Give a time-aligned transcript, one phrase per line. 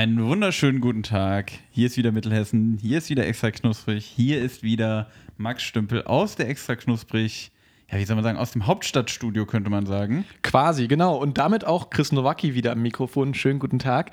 [0.00, 1.52] Einen wunderschönen guten Tag.
[1.70, 6.36] Hier ist wieder Mittelhessen, hier ist wieder extra knusprig, hier ist wieder Max Stümpel aus
[6.36, 7.52] der extra knusprig,
[7.92, 10.24] ja, wie soll man sagen, aus dem Hauptstadtstudio könnte man sagen.
[10.42, 11.18] Quasi, genau.
[11.18, 13.34] Und damit auch Chris Nowacki wieder am Mikrofon.
[13.34, 14.10] Schönen guten Tag.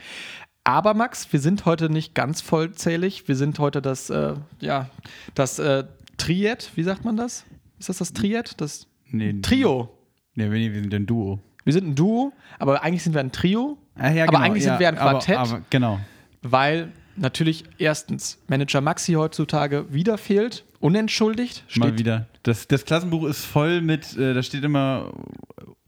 [0.65, 3.29] Aber Max, wir sind heute nicht ganz vollzählig.
[3.29, 4.89] Wir sind heute das, äh, ja,
[5.35, 5.85] das äh,
[6.17, 7.45] Triad, wie sagt man das?
[7.79, 8.59] Ist das das Triad?
[8.59, 9.89] Das Nee, Trio.
[10.35, 11.39] Nee, wir sind ein Duo.
[11.63, 13.77] Wir sind ein Duo, aber eigentlich sind wir ein Trio.
[13.97, 15.99] Ah, ja, aber genau, eigentlich ja, sind wir ein aber- Quartett, Aber, genau.
[16.41, 21.63] weil natürlich erstens Manager Maxi heutzutage wieder fehlt, unentschuldigt.
[21.75, 22.27] Mal Steht, wieder.
[22.43, 25.11] Das, das Klassenbuch ist voll mit, äh, da steht immer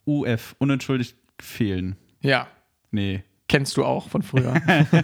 [0.05, 1.95] UF, unentschuldigt fehlen.
[2.21, 2.47] Ja,
[2.91, 3.23] Nee.
[3.49, 4.53] Kennst du auch von früher.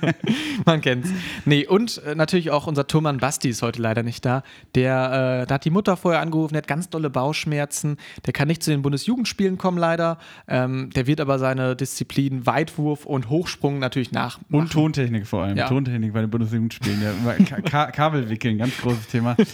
[0.65, 1.09] Man kennt's.
[1.45, 4.43] Nee, und äh, natürlich auch unser Turmann Basti ist heute leider nicht da.
[4.75, 7.97] Der, äh, da hat die Mutter vorher angerufen, der hat ganz dolle Bauchschmerzen.
[8.27, 10.19] Der kann nicht zu den Bundesjugendspielen kommen, leider.
[10.47, 14.45] Ähm, der wird aber seine Disziplin Weitwurf und Hochsprung natürlich nachmachen.
[14.51, 15.57] Und Tontechnik vor allem.
[15.57, 15.67] Ja.
[15.67, 17.01] Tontechnik bei den Bundesjugendspielen.
[17.01, 19.35] Ja, Ka Ka Kabel wickeln, ganz großes Thema.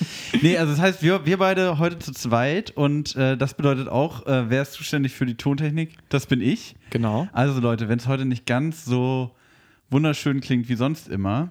[0.41, 4.25] Nee, also das heißt, wir, wir beide heute zu zweit und äh, das bedeutet auch,
[4.25, 5.97] äh, wer ist zuständig für die Tontechnik?
[6.09, 6.75] Das bin ich.
[6.91, 7.27] Genau.
[7.33, 9.31] Also Leute, wenn es heute nicht ganz so
[9.89, 11.49] wunderschön klingt wie sonst immer,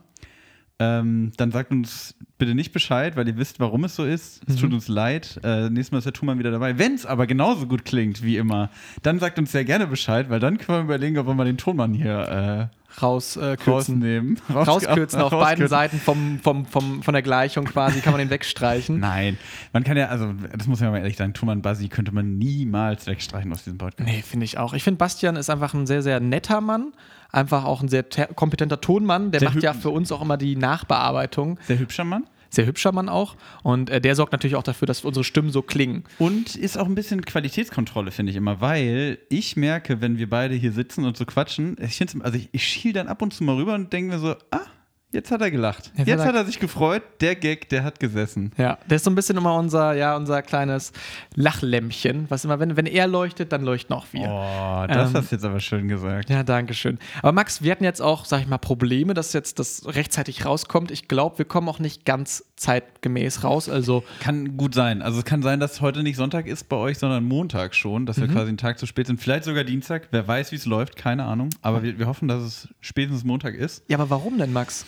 [0.79, 4.43] ähm, dann sagt uns bitte nicht Bescheid, weil ihr wisst, warum es so ist.
[4.49, 5.39] Es tut uns leid.
[5.43, 6.79] Äh, nächstes Mal ist der Thumann wieder dabei.
[6.79, 8.71] Wenn es aber genauso gut klingt wie immer,
[9.03, 11.59] dann sagt uns sehr gerne Bescheid, weil dann können wir überlegen, ob wir mal den
[11.59, 13.71] Tonmann hier äh, äh, kürzen.
[13.73, 14.41] rausnehmen.
[14.53, 15.69] Raus- Rauskürzen auf beiden rauskürzen.
[15.69, 18.99] Seiten vom, vom, vom, von der Gleichung quasi, kann man den wegstreichen.
[19.01, 19.39] Nein,
[19.73, 22.39] man kann ja, also das muss man ja mal ehrlich sagen, Thumann Basi könnte man
[22.39, 24.09] niemals wegstreichen aus diesem Podcast.
[24.09, 24.75] Nee, finde ich auch.
[24.75, 26.93] Ich finde, Bastian ist einfach ein sehr, sehr netter Mann.
[27.33, 29.31] Einfach auch ein sehr te- kompetenter Tonmann.
[29.31, 31.59] Der Sehr macht ja für uns auch immer die Nachbearbeitung.
[31.67, 32.25] Sehr hübscher Mann.
[32.51, 33.37] Sehr hübscher Mann auch.
[33.63, 36.05] Und äh, der sorgt natürlich auch dafür, dass unsere Stimmen so klingen.
[36.19, 40.55] Und ist auch ein bisschen Qualitätskontrolle, finde ich immer, weil ich merke, wenn wir beide
[40.55, 43.57] hier sitzen und so quatschen, ich also ich, ich schiel dann ab und zu mal
[43.57, 44.67] rüber und denke mir so, ah,
[45.13, 45.91] jetzt hat er gelacht.
[45.97, 48.53] Jetzt Jetzt, hat er- hat er sich gefreut, der Gag, der hat gesessen.
[48.57, 50.93] Ja, der ist so ein bisschen immer unser, ja, unser kleines
[51.35, 54.29] Lachlämpchen, was immer, wenn, wenn er leuchtet, dann leuchten auch wir.
[54.29, 56.31] Oh, das Ähm, hast du jetzt aber schön gesagt.
[56.31, 56.99] Ja, danke schön.
[57.23, 60.91] Aber Max, wir hatten jetzt auch, sag ich mal, Probleme, dass jetzt das rechtzeitig rauskommt.
[60.91, 63.69] Ich glaube, wir kommen auch nicht ganz zeitgemäß raus.
[63.69, 65.03] Also, Kann gut sein.
[65.03, 68.19] Also es kann sein, dass heute nicht Sonntag ist bei euch, sondern Montag schon, dass
[68.21, 68.33] wir Mhm.
[68.33, 69.21] quasi einen Tag zu spät sind.
[69.21, 70.09] Vielleicht sogar Dienstag.
[70.11, 71.51] Wer weiß, wie es läuft, keine Ahnung.
[71.63, 73.83] Aber wir, wir hoffen, dass es spätestens Montag ist.
[73.89, 74.85] ja, aber warum denn, Max?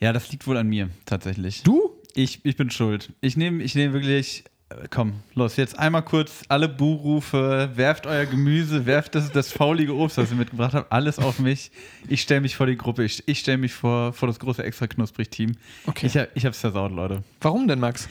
[0.00, 1.62] Ja, das liegt wohl an mir, tatsächlich.
[1.62, 1.90] Du?
[2.14, 3.12] Ich, ich bin schuld.
[3.20, 4.44] Ich nehme ich nehm wirklich.
[4.70, 9.94] äh, Komm, los, jetzt einmal kurz alle Buhrufe, werft euer Gemüse, werft das, das faulige
[9.94, 11.70] Obst, was ihr mitgebracht habt, alles auf mich.
[12.08, 14.86] Ich stelle mich vor die Gruppe, ich, ich stelle mich vor, vor das große extra
[14.86, 15.52] knusprig Team.
[15.86, 16.06] Okay.
[16.06, 17.22] Ich, hab- ich hab's versaut, Leute.
[17.40, 18.08] Warum denn, Max?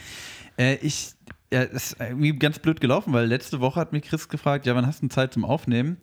[0.56, 1.10] Äh, ich,
[1.52, 4.74] ja, es ist irgendwie ganz blöd gelaufen, weil letzte Woche hat mich Chris gefragt, ja,
[4.74, 5.96] wann hast du Zeit zum Aufnehmen?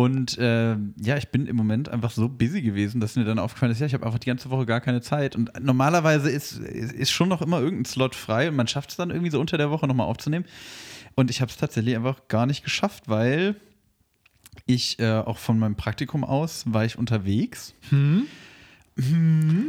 [0.00, 3.70] Und äh, ja, ich bin im Moment einfach so busy gewesen, dass mir dann aufgefallen
[3.70, 5.36] ist, ja, ich habe einfach die ganze Woche gar keine Zeit.
[5.36, 9.10] Und normalerweise ist, ist, schon noch immer irgendein Slot frei und man schafft es dann
[9.10, 10.46] irgendwie so unter der Woche nochmal aufzunehmen.
[11.16, 13.56] Und ich habe es tatsächlich einfach gar nicht geschafft, weil
[14.64, 17.74] ich äh, auch von meinem Praktikum aus war ich unterwegs.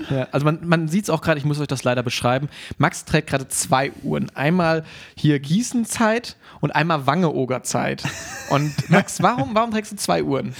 [0.10, 2.50] Ja, also man, man sieht es auch gerade, ich muss euch das leider beschreiben.
[2.78, 4.30] Max trägt gerade zwei Uhren.
[4.36, 4.84] Einmal
[5.16, 8.04] hier Gießenzeit und einmal Wangeogerzeit.
[8.50, 10.54] Und Max, warum, warum trägst du zwei Uhren?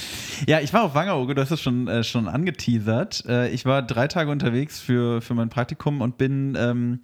[0.48, 3.26] Ja, ich war auf Wangerooge, du hast es schon, äh, schon angeteasert.
[3.28, 7.02] Äh, ich war drei Tage unterwegs für, für mein Praktikum und bin ähm,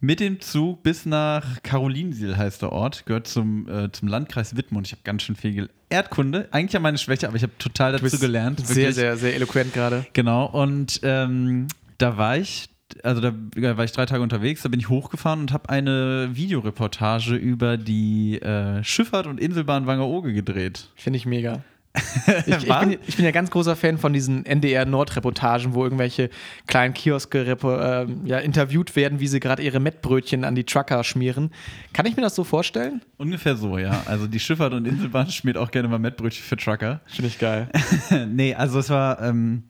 [0.00, 4.86] mit dem Zug bis nach Karolinsiel, heißt der Ort, gehört zum, äh, zum Landkreis Wittmund.
[4.86, 8.18] Ich habe ganz schön viel Erdkunde, eigentlich ja meine Schwäche, aber ich habe total dazu
[8.18, 8.60] gelernt.
[8.60, 8.94] Sehr, wirklich.
[8.94, 10.06] sehr, sehr eloquent gerade.
[10.12, 11.66] Genau, und ähm,
[11.98, 12.68] da war ich,
[13.02, 13.32] also da
[13.76, 18.40] war ich drei Tage unterwegs, da bin ich hochgefahren und habe eine Videoreportage über die
[18.40, 20.90] äh, Schifffahrt und Inselbahn Wangerooge gedreht.
[20.94, 21.64] Finde ich mega.
[22.46, 26.28] Ich, ich, bin, ich bin ja ganz großer Fan von diesen NDR-Nord-Reportagen, wo irgendwelche
[26.66, 31.50] kleinen Kioske ähm, ja, interviewt werden, wie sie gerade ihre Mettbrötchen an die Trucker schmieren.
[31.92, 33.00] Kann ich mir das so vorstellen?
[33.16, 34.02] Ungefähr so, ja.
[34.06, 37.00] Also die Schifffahrt und Inselbahn schmiert auch gerne mal Mettbrötchen für Trucker.
[37.06, 37.68] Finde ich geil.
[38.28, 39.62] nee, also es war, ähm,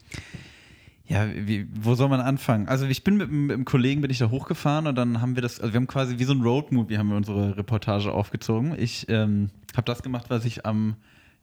[1.06, 2.68] ja, wie, wo soll man anfangen?
[2.68, 5.36] Also ich bin mit, einem- mit einem Kollegen, bin ich da hochgefahren und dann haben
[5.36, 8.74] wir das, also wir haben quasi wie so ein Roadmovie haben wir unsere Reportage aufgezogen.
[8.78, 10.96] Ich ähm, habe das gemacht, was ich am,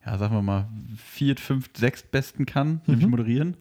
[0.06, 3.56] ja, sagen wir mal, viert, fünft, sechst besten kann, nämlich moderieren.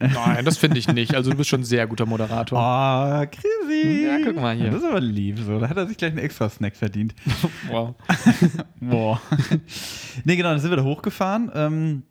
[0.00, 1.14] Nein, das finde ich nicht.
[1.14, 2.58] Also du bist schon ein sehr guter Moderator.
[2.58, 4.06] Oh, Chrissy!
[4.06, 4.70] Ja, guck mal hier.
[4.70, 5.60] Das ist aber lieb, so.
[5.60, 7.14] Da hat er sich gleich einen extra Snack verdient.
[7.68, 7.94] Wow.
[8.80, 9.20] Boah.
[10.24, 12.02] nee, genau, dann sind wir da hochgefahren ähm,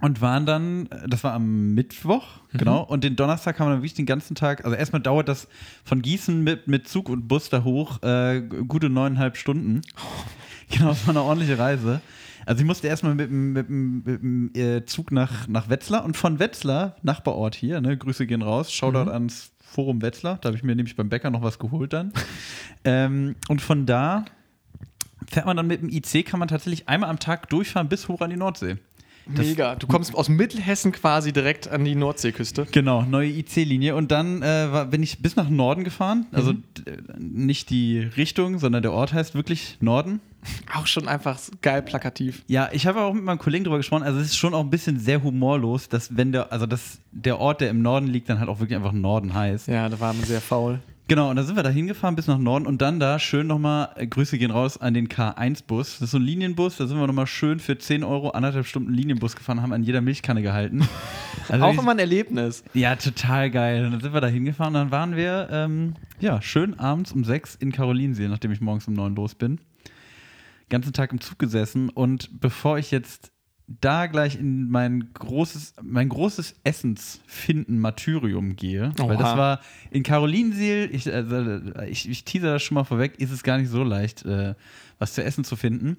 [0.00, 3.94] und waren dann, das war am Mittwoch, genau, und den Donnerstag haben wir dann wirklich
[3.94, 5.48] den ganzen Tag, also erstmal dauert das
[5.84, 9.82] von Gießen mit, mit Zug und Bus da hoch äh, gute neuneinhalb Stunden.
[10.70, 12.00] Genau, das war eine ordentliche Reise.
[12.46, 16.04] Also ich musste erstmal mit, dem- mit, dem- mit dem äh, Zug nach, nach Wetzlar
[16.04, 20.56] und von Wetzlar, Nachbarort hier, ne, Grüße gehen raus, Shoutout ans Forum Wetzlar, da habe
[20.56, 22.12] ich mir nämlich beim Bäcker noch was geholt dann.
[22.84, 24.24] ähm, und von da
[25.28, 28.20] fährt man dann mit dem IC, kann man tatsächlich einmal am Tag durchfahren bis hoch
[28.20, 28.76] an die Nordsee.
[29.28, 29.74] Mega.
[29.74, 32.68] Du kommst aus Mittelhessen quasi direkt an die Nordseeküste.
[32.70, 33.96] Genau, neue IC-Linie.
[33.96, 36.26] Und dann äh, war, bin ich bis nach Norden gefahren.
[36.30, 36.62] Also d-
[37.18, 40.20] nicht die Richtung, sondern der Ort heißt wirklich Norden.
[40.74, 42.42] Auch schon einfach geil plakativ.
[42.46, 44.02] Ja, ich habe auch mit meinem Kollegen drüber gesprochen.
[44.02, 47.38] Also es ist schon auch ein bisschen sehr humorlos, dass wenn der, also dass der
[47.38, 49.68] Ort, der im Norden liegt, dann halt auch wirklich einfach Norden heißt.
[49.68, 50.80] Ja, da waren wir sehr faul.
[51.08, 53.90] Genau, und dann sind wir da hingefahren bis nach Norden und dann da schön nochmal,
[53.94, 55.92] äh, Grüße gehen raus an den K1-Bus.
[55.92, 58.92] Das ist so ein Linienbus, da sind wir nochmal schön für 10 Euro anderthalb Stunden
[58.92, 60.86] Linienbus gefahren, haben an jeder Milchkanne gehalten.
[61.48, 62.64] Also Auch immer ein Erlebnis.
[62.74, 63.84] Ja, total geil.
[63.84, 67.22] Und dann sind wir da hingefahren und dann waren wir, ähm, ja, schön abends um
[67.22, 69.60] sechs in Karolinsee, nachdem ich morgens um neun los bin.
[70.68, 73.32] Ganzen Tag im Zug gesessen und bevor ich jetzt
[73.68, 79.16] da gleich in mein großes, mein großes Essensfinden-Martyrium gehe, weil Oha.
[79.16, 79.60] das war
[79.90, 83.68] in Karolinsee, ich, also, ich, ich teaser das schon mal vorweg, ist es gar nicht
[83.68, 84.54] so leicht, äh,
[84.98, 85.96] was zu essen zu finden.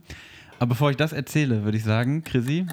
[0.59, 2.65] Aber bevor ich das erzähle, würde ich sagen, Chrissy,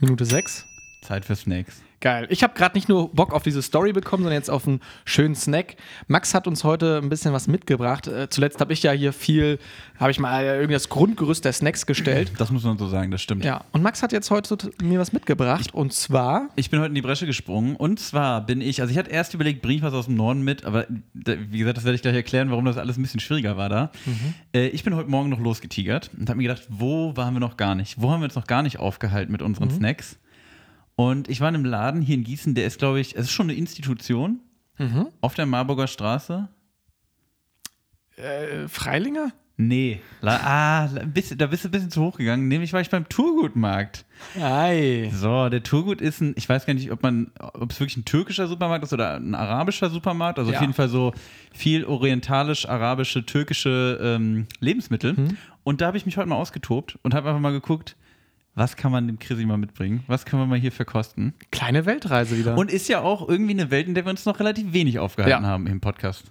[0.00, 0.66] Minute sechs.
[1.02, 1.83] Zeit für Snacks.
[2.04, 2.26] Geil.
[2.28, 5.34] Ich habe gerade nicht nur Bock auf diese Story bekommen, sondern jetzt auf einen schönen
[5.34, 5.76] Snack.
[6.06, 8.06] Max hat uns heute ein bisschen was mitgebracht.
[8.08, 9.58] Äh, zuletzt habe ich ja hier viel,
[9.98, 12.32] habe ich mal äh, irgendwie das Grundgerüst der Snacks gestellt.
[12.36, 13.42] Das muss man so sagen, das stimmt.
[13.42, 16.94] Ja, und Max hat jetzt heute mir was mitgebracht und zwar Ich bin heute in
[16.94, 19.94] die Bresche gesprungen und zwar bin ich, also ich hatte erst überlegt, bringe ich was
[19.94, 20.84] aus dem Norden mit, aber
[21.14, 23.90] wie gesagt, das werde ich gleich erklären, warum das alles ein bisschen schwieriger war da.
[24.54, 27.56] Äh, ich bin heute Morgen noch losgetigert und habe mir gedacht, wo waren wir noch
[27.56, 27.98] gar nicht?
[27.98, 30.18] Wo haben wir uns noch gar nicht aufgehalten mit unseren Snacks?
[30.96, 33.32] Und ich war in einem Laden hier in Gießen, der ist, glaube ich, es ist
[33.32, 34.40] schon eine Institution
[35.20, 36.48] auf der Marburger Straße.
[38.16, 39.32] äh, Freilinger?
[39.56, 42.48] Nee, La ah, bist, da bist du ein bisschen zu hoch gegangen.
[42.48, 44.04] Nämlich war ich beim Turgutmarkt.
[44.36, 45.12] Ei.
[45.14, 48.04] So, der Turgut ist ein, ich weiß gar nicht, ob man, ob es wirklich ein
[48.04, 50.40] türkischer Supermarkt ist oder ein arabischer Supermarkt.
[50.40, 50.56] Also Ja.
[50.58, 51.12] auf jeden Fall so
[51.52, 55.12] viel orientalisch-arabische, türkische ähm, Lebensmittel.
[55.12, 55.36] Mhm.
[55.62, 57.94] Und da habe ich mich heute mal ausgetobt und habe einfach mal geguckt,
[58.54, 60.04] was kann man dem Chrissy mal mitbringen?
[60.06, 61.34] Was können wir mal hier verkosten?
[61.50, 62.56] Kleine Weltreise wieder.
[62.56, 65.42] Und ist ja auch irgendwie eine Welt, in der wir uns noch relativ wenig aufgehalten
[65.44, 65.48] Ja.
[65.48, 66.30] haben im Podcast.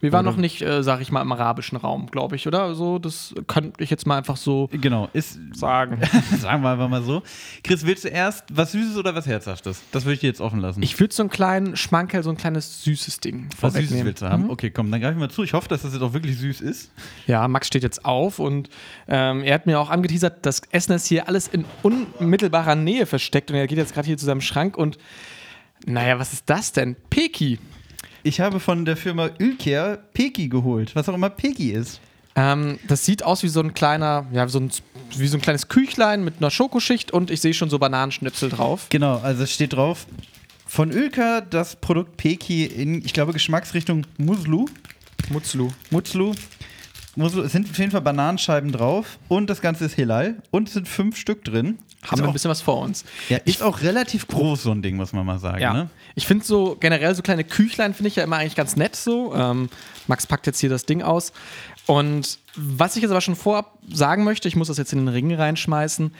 [0.00, 2.74] Wir waren oder- noch nicht, äh, sag ich mal, im arabischen Raum, glaube ich, oder?
[2.74, 6.00] So, das könnte ich jetzt mal einfach so Genau, ist, sagen.
[6.38, 7.22] sagen wir einfach mal so.
[7.62, 9.82] Chris, willst du erst was Süßes oder was Herzhaftes?
[9.92, 10.82] Das würde ich dir jetzt offen lassen.
[10.82, 14.06] Ich würde so einen kleinen Schmankerl, so ein kleines süßes Ding was Süßes vorwegnehmen.
[14.06, 14.50] willst du haben?
[14.50, 15.42] Okay, komm, dann greife ich mal zu.
[15.42, 16.90] Ich hoffe, dass das jetzt auch wirklich süß ist.
[17.26, 18.70] Ja, Max steht jetzt auf und
[19.08, 23.50] ähm, er hat mir auch angeteasert, das Essen ist hier alles in unmittelbarer Nähe versteckt
[23.50, 24.98] und er geht jetzt gerade hier zu seinem Schrank und
[25.86, 26.96] naja, was ist das denn?
[27.10, 27.58] Peki.
[28.22, 32.00] Ich habe von der Firma Ülker Peki geholt, was auch immer Peki ist.
[32.36, 34.70] Ähm, das sieht aus wie so ein kleiner, ja, so ein,
[35.16, 38.86] wie so ein kleines Küchlein mit einer Schokoschicht und ich sehe schon so Bananenschnipsel drauf.
[38.90, 40.06] Genau, also es steht drauf,
[40.66, 44.66] von Ülker das Produkt Peki in, ich glaube, Geschmacksrichtung Muslu.
[45.30, 45.70] Mutzlu.
[45.90, 46.34] Mutzlu.
[47.16, 47.42] Muslu.
[47.42, 50.86] Es sind auf jeden Fall Bananenscheiben drauf und das Ganze ist Hilal und es sind
[50.86, 51.78] fünf Stück drin.
[52.02, 53.04] Haben ist wir ein bisschen was vor uns.
[53.28, 55.60] ja, ist auch relativ groß, so ein Ding, muss man mal sagen.
[55.60, 55.72] Ja.
[55.72, 55.90] Ne?
[56.14, 59.34] Ich finde so generell so kleine Küchlein finde ich ja immer eigentlich ganz nett so.
[59.34, 59.68] Ähm,
[60.06, 61.32] Max packt jetzt hier das Ding aus.
[61.86, 65.08] Und was ich jetzt aber schon vorab sagen möchte, ich muss das jetzt in den
[65.08, 66.14] Ring reinschmeißen.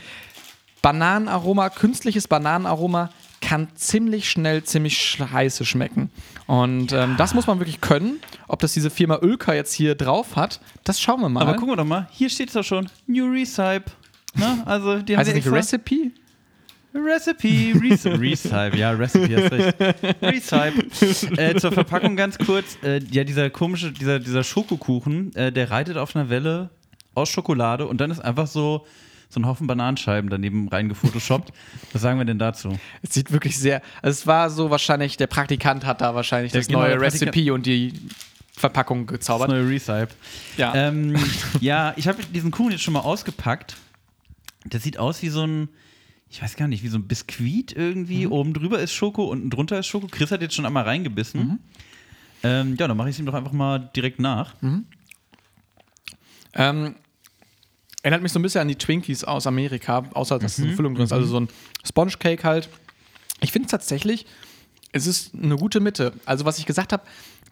[0.82, 3.10] Bananenaroma, künstliches Bananenaroma
[3.40, 6.10] kann ziemlich schnell ziemlich scheiße schmecken.
[6.46, 8.20] Und ähm, das muss man wirklich können.
[8.49, 11.42] Ob das diese Firma Ölker jetzt hier drauf hat, das schauen wir mal.
[11.42, 13.84] Aber gucken wir doch mal, hier steht es doch schon, New Recipe.
[14.34, 14.62] Ne?
[14.66, 16.10] Also, die haben heißt das wir nicht Recipe?
[16.92, 20.20] Recipe, Recipe, Recipe, ja, Recipe, hast recht.
[20.22, 21.40] Recipe.
[21.40, 22.78] Äh, zur Verpackung ganz kurz.
[22.82, 26.70] Äh, ja, dieser komische, dieser, dieser Schokokuchen, äh, der reitet auf einer Welle
[27.14, 28.87] aus Schokolade und dann ist einfach so,
[29.28, 31.52] so ein Haufen Bananenscheiben daneben reingefotoshoppt.
[31.92, 32.76] Was sagen wir denn dazu?
[33.02, 33.82] Es sieht wirklich sehr.
[34.02, 37.54] Also es war so wahrscheinlich, der Praktikant hat da wahrscheinlich Der- das neue Praktikant- Recipe
[37.54, 37.92] und die
[38.56, 39.49] Verpackung Das gezaubert.
[39.49, 40.08] neue Recipe.
[40.56, 40.75] Ja.
[40.75, 41.14] Ähm,
[41.60, 43.76] ja, ich habe diesen Kuchen jetzt schon mal ausgepackt.
[44.64, 45.69] Der sieht aus wie so ein,
[46.29, 48.26] ich weiß gar nicht, wie so ein Biskuit irgendwie.
[48.26, 50.07] Oben drüber ist Schoko, unten drunter ist Schoko.
[50.09, 51.59] Chris hat jetzt schon einmal reingebissen.
[52.43, 54.55] Ähm, ja, dann mache ich es ihm doch einfach mal direkt nach.
[56.55, 56.95] Ähm,
[58.02, 60.64] erinnert mich so ein bisschen an die Twinkies aus Amerika, außer dass Mhm.
[60.67, 61.12] eine Füllung drin ist.
[61.12, 61.49] Also so ein
[61.87, 62.69] Sponge Cake halt.
[63.40, 64.26] Ich finde es tatsächlich,
[64.93, 66.12] es ist eine gute Mitte.
[66.26, 67.02] Also, was ich gesagt habe,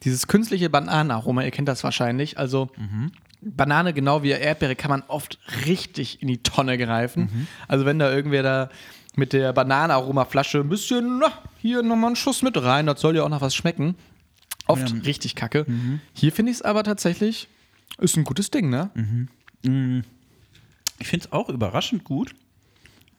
[0.04, 2.38] dieses künstliche Bananenaroma, ihr kennt das wahrscheinlich.
[2.38, 3.12] Also, Mhm.
[3.40, 7.22] Banane, genau wie Erdbeere, kann man oft richtig in die Tonne greifen.
[7.32, 7.46] Mhm.
[7.68, 8.68] Also, wenn da irgendwer da
[9.16, 13.22] mit der Bananenaromaflasche ein bisschen, na, hier nochmal einen Schuss mit rein, das soll ja
[13.24, 13.94] auch noch was schmecken.
[14.66, 14.94] Oft Ja.
[14.94, 15.00] Mhm.
[15.02, 15.66] richtig kacke.
[16.12, 17.48] Hier finde ich es aber tatsächlich,
[17.98, 18.90] ist ein gutes Ding, ne?
[21.00, 22.34] Ich finde es auch überraschend gut.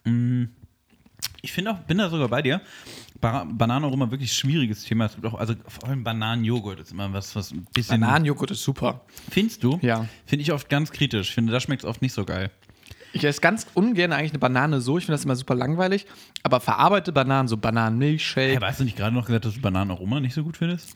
[0.05, 0.45] Mm,
[1.41, 2.61] Ich finde auch, bin da sogar bei dir.
[3.21, 5.05] Ba Bananenaroma wirklich schwieriges Thema.
[5.05, 7.99] Es gibt auch, also vor allem Bananenjoghurt ist immer was, was ein bisschen.
[7.99, 9.01] Bananenjoghurt ist super.
[9.29, 9.79] Findest du?
[9.81, 10.05] Ja.
[10.25, 11.29] Finde ich oft ganz kritisch.
[11.29, 12.51] Ich finde, da schmeckt es oft nicht so geil.
[13.11, 14.97] Ich esse ganz ungern eigentlich eine Banane so.
[14.97, 16.05] Ich finde das immer super langweilig.
[16.43, 18.55] Aber verarbeitete Bananen, so Bananenmilchshake.
[18.55, 20.95] Hey, hast du nicht gerade noch gesagt, dass du Bananenaroma nicht so gut findest?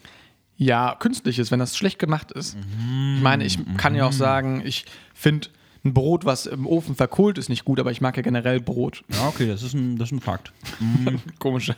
[0.56, 2.56] Ja, künstliches, wenn das schlecht gemacht ist.
[2.56, 3.16] Mhm.
[3.18, 5.50] Ich meine, ich kann ja auch sagen, ich finde
[5.86, 9.04] ein Brot, was im Ofen verkohlt, ist nicht gut, aber ich mag ja generell Brot.
[9.10, 10.54] Ja, okay, das ist ein, das ist ein Fakt.
[11.40, 11.75] Komischer,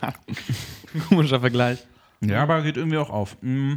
[1.10, 1.80] komischer Vergleich.
[2.22, 3.38] Ja, aber geht irgendwie auch auf.
[3.42, 3.74] Mm.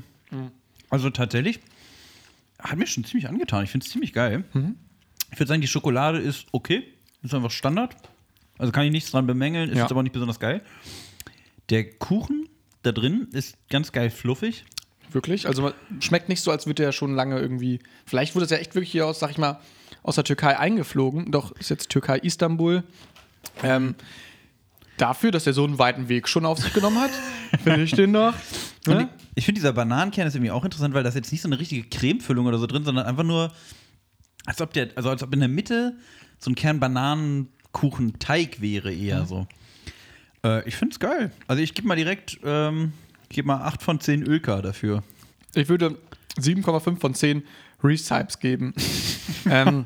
[0.91, 1.61] Also tatsächlich
[2.59, 3.65] hat mir schon ziemlich angetan.
[3.65, 4.45] Ich finde es ziemlich geil.
[5.33, 6.85] Ich würde sagen, die Schokolade ist okay.
[7.23, 7.97] Ist einfach Standard.
[8.59, 9.83] Also kann ich nichts dran bemängeln, ist Ja.
[9.85, 10.63] jetzt aber nicht besonders geil.
[11.71, 12.49] Der Kuchen
[12.83, 14.65] da drin ist ganz geil fluffig.
[15.11, 15.47] Wirklich?
[15.47, 17.81] Also schmeckt nicht so, als würde er schon lange irgendwie.
[18.05, 19.61] Vielleicht wurde es ja echt wirklich hier aus, sag ich mal,
[20.03, 21.31] aus der Türkei eingeflogen.
[21.31, 22.85] Doch ist jetzt Türkei Istanbul.
[23.63, 23.95] Ähm,
[24.97, 27.11] dafür, dass er so einen weiten Weg schon auf sich genommen hat,
[27.63, 28.35] finde ich den doch.
[28.87, 29.03] Ne?
[29.03, 31.59] ich, ich finde dieser Bananenkern ist irgendwie auch interessant, weil das jetzt nicht so eine
[31.59, 33.53] richtige Cremefüllung oder so drin, sondern einfach nur,
[34.47, 35.97] als ob der, also als ob in der Mitte
[36.39, 39.47] so ein Kern Bananenkuchenteig wäre eher so.
[40.45, 41.33] Äh, ich finde es geil.
[41.47, 42.93] Also ich gebe mal direkt, ähm,
[43.29, 45.03] ich gebe mal 8 von 10 Ölka dafür.
[45.55, 45.99] Ich würde
[46.39, 47.43] 7,5 von 10
[47.83, 48.75] Recipes geben.
[49.51, 49.85] ähm,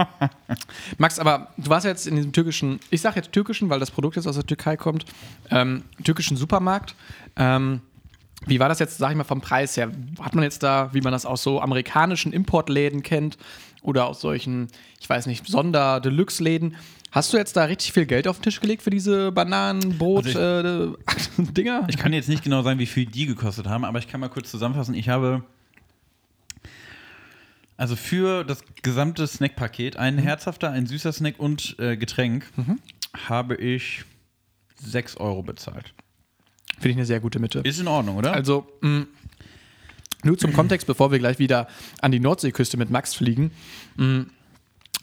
[0.98, 3.90] Max, aber du warst ja jetzt in diesem türkischen, ich sage jetzt türkischen, weil das
[3.90, 5.04] Produkt jetzt aus der Türkei kommt,
[5.50, 6.94] ähm, türkischen Supermarkt.
[7.36, 7.80] Ähm,
[8.46, 9.90] wie war das jetzt, sag ich mal, vom Preis her?
[10.20, 13.38] Hat man jetzt da, wie man das aus so amerikanischen Importläden kennt
[13.82, 14.68] oder aus solchen,
[15.00, 16.76] ich weiß nicht, Sonder-Deluxe-Läden?
[17.12, 20.96] Hast du jetzt da richtig viel Geld auf den Tisch gelegt für diese Bananenbrot-Dinger?
[21.74, 24.18] Also Ich kann jetzt nicht genau sagen, wie viel die gekostet haben, aber ich kann
[24.20, 24.94] mal kurz zusammenfassen.
[24.94, 25.44] Ich habe
[27.76, 32.46] also für das gesamte Snackpaket, ein herzhafter, ein süßer Snack und äh, Getränk,
[33.28, 34.04] habe ich
[34.76, 35.92] 6 Euro bezahlt.
[36.74, 37.60] Finde ich eine sehr gute Mitte.
[37.60, 38.32] Ist in Ordnung, oder?
[38.32, 39.06] Also, mh,
[40.24, 41.66] nur zum Kontext, bevor wir gleich wieder
[42.00, 43.50] an die Nordseeküste mit Max fliegen.
[43.96, 44.26] Mh,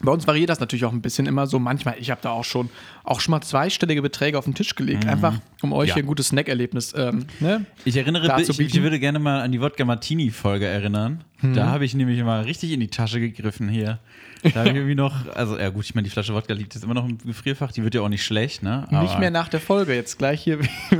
[0.02, 1.58] bei uns variiert das natürlich auch ein bisschen immer so.
[1.58, 2.70] Manchmal, ich habe da auch schon,
[3.04, 5.94] auch schon mal zweistellige Beträge auf den Tisch gelegt, einfach um euch Ja.
[5.96, 7.66] hier ein gutes Snackerlebnis ähm, ne?
[7.84, 11.24] ich erinnere, ich, ich würde gerne mal an die Wodka Martini-Folge erinnern.
[11.42, 13.98] Da habe ich nämlich mal richtig in die Tasche gegriffen hier.
[14.42, 16.84] Da habe ich irgendwie noch, also ja gut, ich meine, die Flasche Wodka liegt jetzt
[16.84, 18.86] immer noch im Gefrierfach, die wird ja auch nicht schlecht, ne?
[18.90, 20.58] Nicht Aber- mehr nach der Folge, jetzt gleich hier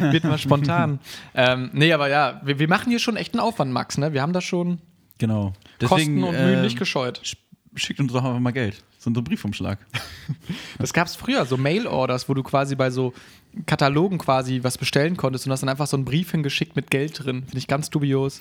[0.00, 0.98] wird mal spontan.
[1.34, 3.98] ähm, nee, aber ja, wir, wir machen hier schon echt einen Aufwand, Max.
[3.98, 4.12] Ne?
[4.12, 4.78] Wir haben da schon
[5.18, 5.52] Genau.
[5.84, 7.20] Kosten und Mühen äh, nicht gescheut.
[7.76, 8.82] Sch- Schickt uns doch einfach mal Geld.
[8.98, 9.78] So ein Briefumschlag.
[10.78, 13.14] Das gab es früher, so Mail-Orders, wo du quasi bei so
[13.66, 17.24] Katalogen quasi was bestellen konntest und hast dann einfach so einen Brief hingeschickt mit Geld
[17.24, 17.42] drin.
[17.44, 18.40] Finde ich ganz dubios.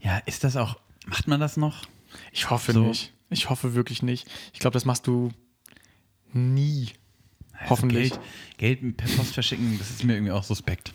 [0.00, 1.86] Ja, ist das auch, macht man das noch?
[2.32, 2.80] Ich hoffe So.
[2.82, 3.12] nicht.
[3.30, 4.28] Ich hoffe wirklich nicht.
[4.52, 5.30] Ich glaube, das machst du
[6.32, 6.88] nie.
[7.68, 8.12] Hoffentlich.
[8.12, 8.22] Also
[8.58, 10.92] Geld, Geld per Post verschicken, das ist mir irgendwie auch suspekt.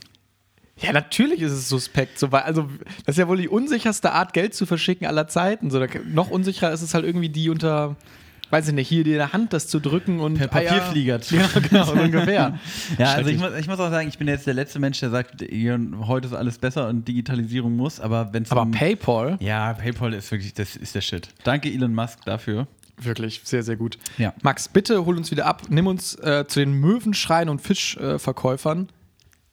[0.81, 2.19] Ja, natürlich ist es suspekt.
[2.19, 2.67] So, weil, also,
[3.05, 5.71] das ist ja wohl die unsicherste Art, Geld zu verschicken aller Zeiten.
[5.71, 7.95] So, da, noch unsicherer ist es halt irgendwie die unter,
[8.49, 10.47] weiß ich nicht, hier in der Hand das zu drücken und Per.
[10.49, 12.59] Papierflieger zu- Ja, genau, so ungefähr.
[12.97, 15.11] Ja, also ich muss, ich muss auch sagen, ich bin jetzt der letzte Mensch, der
[15.11, 20.13] sagt, heute ist alles besser und Digitalisierung muss, aber wenn es Aber PayPal, Ja, PayPal
[20.13, 21.29] ist wirklich, das ist der Shit.
[21.45, 22.67] Danke Elon Musk dafür.
[23.01, 23.97] wirklich sehr, sehr gut.
[24.17, 24.33] Ja.
[24.41, 25.63] Max, bitte hol uns wieder ab.
[25.69, 28.89] Nimm uns äh, zu den Möwenschreien und Fischverkäufern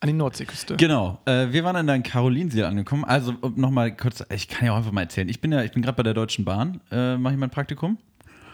[0.03, 0.77] an die Nordseeküste.
[0.77, 1.21] Genau.
[1.27, 3.05] Äh, wir waren dann in Karolinsiel angekommen.
[3.05, 5.29] Also nochmal kurz, ich kann ja auch einfach mal erzählen.
[5.29, 7.99] Ich bin ja, ich bin gerade bei der Deutschen Bahn, äh, mache ich mein Praktikum.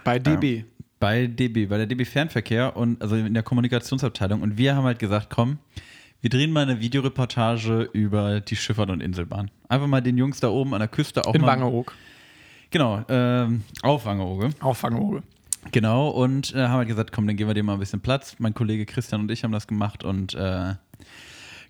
[0.05, 0.65] Bei DB.
[1.01, 4.43] bei DB, bei der DB Fernverkehr und also in der Kommunikationsabteilung.
[4.43, 5.59] Und wir haben halt gesagt, komm,
[6.21, 9.51] wir drehen mal eine Videoreportage über die Schifffahrt und Inselbahn.
[9.71, 11.47] Einfach mal den Jungs da oben an der Küste auch In mal.
[11.49, 11.93] Wangerooge.
[12.71, 14.51] Genau, ähm, auf Wangerooge.
[14.61, 15.23] Auf Wangerooge.
[15.73, 18.37] Genau, und äh, haben halt gesagt, komm, dann geben wir dem mal ein bisschen Platz.
[18.39, 20.75] Mein Kollege Christian und ich haben das gemacht und äh,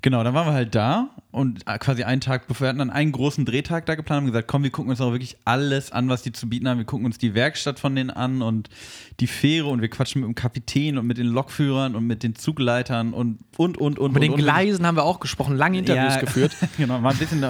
[0.03, 2.91] genau, dann waren wir halt da und äh, quasi einen Tag, bevor wir hatten dann
[2.91, 6.09] einen großen Drehtag da geplant, haben gesagt, komm, wir gucken uns auch wirklich alles an,
[6.09, 6.79] was die zu bieten haben.
[6.79, 8.71] Wir gucken uns die Werkstatt von denen an und
[9.21, 12.35] die Fähre und wir quatschen mit dem Kapitän und mit den Lokführern und mit den
[12.35, 14.13] Zugleitern und und und und.
[14.15, 14.45] Mit den und, und.
[14.45, 16.57] Gleisen haben wir auch gesprochen, lange Interviews Ja, geführt.
[16.77, 17.45] genau, mal ein bisschen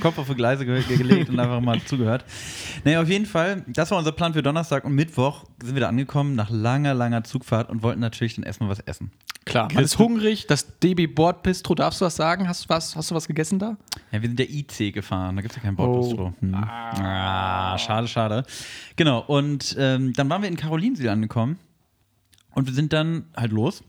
[0.00, 2.24] Kopf auf die Gleise ge gelegt und einfach mal zugehört.
[2.84, 5.88] Naja, auf jeden Fall, das war unser Plan für Donnerstag und Mittwoch sind wir da
[5.88, 9.10] angekommen nach langer, langer Zugfahrt und wollten natürlich dann erstmal was essen.
[9.44, 10.46] Klar, man ist hungrig.
[10.46, 12.48] Das DB Bordbistro, darfst du was sagen?
[12.48, 13.76] Hast du was, hast du was gegessen da?
[14.12, 15.86] Ja, wir sind der IC gefahren, da gibt es ja kein Oh.
[15.86, 16.32] Bordbistro.
[16.40, 16.54] Hm.
[16.54, 18.44] Ah, schade, schade.
[18.96, 21.58] Genau, und ähm, dann waren wir in Karolinsiel angekommen
[22.54, 23.82] und wir sind dann halt los,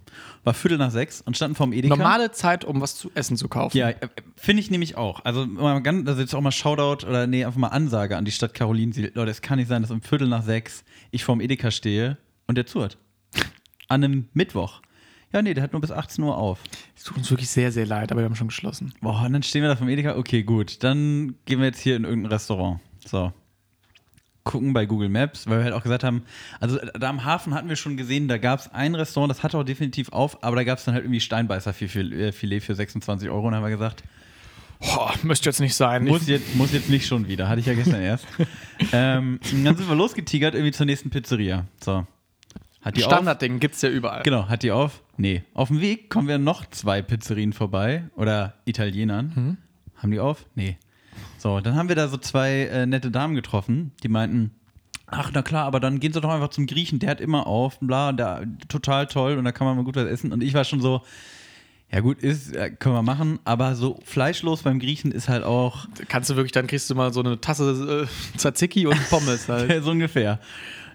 [0.44, 1.96] war Viertel nach sechs und standen vorm Edeka.
[1.96, 3.78] Normale Zeit, um was zu essen zu kaufen.
[3.78, 4.08] Ja, äh,
[4.38, 5.24] finde ich nämlich auch.
[5.26, 5.48] Also,
[5.82, 9.12] ganz, also jetzt auch mal Shoutout oder nee, einfach mal Ansage an die Stadt Karolinsiel.
[9.14, 12.18] Leute, es kann nicht sein, dass um Viertel nach sechs ich vorm Edeka stehe
[12.48, 12.98] und der zu hat.
[13.90, 14.82] An einem Mittwoch.
[15.34, 16.60] Ja, nee, der hat nur bis 18 Uhr auf.
[16.96, 18.94] Es tut uns wirklich sehr, sehr leid, aber wir haben schon geschlossen.
[19.02, 20.16] Boah, und dann stehen wir da vom Edeka.
[20.16, 20.84] Okay, gut.
[20.84, 22.80] Dann gehen wir jetzt hier in irgendein Restaurant.
[23.04, 23.34] So.
[24.44, 26.24] Gucken bei Google Maps, weil wir halt auch gesagt haben,
[26.60, 29.58] also da am Hafen hatten wir schon gesehen, da gab es ein Restaurant, das hatte
[29.58, 33.48] auch definitiv auf, aber da gab es dann halt irgendwie Steinbeißerfilet für 26 Euro.
[33.48, 34.04] Und haben wir gesagt,
[34.80, 36.04] Boah, müsste jetzt nicht sein.
[36.04, 37.48] muss jetzt, muss jetzt nicht schon wieder.
[37.48, 38.26] Hatte ich ja gestern erst.
[38.92, 41.66] ähm, dann sind wir losgetigert irgendwie zur nächsten Pizzeria.
[41.84, 42.06] So.
[42.84, 43.02] Hat die?
[43.02, 44.24] Standardding gibt es ja überall.
[44.24, 45.02] Genau, hat die auf?
[45.18, 45.44] Nee.
[45.54, 49.58] Auf dem Weg kommen wir noch zwei Pizzerien vorbei oder Italienern.
[49.96, 50.46] Haben die auf?
[50.56, 50.78] Nee.
[51.38, 54.52] So, dann haben wir da so zwei äh, nette Damen getroffen, die meinten,
[55.08, 57.80] ach na klar, aber dann gehen Sie doch einfach zum Griechen, der hat immer auf,
[57.80, 60.32] bla, der, total toll und da kann man mal gut was essen.
[60.32, 61.02] Und ich war schon so,
[61.92, 65.86] ja gut, ist, äh, können wir machen, aber so fleischlos beim Griechen ist halt auch
[66.08, 69.84] Kannst du wirklich, dann kriegst du mal so eine Tasse äh, Tzatziki und Pommes halt.
[69.84, 70.40] so ungefähr.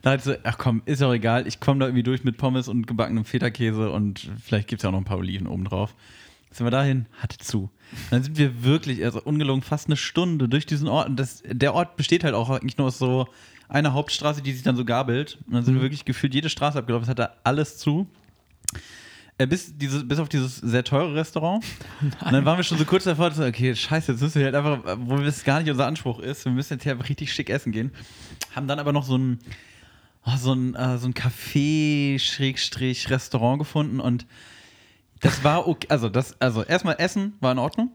[0.02, 2.68] Da hat so, ach komm, ist auch egal, ich komme da irgendwie durch mit Pommes
[2.68, 5.94] und gebackenem Feta-Käse und vielleicht gibt es ja auch noch ein paar Oliven oben drauf.
[6.50, 7.70] Sind wir dahin, hatte zu.
[8.10, 11.08] Dann sind wir wirklich, also ungelogen, fast eine Stunde durch diesen Ort.
[11.08, 13.28] Und das, der Ort besteht halt auch eigentlich nur aus so
[13.68, 15.38] einer Hauptstraße, die sich dann so gabelt.
[15.46, 17.04] Und dann sind wir wirklich gefühlt jede Straße abgelaufen.
[17.04, 18.06] Es hatte alles zu.
[19.36, 21.64] Äh, bis, diese, bis auf dieses sehr teure Restaurant.
[22.00, 24.54] Und dann waren wir schon so kurz davor, so, okay, scheiße, jetzt müssen wir halt
[24.56, 27.70] einfach, wo es gar nicht unser Anspruch ist, wir müssen jetzt hier richtig schick essen
[27.70, 27.92] gehen.
[28.56, 29.38] Haben dann aber noch so ein,
[30.26, 34.26] oh, so ein, äh, so ein Café-Restaurant gefunden und
[35.20, 35.86] das war okay.
[35.90, 37.90] Also, das, also erstmal Essen war in Ordnung.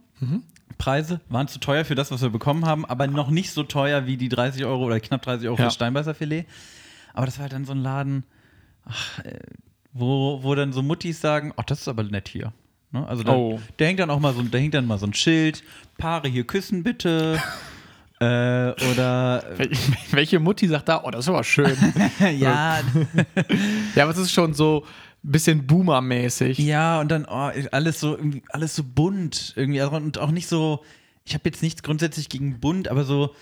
[0.77, 4.05] Preise waren zu teuer für das, was wir bekommen haben, aber noch nicht so teuer
[4.07, 5.67] wie die 30 Euro oder knapp 30 Euro für Ja.
[5.67, 6.45] das Steinbeißerfilet.
[7.13, 8.23] Aber das war halt dann so ein Laden,
[8.85, 9.39] ach, äh,
[9.93, 12.51] wo, wo dann so Muttis sagen, ach, das ist aber nett hier.
[12.91, 13.05] Ne?
[13.07, 13.59] Also da, Oh.
[13.77, 15.63] da hängt dann auch mal so, da hängt dann mal so ein Schild,
[15.97, 17.41] Paare hier küssen bitte.
[18.23, 19.77] äh, oder Wel-
[20.11, 21.75] Welche Mutti sagt da, oh, das ist aber schön.
[22.37, 22.79] ja,
[23.95, 24.85] ja, aber es ist schon so
[25.23, 26.57] ein bisschen Boomer-mäßig.
[26.59, 30.47] Ja, und dann oh, alles so irgendwie alles so bunt irgendwie also, und auch nicht
[30.47, 30.83] so
[31.25, 33.33] ich habe jetzt nichts grundsätzlich gegen bunt, aber so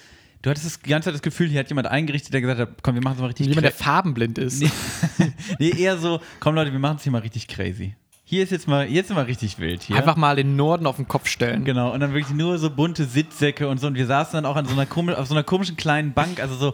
[0.41, 2.84] du hattest das die ganze Zeit das Gefühl, hier hat jemand eingerichtet, der gesagt hat,
[2.84, 4.62] komm, wir machen es mal richtig Jemand, der farbenblind ist.
[4.62, 7.96] nee, nee, eher so, komm Leute, wir machen es hier mal richtig crazy.
[8.32, 9.98] Hier ist jetzt mal jetzt mal richtig wild hier.
[9.98, 11.65] Einfach mal den Norden auf den Kopf stellen.
[11.65, 13.88] Genau, und dann wirklich nur so bunte Sitzsäcke und so.
[13.88, 16.39] Und wir saßen dann auch an so einer, komi auf so einer komischen kleinen Bank.
[16.39, 16.74] Also so,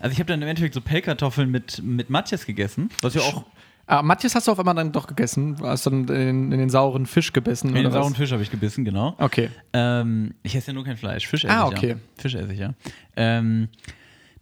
[0.00, 3.44] also ich habe dann im Endeffekt so Pellkartoffeln mit, mit Matjes gegessen, was ja auch
[3.88, 5.54] Ah, Matthias hast du auf einmal dann doch gegessen.
[5.58, 7.68] Du hast dann in, den- in den sauren Fisch gebissen.
[7.68, 7.92] in den was?
[7.92, 9.14] sauren Fisch habe ich gebissen, genau.
[9.18, 9.48] Okay.
[9.72, 11.28] Ähm, ich esse ja nur kein Fleisch.
[11.28, 11.88] Fisch esse Ah, ich okay.
[11.90, 11.94] ja.
[12.20, 12.74] Fisch esse ich ja.
[13.14, 13.68] Ähm,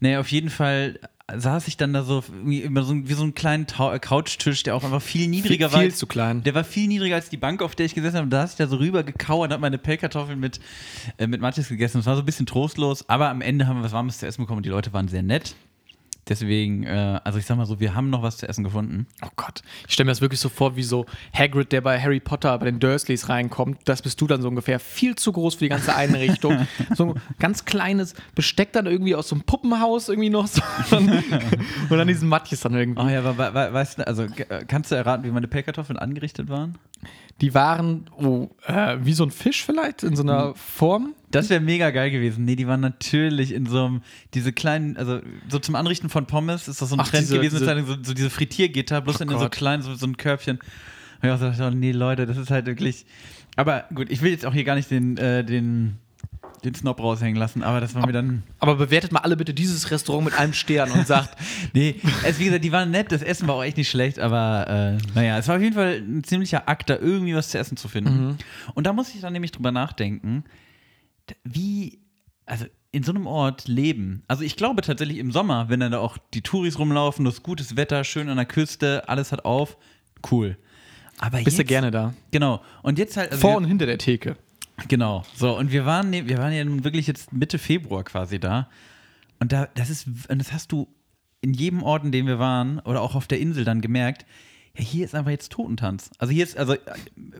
[0.00, 0.98] naja, auf jeden Fall
[1.32, 5.00] saß ich dann da so so, wie so einen kleinen Tau Couchtisch, der auch einfach
[5.00, 5.82] viel niedriger Viel- war.
[5.82, 6.42] viel zu klein.
[6.42, 8.28] Der war viel niedriger als die Bank, auf der ich gesessen habe.
[8.28, 10.60] Da saß ich da so rüber gekauert, habe meine Pellkartoffeln mit,
[11.18, 11.98] äh, mit Matthias gegessen.
[11.98, 14.42] Das war so ein bisschen trostlos, aber am Ende haben wir was Warmes zu essen
[14.42, 15.54] bekommen und die Leute waren sehr nett.
[16.28, 19.06] Deswegen, äh, also ich sag mal so, wir haben noch was zu essen gefunden.
[19.22, 19.62] Oh Gott.
[19.86, 21.04] Ich stelle mir das wirklich so vor, wie so
[21.36, 23.80] Hagrid, der bei Harry Potter bei den Dursleys reinkommt.
[23.84, 24.80] Das bist du dann so ungefähr.
[24.80, 26.66] Viel zu groß für die ganze Einrichtung.
[26.94, 30.46] so ein ganz kleines Besteck dann irgendwie aus so einem Puppenhaus irgendwie noch.
[30.46, 30.62] So.
[30.96, 33.02] Und dann diesen Matjes dann irgendwie.
[33.02, 35.98] Oh ja, aber we- we- weißt du, also äh, kannst du erraten, wie meine Pellkartoffeln
[35.98, 36.76] angerichtet waren?
[37.40, 40.54] Die waren oh, äh, wie so ein Fisch vielleicht in so einer Hm.
[40.54, 41.14] Form.
[41.32, 42.44] Das wäre mega geil gewesen.
[42.44, 44.02] Nee, die waren natürlich in so einem,
[44.34, 47.36] diese kleinen, also so zum Anrichten von Pommes ist das so ein Ach, Trend diese-
[47.36, 49.50] gewesen, diese- so, so diese Frittiergitter, bloß Oh in so Gott.
[49.52, 50.58] klein, so, so ein Körbchen.
[50.58, 53.04] Und ich auch so dachte, oh, nee, Leute, das ist halt wirklich.
[53.56, 55.98] Aber gut, ich will jetzt auch hier gar nicht den, äh, den,
[56.64, 58.42] den Snob raushängen lassen, aber das war mir dann.
[58.58, 61.36] Aber bewertet mal alle bitte dieses Restaurant mit einem Stern und sagt,
[61.72, 64.98] Nee, es, wie gesagt, die waren nett, das Essen war auch echt nicht schlecht, aber
[64.98, 67.76] äh, naja, es war auf jeden Fall ein ziemlicher Akt, da irgendwie was zu essen
[67.76, 68.38] zu finden.
[68.74, 70.44] Und da muss ich dann nämlich drüber nachdenken,
[71.42, 72.00] wie,
[72.46, 74.22] also in so einem Ort leben.
[74.28, 77.76] Also ich glaube tatsächlich im Sommer, wenn dann da auch die Touris rumlaufen, das gutes
[77.76, 79.76] Wetter, schön an der Küste, alles hat auf,
[80.30, 80.56] cool.
[81.18, 82.14] Aber bist du jetzt, gerne da.
[82.30, 82.62] Genau.
[82.82, 83.30] Und jetzt halt.
[83.30, 84.36] Also Vor und hinter der Theke.
[84.88, 85.24] Genau.
[85.34, 88.68] So, und wir waren, wir waren ja nun wirklich jetzt Mitte Februar quasi da.
[89.40, 90.88] Und da, das ist, und das hast du
[91.40, 94.24] in jedem Ort, in dem wir waren, oder auch auf der Insel dann gemerkt,
[94.76, 96.10] ja, hier ist einfach jetzt Totentanz.
[96.18, 96.78] Also hier ist, also äh,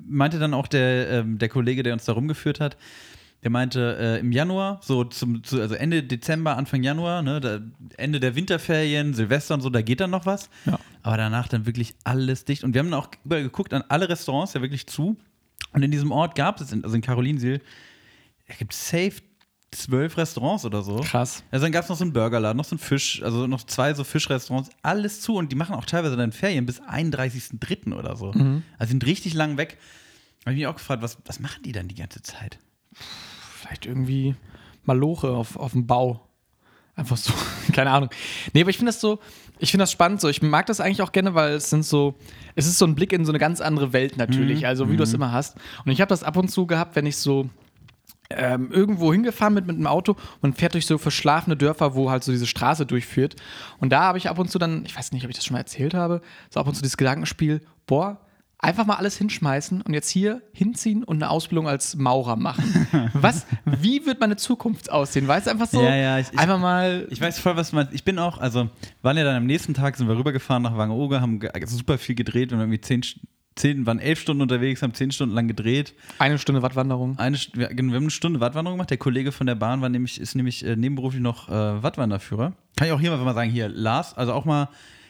[0.07, 2.77] meinte dann auch der, ähm, der Kollege, der uns da rumgeführt hat,
[3.42, 7.61] der meinte, äh, im Januar, so zum, zu, also Ende Dezember, Anfang Januar, ne, da,
[7.97, 10.49] Ende der Winterferien, Silvester und so, da geht dann noch was.
[10.64, 10.79] Ja.
[11.03, 12.64] Aber danach dann wirklich alles dicht.
[12.64, 15.16] Und wir haben dann auch überall geguckt, an alle Restaurants, ja wirklich zu.
[15.72, 17.60] Und in diesem Ort gab es, in, also in Karolinsiel,
[18.48, 19.22] da gibt es safe
[19.72, 21.00] zwölf Restaurants oder so.
[21.00, 21.42] Krass.
[21.50, 23.92] Also dann gab es noch so einen Burgerladen, noch so einen Fisch, also noch zwei
[23.94, 27.94] so Fischrestaurants, alles zu und die machen auch teilweise dann Ferien bis 31.03.
[27.94, 28.30] oder so.
[28.78, 29.78] Also sind richtig lang weg.
[30.44, 32.58] Habe ich mich auch gefragt, was, was machen die dann die ganze Zeit?
[32.92, 34.36] Vielleicht irgendwie
[34.84, 36.28] Maloche auf, auf dem Bau.
[36.94, 37.32] Einfach so
[37.72, 38.10] Keine Ahnung.
[38.52, 39.18] Nee, aber ich finde das so,
[39.58, 40.28] ich finde das spannend so.
[40.28, 42.14] Ich mag das eigentlich auch gerne, weil es sind so,
[42.54, 44.66] es ist so ein Blick in so eine ganz andere Welt natürlich, Mhm.
[44.66, 45.56] also wie du es immer hast.
[45.84, 47.48] Und ich habe das ab und zu gehabt, wenn ich so
[48.30, 52.24] ähm, irgendwo hingefahren bin mit einem Auto und fährt durch so verschlafene Dörfer, wo halt
[52.24, 53.36] so diese Straße durchführt.
[53.80, 55.54] Und da habe ich ab und zu dann, ich weiß nicht, ob ich das schon
[55.54, 58.18] mal erzählt habe, so ab und zu dieses Gedankenspiel, boah,
[58.64, 62.87] einfach mal alles hinschmeißen und jetzt hier hinziehen und eine Ausbildung als Maurer machen.
[63.12, 63.46] Was?
[63.64, 65.29] Wie wird meine Zukunft aussehen?
[65.29, 67.92] Weißt du, einfach so, Ja, ja, ich- einfach mal Ich weiß voll, was du meinst.
[67.94, 68.68] Ich bin auch, also,
[69.03, 72.53] waren ja dann am nächsten Tag, sind wir rübergefahren nach Wangerooge, haben super viel gedreht
[72.53, 73.03] und irgendwie zehn,
[73.57, 75.94] zehn, waren elf Stunden unterwegs, haben zehn Stunden lang gedreht.
[76.18, 77.18] eine Stunde Wattwanderung.
[77.18, 78.90] Eine, St- wir haben eine Stunde Wattwanderung gemacht.
[78.90, 82.53] Der Kollege von der Bahn war nämlich, ist nämlich äh, nebenberuflich noch äh, Wattwanderführer.
[82.77, 84.68] Kann ich auch hier mal mal sagen, hier, Lars, also auch mal,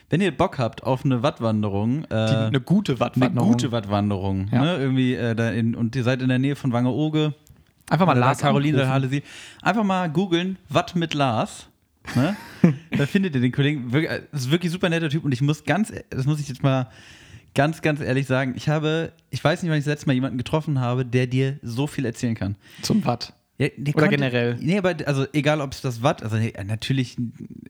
[0.09, 3.51] wenn ihr Bock habt auf eine Wattwanderung, äh, Die, eine gute eine Wattwanderung.
[3.51, 4.61] gute Wattwanderung, Ja.
[4.61, 4.77] ne?
[4.77, 7.33] Irgendwie äh, da in, und ihr seid in der Nähe von Wangerooge,
[7.89, 8.87] Einfach mal Lars Caroline.
[8.89, 9.21] Halesi.
[9.61, 11.67] Einfach mal googeln, Watt mit Lars.
[12.15, 12.35] Ne?
[12.97, 13.93] da findet ihr den Kollegen.
[13.93, 16.47] Äh, Das ist wirklich ein super netter Typ und ich muss ganz, das muss ich
[16.47, 16.87] jetzt mal
[17.53, 18.53] ganz, ganz ehrlich sagen.
[18.57, 21.57] Ich habe, ich weiß nicht, wann ich das letzte Mal jemanden getroffen habe, der dir
[21.61, 22.55] so viel erzählen kann.
[22.81, 23.33] Zum Watt.
[23.57, 24.57] Ja, der Oder generell?
[24.59, 27.15] Nee, aber also egal, ob es das Watt, also nee, natürlich,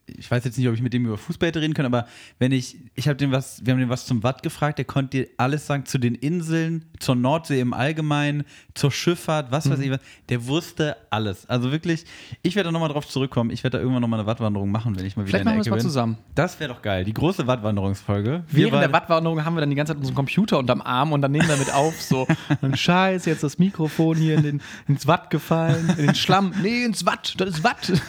[0.06, 2.08] ich weiß jetzt nicht, ob ich mit dem über Fußball hätte reden können, aber
[2.40, 5.18] wenn ich, ich habe dem was, wir haben dem was zum Watt gefragt, der konnte
[5.18, 8.42] dir alles sagen zu den Inseln, zur Nordsee im Allgemeinen,
[8.74, 9.70] zur Schifffahrt, was Mhm.
[9.70, 10.00] weiß ich was.
[10.28, 11.48] Der wusste alles.
[11.48, 12.04] Also wirklich,
[12.42, 13.50] ich werde da nochmal drauf zurückkommen.
[13.50, 15.54] Ich werde da irgendwann nochmal eine Wattwanderung machen, wenn ich mal wieder Vielleicht in der
[15.54, 15.82] machen Ecke mal bin.
[15.84, 16.18] zusammen.
[16.34, 17.04] Das wäre doch geil.
[17.04, 18.42] Die große Wattwanderungsfolge.
[18.48, 21.22] Wir Während der Wattwanderung haben wir dann die ganze Zeit unseren Computer unterm Arm und
[21.22, 22.26] dann nehmen wir mit auf, so,
[22.60, 26.52] und scheiße, jetzt das Mikrofon hier in den, ins Watt gefallen, in den Schlamm.
[26.62, 27.86] Nee, ins Watt, das ist Watt.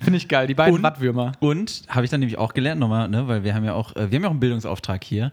[0.00, 1.32] Finde ich geil, die beiden Und- Wattwürmer.
[1.40, 4.10] Und habe ich dann nämlich auch gelernt nochmal, ne, weil wir haben ja auch, äh,
[4.10, 5.32] wir haben ja auch einen Bildungsauftrag hier.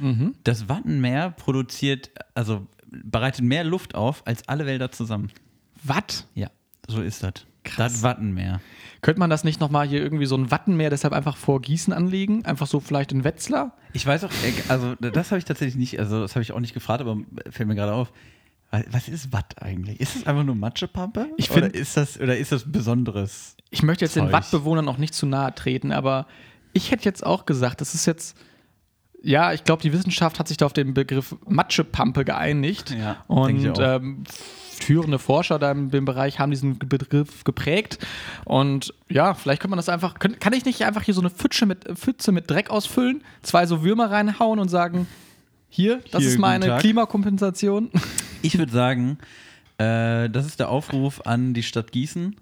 [0.00, 0.34] Mhm.
[0.44, 5.30] Das Wattenmeer produziert, also bereitet mehr Luft auf als alle Wälder zusammen.
[5.84, 6.26] Watt?
[6.34, 6.48] Ja,
[6.86, 7.32] so ist das.
[7.64, 7.92] Krass.
[7.94, 8.60] Das Wattenmeer.
[9.02, 12.44] Könnte man das nicht nochmal hier irgendwie so ein Wattenmeer deshalb einfach vor Gießen anlegen?
[12.46, 13.76] Einfach so vielleicht in Wetzlar?
[13.92, 16.60] Ich weiß auch, äh, also das habe ich tatsächlich nicht, also das habe ich auch
[16.60, 17.18] nicht gefragt, aber
[17.50, 18.10] fällt mir gerade auf.
[18.70, 19.98] Was ist Watt eigentlich?
[19.98, 21.28] Ist es einfach nur Matschepampe?
[21.38, 23.56] Ich oder find- ist das oder ist das besonderes?
[23.70, 24.32] Ich möchte jetzt den Zeug.
[24.32, 26.26] Wattbewohnern auch nicht zu nahe treten, aber
[26.74, 28.36] ich hätte jetzt auch gesagt, das ist jetzt.
[29.22, 32.90] Ja, ich glaube, die Wissenschaft hat sich da auf den Begriff Matschepampe geeinigt.
[32.90, 34.22] Ja, und ähm,
[34.78, 37.98] führende Forscher da im, im Bereich haben diesen Begriff geprägt.
[38.44, 40.18] Und ja, vielleicht könnte man das einfach.
[40.18, 43.66] Könnt, kann ich nicht einfach hier so eine Pfütze mit, Pfütze mit Dreck ausfüllen, zwei
[43.66, 45.08] so Würmer reinhauen und sagen:
[45.68, 46.76] Hier, das Hier, ist meine.
[46.78, 47.90] Klimakompensation?
[48.42, 49.18] Ich würde sagen,
[49.78, 52.36] äh, das ist der Aufruf an die Stadt Gießen.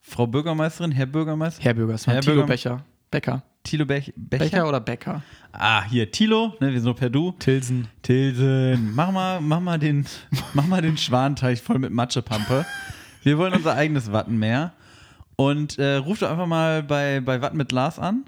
[0.00, 2.84] Frau Bürgermeisterin, Herr Bürgermeister, Herr Bürgers, Herr Thilo Bürger- Becher.
[3.10, 3.42] Becker.
[3.62, 4.44] Thilo Bech Becher.
[4.44, 5.22] Becher oder Becker?
[5.52, 7.32] Ah, hier, Thilo, ne, wir sind nur per Du.
[7.38, 7.88] Tilsen.
[8.02, 10.04] Tilsen, mach mal, mach mal den,
[10.52, 12.66] mach mal den Schwanteich voll mit Matschepampe.
[13.22, 14.72] Wir wollen unser eigenes Wattenmeer.
[15.36, 18.24] Und äh, ruf doch einfach mal bei, bei Watten mit Lars an.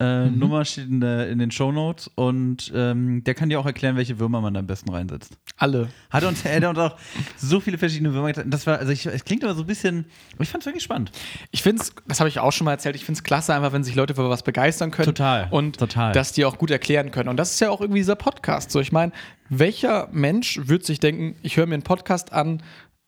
[0.00, 3.96] Äh, Nummer steht in, der, in den Shownotes und ähm, der kann dir auch erklären,
[3.96, 5.36] welche Würmer man da am besten reinsetzt.
[5.58, 5.88] Alle.
[6.08, 6.96] Hat uns, hat uns auch
[7.36, 8.50] so viele verschiedene Würmer getan.
[8.50, 10.82] Das war, also ich, es klingt aber so ein bisschen, aber ich fand es wirklich
[10.82, 11.12] spannend.
[11.50, 13.74] Ich finde es, das habe ich auch schon mal erzählt, ich finde es klasse, einfach
[13.74, 15.04] wenn sich Leute für was begeistern können.
[15.04, 16.12] Total, Und total.
[16.12, 17.28] dass die auch gut erklären können.
[17.28, 18.70] Und das ist ja auch irgendwie dieser Podcast.
[18.70, 19.12] So, ich meine,
[19.50, 22.62] welcher Mensch wird sich denken, ich höre mir einen Podcast an,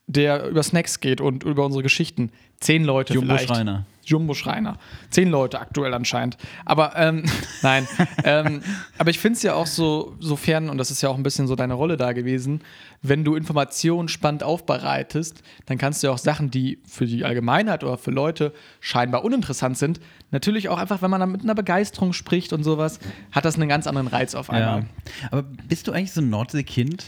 [0.06, 2.32] der über Snacks geht und über unsere Geschichten?
[2.60, 3.48] Zehn Leute Jumbo vielleicht.
[3.48, 3.86] Schreiner.
[4.04, 4.78] Jumbo Schreiner.
[5.10, 6.36] Zehn Leute aktuell anscheinend.
[6.64, 7.24] Aber ähm,
[7.62, 7.86] nein.
[8.24, 8.62] ähm,
[8.98, 11.46] aber ich finde es ja auch so, sofern, und das ist ja auch ein bisschen
[11.46, 12.62] so deine Rolle da gewesen,
[13.02, 17.82] wenn du Informationen spannend aufbereitest, dann kannst du ja auch Sachen, die für die Allgemeinheit
[17.82, 22.12] oder für Leute scheinbar uninteressant sind, natürlich auch einfach, wenn man dann mit einer Begeisterung
[22.12, 23.00] spricht und sowas,
[23.32, 24.80] hat das einen ganz anderen Reiz auf einmal.
[24.80, 25.28] Ja.
[25.30, 27.04] Aber bist du eigentlich so ein Nordseekind?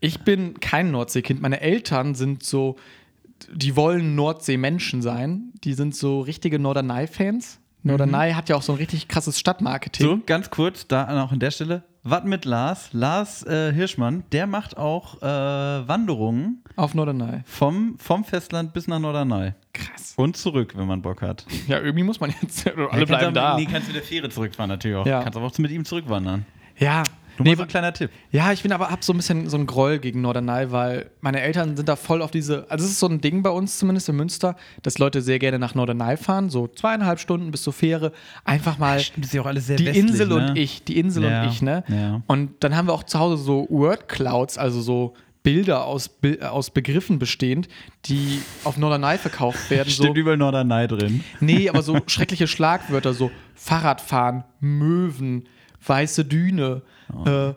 [0.00, 1.40] Ich bin kein Nordseekind.
[1.40, 2.76] Meine Eltern sind so,
[3.52, 5.52] die wollen Nordsee-Menschen sein.
[5.64, 7.60] Die sind so richtige Norderney-Fans.
[7.82, 10.06] Norderney hat ja auch so ein richtig krasses Stadtmarketing.
[10.06, 11.84] So, ganz kurz, da auch an der Stelle.
[12.02, 12.90] Watt mit Lars.
[12.92, 17.42] Lars äh, Hirschmann, der macht auch äh, Wanderungen Auf Norderney.
[17.46, 19.54] vom, vom Festland bis nach Norderney.
[19.72, 20.14] Krass.
[20.16, 21.46] Und zurück, wenn man Bock hat.
[21.66, 22.66] Ja, irgendwie muss man jetzt.
[22.90, 23.56] Alle bleiben da.
[23.56, 25.06] Nee, kannst mit der Fähre zurückfahren natürlich auch.
[25.06, 25.22] Ja.
[25.22, 26.46] Kannst aber auch mit ihm zurückwandern.
[26.78, 27.02] Ja.
[27.38, 28.10] Nur Nee, so ein kleiner Tipp.
[28.30, 31.40] ja, ich bin aber hab so ein bisschen so ein Groll gegen Norderney, weil meine
[31.40, 32.66] Eltern sind da voll auf diese.
[32.70, 35.58] Also, es ist so ein Ding bei uns zumindest in Münster, dass Leute sehr gerne
[35.58, 38.12] nach Norderney fahren, so zweieinhalb Stunden bis zur Fähre.
[38.44, 40.34] Einfach mal Stimmt, das ist ja auch alles sehr die westlich, Insel ne?
[40.34, 41.84] und ich, die Insel Ja, und ich, ne?
[41.88, 42.22] ja.
[42.26, 46.10] Und dann haben wir auch zu Hause so Wordclouds, also so Bilder aus,
[46.50, 47.68] aus Begriffen bestehend,
[48.06, 49.88] die auf Norderney verkauft werden.
[49.90, 51.22] so, Steht überall Norderney drin.
[51.38, 55.48] nee, aber so schreckliche Schlagwörter, so Fahrradfahren, Möwen,
[55.88, 57.28] weiße Düne, Oh.
[57.28, 57.54] äh,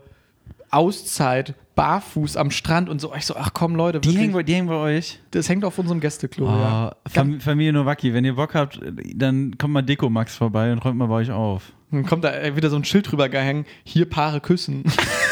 [0.72, 3.14] Auszeit, barfuß am Strand und so.
[3.16, 5.20] Ich so, ach komm, Leute, Die hängen, bei- die hängen bei euch.
[5.32, 6.46] das hängt auf unserem Gästeklo.
[6.46, 6.96] Oh, ja.
[7.08, 8.80] Fam Familie Nowacki, wenn ihr Bock habt,
[9.16, 11.72] dann kommt mal Deko Max vorbei und räumt mal bei euch auf.
[11.92, 14.84] Dann kommt da wieder so ein Schild drüber gehängt, hier Paare küssen.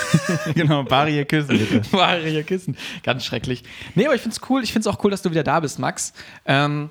[0.56, 1.82] genau, Bari, ihr küssen bitte.
[1.92, 2.76] Paare hier küssen.
[3.04, 3.64] Ganz schrecklich.
[3.94, 4.64] Nee, aber ich find's cool.
[4.64, 6.14] Ich find's auch cool, dass du wieder da bist, Max.
[6.46, 6.90] Ähm,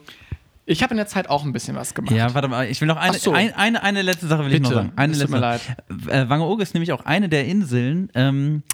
[0.67, 2.15] ich habe in der Zeit auch ein bisschen was gemacht.
[2.15, 3.33] Ja, warte mal, ich will noch eine, so.
[3.33, 4.93] ein, eine, eine letzte Sache will ich Bitte, noch sagen.
[4.97, 5.77] Eine es tut mir letzte.
[6.11, 8.65] Äh, Wangerooge ist nämlich auch eine der Inseln, ähm,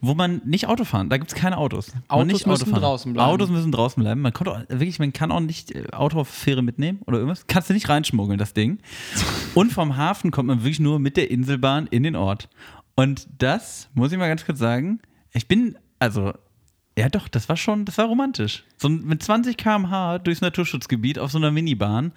[0.00, 1.08] wo man nicht Auto fahren.
[1.08, 1.92] Da gibt es keine Autos.
[2.08, 2.82] Autos nicht müssen fahren.
[2.82, 3.30] draußen bleiben.
[3.30, 4.20] Autos müssen draußen bleiben.
[4.20, 7.46] Man, kommt auch, wirklich, man kann auch nicht äh, Auto auf Fähre mitnehmen oder irgendwas.
[7.46, 8.78] Kannst du nicht reinschmuggeln, das Ding.
[9.54, 12.48] Und vom Hafen kommt man wirklich nur mit der Inselbahn in den Ort.
[12.96, 14.98] Und das, muss ich mal ganz kurz sagen,
[15.32, 16.32] ich bin, also,
[16.98, 18.64] ja doch, das war schon, das war romantisch.
[18.76, 22.12] So mit 20 km/h durchs Naturschutzgebiet auf so einer Minibahn.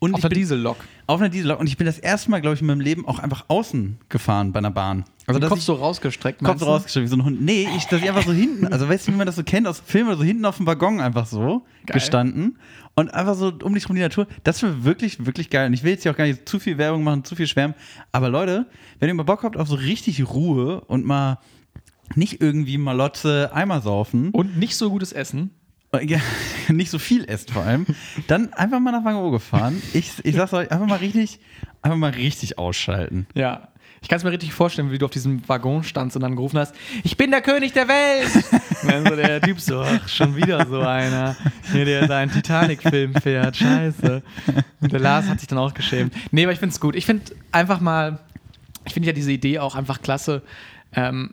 [0.00, 0.76] Und Auf bin, Diesellok.
[1.06, 1.60] auf einer Diesellok.
[1.60, 4.52] Und ich bin das erste Mal, glaube ich, in meinem Leben auch einfach außen gefahren
[4.52, 5.04] bei einer Bahn.
[5.26, 6.70] Also, Den Kopf ich, so rausgestreckt, Kopf so du?
[6.70, 7.40] rausgestellt wie so ein Hund.
[7.40, 9.66] Nee, ich, dass ich einfach so hinten, also weißt du, wie man das so kennt
[9.66, 11.94] aus Filmen, so hinten auf dem Waggon einfach so Geil.
[11.94, 12.58] gestanden
[12.94, 14.26] und einfach so um dich rum die Natur.
[14.42, 15.68] Das war wirklich, wirklich geil.
[15.68, 17.74] Und ich will jetzt hier auch gar nicht zu viel Werbung machen, zu viel schwärmen.
[18.12, 18.66] Aber Leute,
[18.98, 21.38] wenn ihr mal Bock habt auf so richtig Ruhe und mal
[22.14, 25.50] nicht irgendwie Malotze Eimer saufen, Und nicht so gutes Essen.
[26.02, 26.18] ja,
[26.68, 27.86] nicht so viel esst vor allem,
[28.26, 29.80] dann einfach mal nach Wangerooge fahren.
[29.92, 31.40] Ich, ich sag's euch, einfach mal richtig,
[31.82, 33.26] einfach mal richtig ausschalten.
[33.34, 33.68] Ja.
[34.02, 36.58] Ich kann es mir richtig vorstellen, wie du auf diesem Waggon standst und dann gerufen
[36.58, 38.44] hast, ich bin der König der Welt.
[38.82, 41.34] und dann so der Typ so, ach, schon wieder so einer,
[41.72, 44.22] hier, der seinen Titanic-Film fährt, scheiße.
[44.82, 46.12] Und der Lars hat sich dann auch geschämt.
[46.32, 46.96] Nee, aber ich finde es gut.
[46.96, 48.18] Ich finde einfach mal,
[48.84, 50.42] ich finde ja diese Idee auch einfach klasse,
[50.94, 51.32] ähm,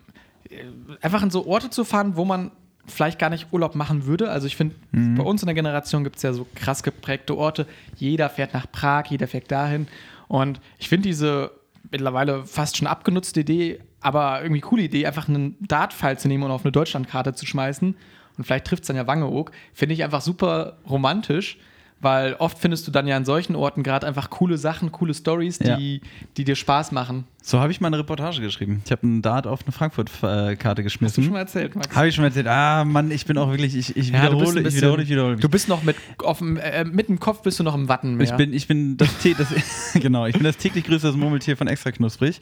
[1.00, 2.50] einfach in so Orte zu fahren, wo man
[2.86, 4.30] vielleicht gar nicht Urlaub machen würde.
[4.30, 7.66] Also ich finde, bei uns in der Generation gibt es ja so krass geprägte Orte.
[7.96, 9.86] Jeder fährt nach Prag, jeder fährt dahin.
[10.28, 11.52] Und ich finde diese
[11.90, 16.50] mittlerweile fast schon abgenutzte Idee, aber irgendwie coole Idee, einfach einen Dart-File zu nehmen und
[16.50, 17.94] auf eine Deutschlandkarte zu schmeißen.
[18.38, 19.52] Und vielleicht trifft es dann ja Wangeoog.
[19.74, 21.58] Finde ich einfach super romantisch,
[22.00, 25.60] weil oft findest du dann ja an solchen Orten gerade einfach coole Sachen, coole Stories,
[25.60, 25.76] Ja.
[25.76, 26.00] die,
[26.36, 27.26] die dir Spaß machen.
[27.44, 28.82] So habe ich mal eine Reportage geschrieben.
[28.84, 31.24] Ich habe einen Dart auf eine Frankfurt-Karte Hast du geschmissen.
[31.24, 31.94] schon mal erzählt, Max?
[31.94, 32.46] Habe ich schon mal erzählt.
[32.46, 35.08] Ah, Mann, ich bin auch wirklich, ich, ich Ja, wiederhole, ein ich bisschen- wiederhole, ich
[35.08, 35.36] wiederhole.
[35.36, 38.24] Du bist noch mit, auf, dem- äh, mit dem Kopf bist du noch im Wattenmeer.
[38.28, 39.48] Ich bin, ich bin das, das
[40.00, 42.40] genau, ich bin das täglich größte Murmeltier von extra knusprig.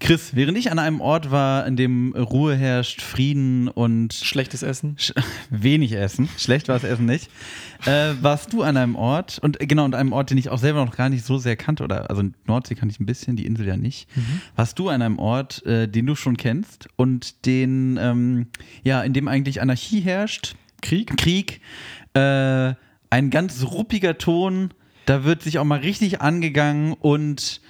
[0.00, 4.94] Chris, während ich an einem Ort war, in dem Ruhe herrscht, Frieden und schlechtes Essen.
[4.96, 5.12] sch
[5.50, 7.28] wenig Essen, schlecht war das Essen nicht,
[7.84, 10.84] äh, warst du an einem Ort und genau an einem Ort, den ich auch selber
[10.84, 13.66] noch gar nicht so sehr kannte oder also Nordsee kannte ich ein bisschen, die Insel
[13.66, 14.06] ja nicht.
[14.56, 18.46] Warst du an einem Ort, äh, den du schon kennst und den ähm,
[18.82, 21.16] ja, in dem eigentlich Anarchie herrscht, Krieg?
[21.16, 21.60] Krieg,
[22.14, 22.74] äh,
[23.10, 24.70] ein ganz ruppiger Ton,
[25.06, 27.60] da wird sich auch mal richtig angegangen und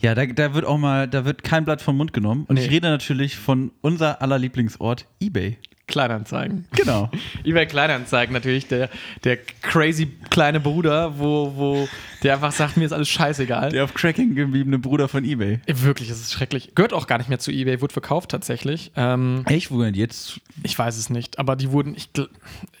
[0.00, 2.44] ja, da, da wird auch mal, da wird kein Blatt vom Mund genommen.
[2.48, 2.64] Und Nee.
[2.64, 5.58] ich rede natürlich von unser aller Lieblingsort, Ebay.
[5.88, 6.66] Kleinanzeigen.
[6.76, 7.10] Genau.
[7.44, 8.88] eBay Kleinanzeigen natürlich, der,
[9.24, 11.88] der crazy kleine Bruder, wo, wo
[12.22, 13.70] der einfach sagt, mir ist alles scheißegal.
[13.70, 15.60] Der auf Cracking gebliebene Bruder von Ebay.
[15.66, 16.72] Wirklich, es ist schrecklich.
[16.74, 18.92] Gehört auch gar nicht mehr zu eBay, wurde verkauft tatsächlich.
[18.96, 20.40] Ähm, Echt, wo denn jetzt?
[20.62, 22.10] ich weiß es nicht, aber die wurden, ich,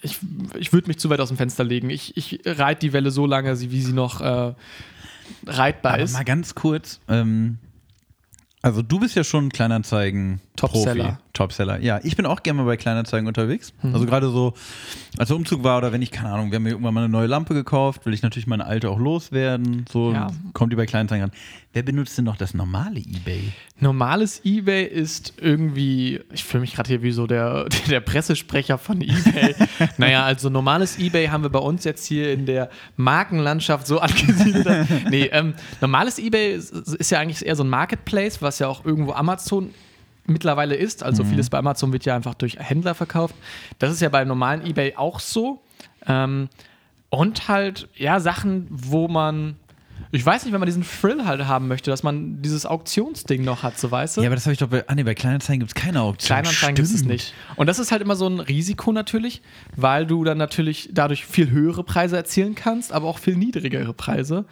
[0.02, 0.18] ich,
[0.58, 1.90] ich würde mich zu weit aus dem Fenster legen.
[1.90, 4.54] Ich, ich reite die Welle so lange, wie sie noch äh,
[5.46, 6.12] reitbar Aber ist.
[6.12, 7.58] mal ganz kurz, ähm,
[8.62, 11.20] also du bist ja schon Kleinanzeigen Topseller.
[11.38, 11.80] Topseller.
[11.80, 13.72] Ja, ich bin auch gerne mal bei Kleinanzeigen unterwegs.
[13.82, 14.54] Also gerade so,
[15.16, 17.08] als der Umzug war oder wenn ich, keine Ahnung, wir haben mir irgendwann mal eine
[17.08, 19.84] neue Lampe gekauft, will ich natürlich meine alte auch loswerden.
[19.90, 20.28] So Ja.
[20.52, 21.32] kommt die bei Kleinanzeigen ran.
[21.74, 23.52] Wer benutzt denn noch das normale Ebay?
[23.78, 29.00] Normales eBay ist irgendwie, ich fühle mich gerade hier wie so der, der Pressesprecher von
[29.00, 29.54] eBay.
[29.98, 34.66] naja, also normales eBay haben wir bei uns jetzt hier in der Markenlandschaft so angesiedelt.
[35.10, 38.84] nee, ähm, normales eBay ist, ist ja eigentlich eher so ein Marketplace, was ja auch
[38.84, 39.70] irgendwo Amazon
[40.28, 41.02] mittlerweile ist.
[41.02, 43.34] Also vieles bei Amazon wird ja einfach durch Händler verkauft.
[43.78, 45.60] Das ist ja beim normalen eBay auch so.
[46.06, 46.48] Ähm,
[47.10, 49.56] und halt, ja, Sachen, wo man,
[50.12, 53.62] ich weiß nicht, wenn man diesen Thrill halt haben möchte, dass man dieses Auktionsding noch
[53.62, 54.20] hat, so weißt du?
[54.20, 56.26] Ja, aber das habe ich doch bei, ah nee, bei Kleinanzeigen gibt es keine Auktion.
[56.26, 57.34] Kleinanzeigen gibt es nicht.
[57.56, 59.42] Und das ist halt immer so ein Risiko natürlich,
[59.76, 64.44] weil du dann natürlich dadurch viel höhere Preise erzielen kannst, aber auch viel niedrigere Preise.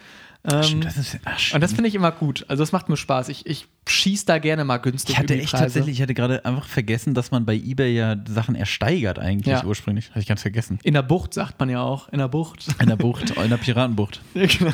[0.50, 2.44] Ähm, Stimmt, das ist, ach, und das finde ich immer gut.
[2.48, 3.28] Also das macht mir Spaß.
[3.30, 5.64] Ich, ich schieß da gerne mal günstig Ich hatte echt Preise.
[5.64, 9.64] tatsächlich, ich hatte gerade einfach vergessen, dass man bei eBay ja Sachen ersteigert eigentlich Ja.
[9.64, 10.10] ursprünglich.
[10.10, 10.78] Hatte ich ganz vergessen.
[10.84, 12.08] In der Bucht sagt man ja auch.
[12.10, 12.66] In der Bucht.
[12.80, 14.20] In der Bucht, in der Piratenbucht.
[14.34, 14.72] Ja, genau.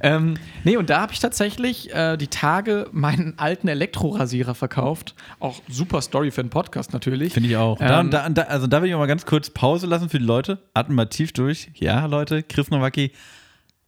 [0.00, 5.14] ähm, nee, und da habe ich tatsächlich äh, die Tage meinen alten Elektrorasierer verkauft.
[5.38, 7.32] Auch super Story für einen Podcast natürlich.
[7.34, 7.78] Finde ich auch.
[7.80, 10.58] Ähm, da, da, also da will ich mal ganz kurz Pause lassen für die Leute.
[10.74, 11.70] Atmen mal tief durch.
[11.74, 13.12] Ja, Leute, Chris Nowacki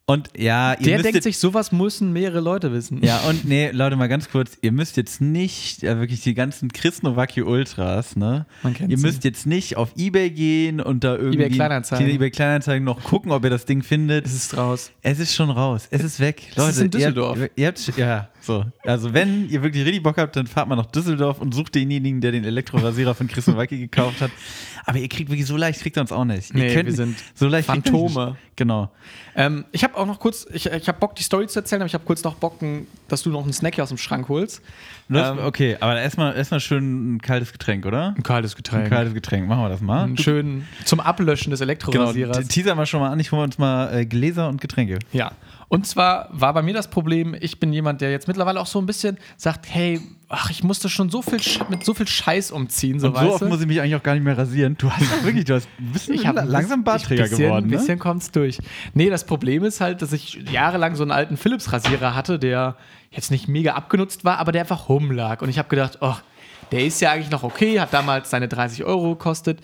[0.07, 3.03] Und ja, ihr Der denkt sich, sowas müssen mehrere Leute wissen.
[3.03, 6.71] Ja, und nee, Leute, mal ganz kurz, ihr müsst jetzt nicht, ja, wirklich die ganzen
[6.73, 8.45] Chris Nowacki Ultras, ne?
[8.63, 9.07] Man kennt ihr sie.
[9.07, 12.07] müsst jetzt nicht auf Ebay gehen und da irgendwie eBay Kleinanzeigen.
[12.07, 14.27] eBay Kleinanzeigen noch gucken, ob ihr das Ding findet.
[14.27, 14.91] Es ist raus.
[15.01, 15.89] Es ist schon raus.
[15.91, 16.43] Es ist weg.
[16.51, 17.39] Es Leute, ist in Düsseldorf.
[17.39, 18.65] Ihr, ihr habt, ja, so.
[18.83, 22.21] Also, wenn ihr wirklich richtig Bock habt, dann fahrt mal nach Düsseldorf und sucht denjenigen,
[22.21, 24.31] der den Elektrorasierer von Chris Nowacki gekauft hat.
[24.87, 26.53] Aber ihr kriegt wirklich so leicht, kriegt ihr uns auch nicht.
[26.55, 28.37] Nee, wir sind so leicht Phantome.
[28.57, 28.91] Genau.
[29.35, 31.87] Ähm, ich habe auch noch kurz, ich, ich habe Bock, die Story zu erzählen, aber
[31.87, 34.29] ich habe kurz noch Bock, n- dass du noch einen Snack hier aus dem Schrank
[34.29, 34.61] holst.
[35.09, 38.15] Das, Ähm, okay, aber erstmal erstmal schön ein kaltes Getränk, oder?
[38.17, 38.85] Ein kaltes Getränk.
[38.85, 39.47] Ein kaltes Getränk.
[39.47, 40.09] Machen wir das mal.
[40.19, 42.39] Schönen zum Ablöschen des Genau, Elektrorasierers.
[42.39, 43.21] te- teaser mal schon mal an.
[43.21, 44.99] Ich hole uns mal äh, Gläser und Getränke.
[45.13, 45.33] Ja.
[45.69, 48.79] Und zwar war bei mir das Problem, ich bin jemand, der jetzt mittlerweile auch so
[48.79, 52.51] ein bisschen sagt, hey, ach, ich musste schon so viel Sch mit so viel Scheiß
[52.51, 53.47] umziehen, so Und so oft du?
[53.47, 54.77] muss ich mich eigentlich auch gar nicht mehr rasieren.
[54.79, 57.65] Du hast wirklich, du hast ein bisschen Ich habe langsam Bartträger bisschen, geworden.
[57.67, 57.77] Ein Ne?
[57.77, 58.59] bisschen kommt's durch.
[58.95, 62.77] Nee, das Problem ist halt, dass ich jahrelang so einen alten Philips-Rasierer hatte, der
[63.11, 65.43] jetzt nicht mega abgenutzt war, aber der einfach rumlag.
[65.43, 66.15] Und ich habe gedacht, oh,
[66.73, 69.61] der ist ja eigentlich noch okay, hat damals seine 30 Euro gekostet.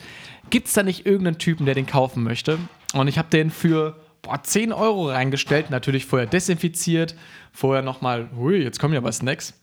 [0.51, 2.59] Gibt's da nicht irgendeinen Typen, der den kaufen möchte?
[2.93, 7.15] Und ich habe den für boah, 10 Euro reingestellt, natürlich vorher desinfiziert,
[7.53, 9.55] vorher nochmal, hui, jetzt kommen ja aber Snacks.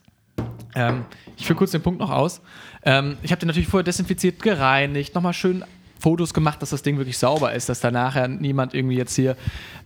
[0.74, 1.04] Ähm,
[1.36, 2.40] ich führe kurz den Punkt noch aus.
[2.84, 5.64] Ähm, ich habe den natürlich vorher desinfiziert, gereinigt, nochmal schön
[5.98, 9.32] Fotos gemacht, dass das Ding wirklich sauber ist, dass da nachher niemand irgendwie jetzt hier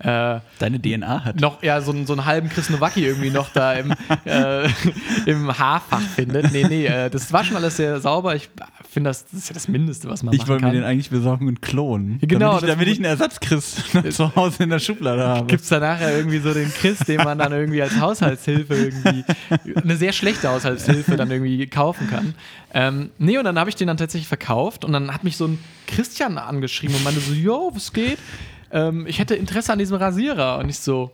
[0.00, 1.40] äh, Deine DNA hat.
[1.40, 3.92] noch ja, so, einen- so einen halben Chris Nowacki irgendwie noch da im,
[4.24, 4.68] äh,
[5.26, 6.52] im Haarfach findet.
[6.52, 8.34] Nee, nee, äh, das war schon alles sehr sauber.
[8.34, 8.50] Ich
[8.90, 10.80] finde, das, das ist ja das Mindeste, was man Ich machen wollte mir kann.
[10.80, 12.18] den eigentlich besorgen und klonen.
[12.20, 13.76] Genau, Damit ich, damit ich einen Ersatz-Chris
[14.10, 15.46] zu Hause in der Schublade habe.
[15.46, 19.24] Gibt es da nachher irgendwie so den Chris, den man dann irgendwie als Haushaltshilfe irgendwie,
[19.80, 22.34] eine sehr schlechte Haushaltshilfe dann irgendwie kaufen kann.
[22.74, 25.46] Ähm, nee, und dann habe ich den dann tatsächlich verkauft und dann hat mich so
[25.46, 25.58] ein
[26.02, 28.18] Christian angeschrieben und meinte so, yo, was geht?
[28.72, 30.58] Ähm, ich hätte Interesse an diesem Rasierer.
[30.58, 31.12] Und ich so,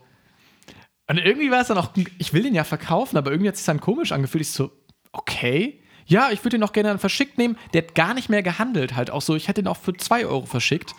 [1.09, 3.61] und irgendwie war es dann auch, ich will den ja verkaufen, aber irgendwie hat es
[3.61, 4.40] sich dann komisch angefühlt.
[4.42, 4.70] Ich so,
[5.12, 5.83] okay.
[6.07, 7.59] Ja, ich würde den auch gerne dann verschickt nehmen.
[7.74, 9.37] Der hat gar nicht mehr gehandelt, halt auch so.
[9.37, 10.94] Ich hätte ihn auch für 2 Euro verschickt.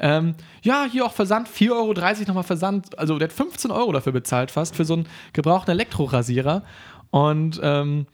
[0.00, 1.94] Ähm, ja, hier auch Versand, 4,30 Euro
[2.28, 2.98] nochmal Versand.
[2.98, 6.64] Also der hat 15 Euro dafür bezahlt fast, für so einen gebrauchten Elektrorasierer.
[7.10, 8.06] Und ähm,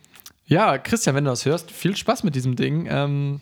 [0.46, 2.88] ja, Christian, wenn du das hörst, viel Spaß mit diesem Ding.
[2.90, 3.40] Ähm,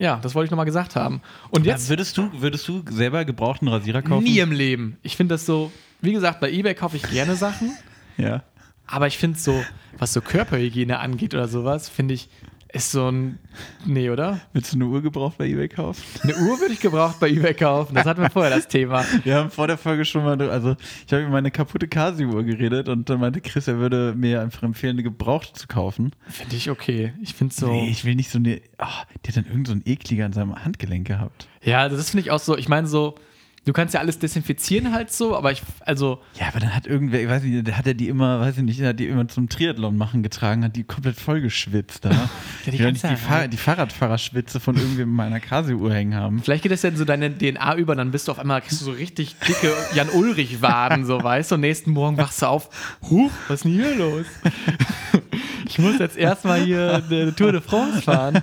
[0.00, 1.20] ja, das wollte ich nochmal gesagt haben.
[1.50, 4.24] Und Ja, jetzt würdest, du, würdest du selber gebrauchten Rasierer kaufen?
[4.24, 4.96] nie im Leben.
[5.02, 7.70] Ich finde das so, wie gesagt, bei eBay kaufe ich gerne Sachen.
[8.16, 8.42] Ja.
[8.86, 9.62] Aber ich finde so,
[9.98, 12.28] was so Körperhygiene angeht oder sowas, finde ich,
[12.72, 13.38] ist so ein.
[13.84, 14.40] Nee, oder?
[14.52, 16.02] Willst du eine Uhr gebraucht bei eBay kaufen?
[16.22, 17.94] Eine Uhr würde ich gebraucht bei eBay kaufen.
[17.94, 19.04] Das hatten wir vorher das Thema.
[19.24, 22.88] Wir haben vor der Folge schon mal, also ich habe über meine kaputte Casio-Uhr geredet
[22.88, 26.12] und dann meinte Chris, er würde mir einfach empfehlen, eine gebrauchte zu kaufen.
[26.28, 27.12] Finde ich okay.
[27.20, 27.68] Ich finde so.
[27.68, 28.86] Nee, ich will nicht so eine, oh,
[29.24, 31.48] der hat dann irgend so einen Ekliger an seinem Handgelenk gehabt.
[31.62, 32.56] Ja, das finde ich auch so.
[32.56, 33.16] Ich meine, so,
[33.66, 37.20] du kannst ja alles desinfizieren halt so, aber ich, also, Ja, aber dann hat irgendwer,
[37.22, 39.48] ich weiß nicht, der hat er die immer, weiß ich nicht, hat die immer zum
[39.48, 42.10] Triathlon machen getragen, hat die komplett voll geschwitzt da.
[42.66, 46.14] die die die, die, ja Fahr rein- die Fahrradfahrerschwitze von irgendwem in meiner Casio-Uhr hängen
[46.14, 46.42] haben.
[46.42, 48.80] vielleicht geht das ja in so deine DNA über, dann bist du auf einmal, kriegst
[48.80, 52.70] du so richtig dicke Jan-Ulrich-Waden, so weißt du, und nächsten Morgen wachst du auf,
[53.10, 54.26] huch, was ist denn hier los?
[55.68, 58.40] Ich muss jetzt erstmal hier eine Tour de France fahren.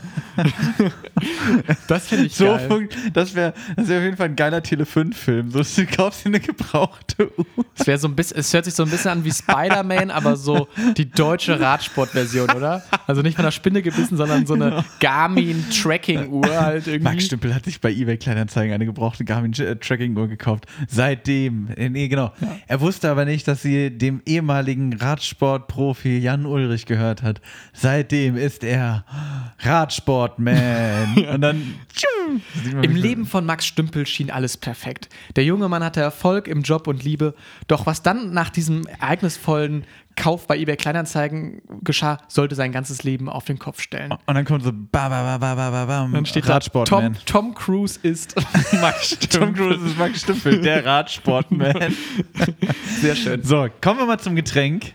[1.88, 2.68] Das finde ich So, geil.
[2.70, 5.52] funkt- das wäre das wär auf jeden Fall ein geiler Tele5-Film.
[5.52, 7.46] So, du kaufst dir eine gebrauchte Uhr.
[7.78, 10.36] Es, wär so ein bisschen, es hört sich so ein bisschen an wie Spider-Man, aber
[10.36, 12.84] so die deutsche Radsport-Version, oder?
[13.08, 17.04] Also nicht von einer Spinne gebissen, sondern so eine Garmin-Tracking-Uhr halt irgendwie.
[17.04, 20.66] Max Stümpel hat sich bei eBay Kleinanzeigen eine gebrauchte Garmin äh, Tracking Uhr gekauft.
[20.88, 22.32] Seitdem, äh, nee, genau.
[22.68, 27.42] Er wusste aber nicht, dass sie dem ehemaligen Radsportprofi Jan Ulrich gehört hat.
[27.74, 29.06] Seitdem ist er
[29.60, 31.16] Radsportman.
[31.34, 31.76] Und dann
[32.64, 35.10] Im Leben von Max Stümpel schien alles perfekt.
[35.36, 37.36] Der junge Mann hatte Erfolg im Job und Liebe.
[37.68, 39.86] Doch was dann nach diesem ereignisvollen
[40.18, 44.12] Kauf bei eBay Kleinanzeigen geschah, sollte sein ganzes Leben auf den Kopf stellen.
[44.12, 46.12] Und dann kommt so ba ba ba ba ba ba bam.
[46.12, 47.14] Dann steht da, Radsportman.
[47.14, 48.36] Tom, Tom Cruise ist
[48.82, 49.40] Max Stümpel.
[49.40, 51.96] Tom Cruise ist Max Stümpel, der Radsportman.
[53.00, 53.44] Sehr schön.
[53.44, 54.94] So, kommen wir mal zum Getränk.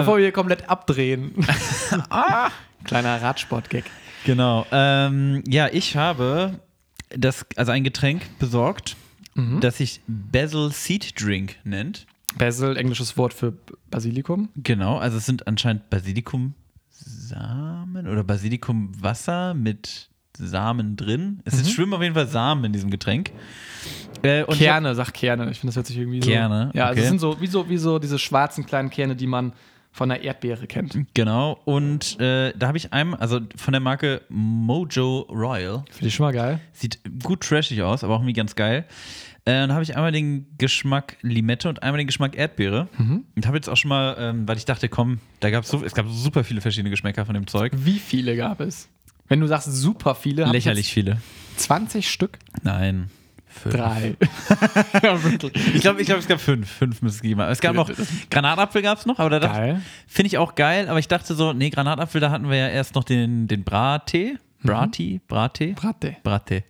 [0.00, 1.32] Bevor wir hier komplett abdrehen.
[2.84, 3.84] Kleiner Radsport-Gag.
[4.24, 4.66] Genau.
[4.72, 6.58] Ähm, ja, ich habe
[7.10, 8.96] das, also ein Getränk besorgt,
[9.60, 12.06] das sich Basil Seed Drink nennt.
[12.36, 13.52] Basil, englisches Wort für
[13.90, 14.48] Basilikum.
[14.56, 21.40] Genau, also es sind anscheinend Basilikumsamen oder Basilikumwasser mit Samen drin.
[21.44, 23.30] Es ist schwimmen auf jeden Fall Samen in diesem Getränk.
[24.24, 25.50] Äh, ich hab- Kerne, sag Kerne.
[25.50, 26.28] Ich finde, das hört sich irgendwie so.
[26.30, 27.02] Kerne, Ja, also okay.
[27.02, 29.52] es sind so wie, so, wie so diese schwarzen kleinen Kerne, die man
[29.92, 30.96] von der Erdbeere kennt.
[31.14, 31.60] Genau.
[31.64, 35.84] Und äh, da habe ich einmal, also von der Marke Mojo Royal.
[35.90, 36.60] Finde ich schon mal geil.
[36.72, 38.86] Sieht gut trashig aus, aber auch irgendwie ganz geil.
[39.44, 42.88] Äh, dann habe ich einmal den Geschmack Limette und einmal den Geschmack Erdbeere.
[42.96, 45.94] Und habe jetzt auch schon mal, ähm, weil ich dachte, komm, da gab so, es
[45.94, 47.72] gab super viele verschiedene Geschmäcker von dem Zeug.
[47.74, 48.88] Wie viele gab es?
[49.28, 51.18] Wenn du sagst super viele, Lächerlich viele.
[51.52, 52.38] jetzt 20 Stück?
[52.62, 53.10] Nein.
[53.52, 53.74] Fünf.
[53.74, 54.16] Drei.
[55.74, 56.70] Ich glaube, ich glaub, es gab fünf.
[56.70, 57.40] Fünf müsste es geben.
[57.40, 57.90] Es gab noch,
[58.30, 59.80] Granatapfel gab es noch, aber da.
[60.06, 62.94] Finde ich auch geil, aber ich dachte so, nee, Granatapfel, da hatten wir ja erst
[62.94, 64.38] noch den, den Brattee.
[64.64, 65.72] Brati, Brattee?
[65.72, 66.16] Bratte.
[66.22, 66.64] Brattee.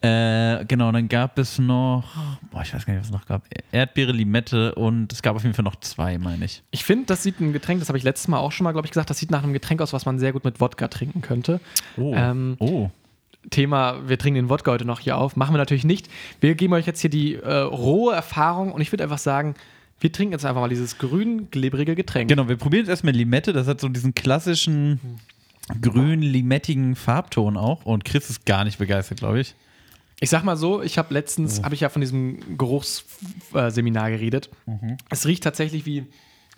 [0.00, 2.04] Äh, genau, dann gab es noch,
[2.50, 3.42] boah, ich weiß gar nicht, was es noch gab.
[3.72, 6.62] Erdbeere, Limette und es gab auf jeden Fall noch zwei, meine ich.
[6.70, 8.86] Ich finde, das sieht ein Getränk, das habe ich letztes Mal auch schon mal, glaube
[8.86, 11.20] ich, gesagt, das sieht nach einem Getränk aus, was man sehr gut mit Wodka trinken
[11.20, 11.60] könnte.
[11.96, 12.14] Oh.
[12.14, 12.90] Ähm, oh.
[13.50, 15.36] Thema, wir trinken den Wodka heute noch hier auf.
[15.36, 16.08] Machen wir natürlich nicht.
[16.40, 19.54] Wir geben euch jetzt hier die äh, rohe Erfahrung und ich würde einfach sagen,
[20.00, 22.28] wir trinken jetzt einfach mal dieses grün glebrige Getränk.
[22.28, 23.52] Genau, wir probieren jetzt erstmal Limette.
[23.52, 25.00] Das hat so diesen klassischen
[25.80, 27.84] grün-limettigen Farbton auch.
[27.86, 29.54] Und Chris ist gar nicht begeistert, glaube ich.
[30.20, 34.48] Ich sag mal so, ich habe letztens, habe ich ja von diesem Geruchsseminar geredet.
[35.10, 36.06] Es riecht tatsächlich wie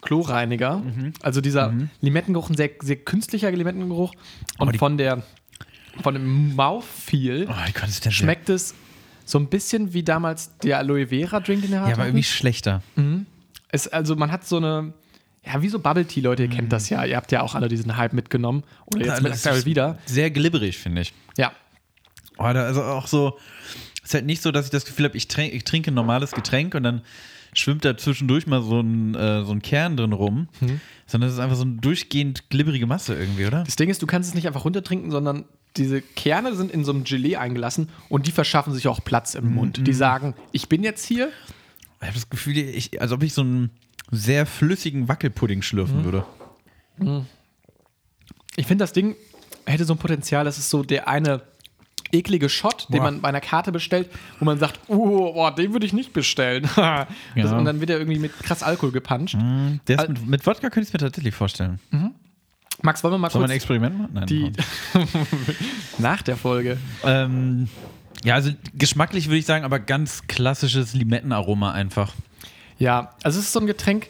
[0.00, 0.82] Chlorreiniger.
[1.22, 4.14] Also dieser Limettengeruch, ein sehr, sehr künstlicher Limettengeruch.
[4.58, 5.22] Und Oh, von der
[6.02, 8.74] von dem Mouthfeel Oh, schmeckt es
[9.24, 12.82] so ein bisschen wie damals der Aloe Vera Drink, den wir Ja, aber irgendwie schlechter.
[13.68, 14.94] Es, also man hat so eine,
[15.44, 17.04] ja, wie so Bubble Tea, Leute, ihr kennt das ja.
[17.04, 18.64] Ihr habt ja auch alle diesen Hype mitgenommen.
[18.86, 19.98] Oder jetzt mit ist wieder.
[20.06, 21.12] Sehr glibberig, finde ich.
[21.36, 21.52] Ja.
[22.38, 23.38] Oh, also auch so,
[23.96, 25.94] es ist halt nicht so, dass ich das Gefühl habe, ich, trink, ich trinke ein
[25.94, 27.02] normales Getränk und dann
[27.52, 30.48] schwimmt da zwischendurch mal so ein, äh, so ein Kern drin rum,
[31.06, 33.64] sondern es ist einfach so eine durchgehend glibberige Masse irgendwie, oder?
[33.64, 35.44] Das Ding ist, du kannst es nicht einfach runtertrinken, sondern
[35.76, 39.54] diese Kerne sind in so einem Gelee eingelassen und die verschaffen sich auch Platz im
[39.54, 39.86] Mund.
[39.86, 41.28] Die sagen, ich bin jetzt hier.
[42.00, 43.70] Ich habe das Gefühl, ich, als ob ich so einen
[44.10, 46.24] sehr flüssigen Wackelpudding schlürfen würde.
[48.56, 49.14] Ich finde, das Ding
[49.66, 51.42] hätte so ein Potenzial, das ist so der eine
[52.10, 53.02] eklige Shot, den Boah.
[53.04, 54.08] man bei einer Karte bestellt,
[54.38, 56.62] wo man sagt, oh, boah, den würde ich nicht bestellen.
[56.76, 57.56] das, Ja.
[57.58, 59.34] und dann wird er irgendwie mit krass Alkohol gepuncht.
[59.34, 61.78] Al- mit, mit Wodka könnte ich es mir tatsächlich vorstellen.
[62.82, 64.10] Max, wollen wir mal Sollen wir ein kurz Experiment machen?
[64.14, 64.26] Nein.
[64.26, 64.52] die
[65.98, 66.78] nach der Folge.
[67.04, 67.68] Ähm,
[68.24, 72.14] ja, also geschmacklich würde ich sagen, aber ganz klassisches Limettenaroma einfach.
[72.78, 74.08] Ja, also es ist so ein Getränk,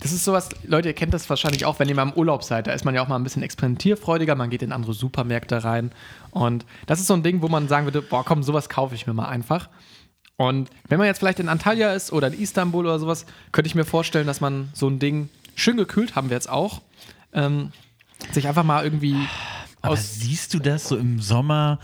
[0.00, 2.66] das ist sowas, Leute, ihr kennt das wahrscheinlich auch, wenn ihr mal im Urlaub seid,
[2.66, 5.90] da ist man ja auch mal ein bisschen experimentierfreudiger, man geht in andere Supermärkte rein
[6.30, 9.06] und das ist so ein Ding, wo man sagen würde, boah, komm, sowas kaufe ich
[9.06, 9.68] mir mal einfach.
[10.36, 13.74] Und wenn man jetzt vielleicht in Antalya ist oder in Istanbul oder sowas, könnte ich
[13.74, 16.80] mir vorstellen, dass man so ein Ding, schön gekühlt haben wir jetzt auch,
[17.32, 17.72] ähm,
[18.32, 19.16] sich einfach mal irgendwie
[19.82, 20.20] Aber aus...
[20.20, 21.78] siehst du das so im Sommer?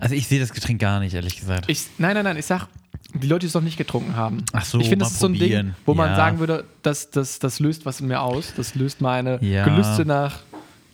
[0.00, 1.64] Also ich sehe das Getränk gar nicht, ehrlich gesagt.
[1.68, 2.66] Ich, nein, nein, nein, ich sag,
[3.14, 4.44] die Leute, die es noch nicht getrunken haben.
[4.52, 6.16] Ach so, ich finde, das ist so ein Ding, wo man Ja.
[6.16, 8.52] sagen würde, das, das, das löst was in mir aus.
[8.56, 9.64] Das löst meine Ja.
[9.64, 10.40] Gelüste nach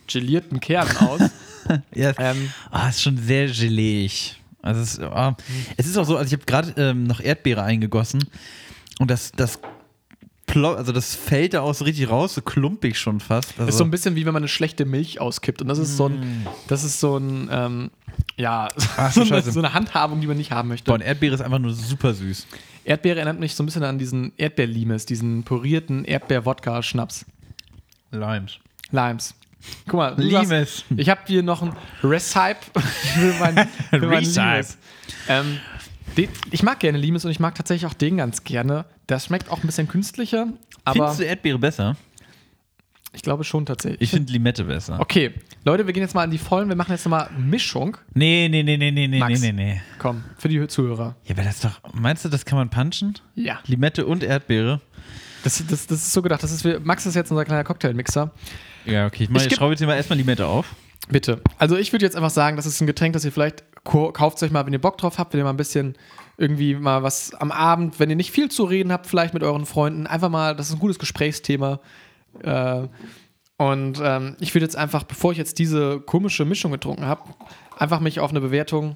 [0.07, 1.21] gelierten Kernen aus.
[1.95, 4.35] Ja, es- Ähm, ah, ist schon sehr geleig.
[4.61, 5.35] Also es, ah,
[5.77, 8.21] es ist auch so, also ich habe gerade ähm, noch Erdbeere eingegossen
[8.99, 9.59] und das, das,
[10.53, 13.53] plo- also das fällt da auch so richtig raus, so klumpig schon fast.
[13.57, 15.61] Also, ist so ein bisschen wie wenn man eine schlechte Milch auskippt.
[15.61, 17.91] Und das ist so ein, das ist so ein, ähm,
[18.37, 20.85] ja, Ach, so, eine, so eine Handhabung, die man nicht haben möchte.
[20.85, 22.45] boah, und Erdbeere ist einfach nur super süß.
[22.85, 27.25] Erdbeere erinnert mich so ein bisschen an diesen Erdbeerlimes, diesen purierten Erdbeer-Wodka-Schnaps.
[28.11, 28.59] Limes.
[28.91, 29.35] Limes.
[29.87, 30.49] Guck mal, Limes.
[30.49, 31.73] sagst, ich habe hier noch ein
[32.03, 32.57] Recipe
[33.13, 33.55] für mein,
[33.89, 34.41] für mein Recipe.
[34.41, 34.77] Limes.
[35.29, 35.57] Ähm,
[36.17, 38.85] den, ich mag gerne Limes und ich mag tatsächlich auch den ganz gerne.
[39.07, 40.47] Das schmeckt auch ein bisschen künstlicher,
[40.83, 41.95] aber Findest du Erdbeere besser?
[43.15, 44.01] ich glaube schon tatsächlich.
[44.01, 44.99] Ich finde Limette besser.
[44.99, 45.33] Okay,
[45.63, 46.67] Leute, wir gehen jetzt mal an die Vollen.
[46.67, 47.95] Wir machen jetzt nochmal Mischung.
[48.13, 49.39] Nee, nee, nee, nee, nee, nee, Max.
[49.39, 49.81] nee, nee.
[49.99, 51.15] Komm, für die Zuhörer.
[51.25, 53.13] Ja, aber das ist doch, meinst du, das kann man punchen?
[53.35, 53.59] Ja.
[53.65, 54.81] Limette und Erdbeere?
[55.43, 56.41] Das, das, das ist so gedacht.
[56.41, 58.31] Das ist, Max ist jetzt unser kleiner Cocktailmixer.
[58.85, 59.25] Ja, okay.
[59.25, 60.75] Ich, Ich ich schraube jetzt mal erstmal Limette auf.
[61.09, 61.41] Bitte.
[61.57, 64.51] Also ich würde jetzt einfach sagen, das ist ein Getränk, das ihr vielleicht kauft euch
[64.51, 65.97] mal, wenn ihr Bock drauf habt, wenn ihr mal ein bisschen
[66.37, 69.65] irgendwie mal was am Abend, wenn ihr nicht viel zu reden habt, vielleicht mit euren
[69.65, 71.79] Freunden, einfach mal, das ist ein gutes Gesprächsthema.
[72.41, 72.87] Äh,
[73.57, 77.23] und ähm, ich würde jetzt einfach, bevor ich jetzt diese komische Mischung getrunken habe,
[77.77, 78.95] einfach mich auf eine Bewertung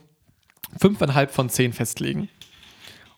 [0.79, 2.29] 5,5 von 10 festlegen.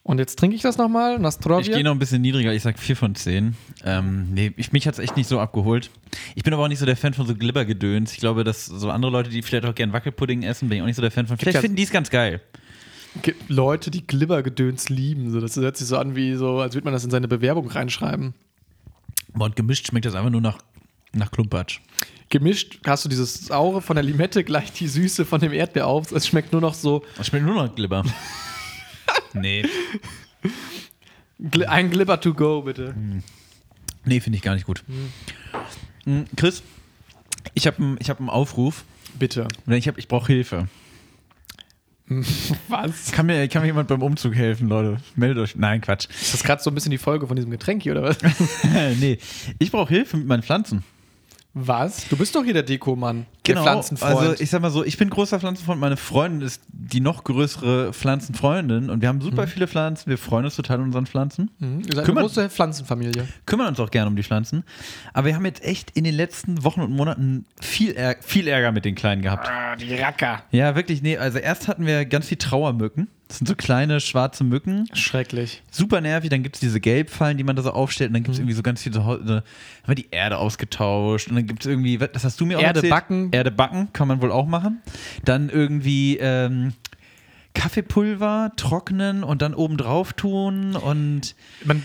[0.03, 1.75] Und jetzt trinke ich das nochmal, Ich Nastrovia.
[1.75, 3.55] gehe noch ein bisschen niedriger, ich sag 4 von 10.
[3.83, 5.91] Ähm, nee, ich, mich hat es echt nicht so abgeholt.
[6.35, 8.13] Ich bin aber auch nicht so der Fan von so Glibbergedöns.
[8.13, 10.87] Ich glaube, dass so andere Leute, die vielleicht auch gern Wackelpudding essen, bin ich auch
[10.87, 11.37] nicht so der Fan von.
[11.37, 12.41] Vielleicht finden die es ganz geil.
[13.21, 15.29] gibt Leute, die Glibbergedöns lieben.
[15.31, 17.67] So, das hört sich so an, wie so, als würde man das in seine Bewerbung
[17.69, 18.33] reinschreiben.
[19.33, 20.57] Boah, Und gemischt schmeckt das einfach nur nach,
[21.13, 21.81] nach Klumpatsch.
[22.29, 26.11] Gemischt hast du dieses Saure von der Limette, gleich die Süße von dem Erdbeer auf.
[26.11, 28.03] Es schmeckt nur noch so Das schmeckt nur nach Glibber.
[29.33, 29.63] nee.
[31.67, 32.95] Ein Glibber to go, bitte.
[34.05, 34.83] Nee, finde ich gar nicht gut.
[36.05, 36.63] Hm, Chris,
[37.53, 38.83] ich habe einen hab einen Aufruf.
[39.17, 39.47] Bitte.
[39.67, 40.67] Ich, hab- ich brauche Hilfe.
[42.67, 43.11] Was?
[43.11, 44.97] Kann mir, kann mir jemand beim Umzug helfen, Leute?
[45.15, 45.55] Meldet euch.
[45.55, 46.07] Nein, Quatsch.
[46.09, 48.17] Ist das gerade so ein bisschen die Folge von diesem Getränk hier, oder was?
[48.99, 49.19] nee,
[49.59, 50.83] ich brauche Hilfe mit meinen Pflanzen.
[51.53, 52.07] Was?
[52.09, 53.25] Du bist doch hier der Dekomann.
[53.55, 54.17] Der Pflanzenfreund.
[54.17, 57.93] Also ich sag mal so, ich bin großer Pflanzenfreund, meine Freundin ist die noch größere
[57.93, 61.79] Pflanzenfreundin und wir haben super viele Pflanzen, wir freuen uns total an unseren Pflanzen, Mhm,
[61.79, 63.27] Ihr seid eine Kümmert- große Pflanzenfamilie.
[63.45, 64.63] kümmern uns auch gerne um die Pflanzen,
[65.13, 68.71] aber wir haben jetzt echt in den letzten Wochen und Monaten viel, Ärger, viel Ärger
[68.71, 69.47] mit den Kleinen gehabt.
[69.49, 70.43] Ah, die Racker.
[70.51, 74.43] Ja, wirklich, nee, also erst hatten wir ganz viel Trauermücken, das sind so kleine schwarze
[74.43, 75.61] Mücken, Schrecklich.
[75.69, 76.31] super nervig.
[76.31, 78.09] Dann gibt es diese Gelbfallen, die man da so aufstellt.
[78.09, 79.43] Und dann gibt es irgendwie so ganz viele, so, so, haben
[79.85, 81.27] wir die Erde ausgetauscht.
[81.29, 82.89] Und dann gibt es irgendwie, was- das hast du mir auch Erde erzählt.
[82.91, 83.29] backen.
[83.31, 84.81] Erde backen, kann man wohl auch machen.
[85.25, 86.73] Dann irgendwie ähm,
[87.59, 90.77] Kaffeepulver trocknen und dann oben drauf tun.
[90.77, 91.35] Und
[91.65, 91.83] Man,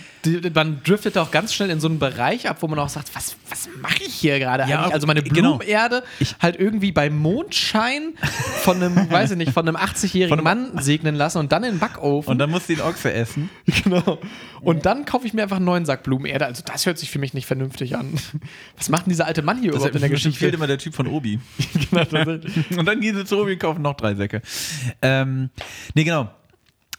[0.55, 3.35] man driftet auch ganz schnell in so einen Bereich ab, wo man auch sagt, was,
[3.51, 4.95] was mache ich hier gerade Ja, eigentlich?
[4.95, 5.57] Also meine genau.
[5.57, 6.05] Blumenerde
[6.41, 8.15] halt irgendwie bei Mondschein
[8.63, 11.73] von einem, weiß ich nicht, von einem 80-jährigen Von Mann segnen lassen und dann in
[11.73, 12.31] den Backofen.
[12.31, 13.51] und dann musst du den Ochse essen.
[13.83, 14.21] genau.
[14.61, 16.47] Und dann kaufe ich mir einfach einen neuen Sack Blumenerde.
[16.47, 18.15] Also das hört sich für mich nicht vernünftig an.
[18.77, 20.39] Was macht denn dieser alte Mann hier Das überhaupt in der Geschichte?
[20.39, 21.41] fehlt immer der Typ von Obi.
[21.91, 22.39] Genau,
[22.79, 24.41] und dann gehen sie zu Obi und kaufen noch drei Säcke.
[25.03, 25.51] Ähm,
[25.95, 26.31] nee, genau.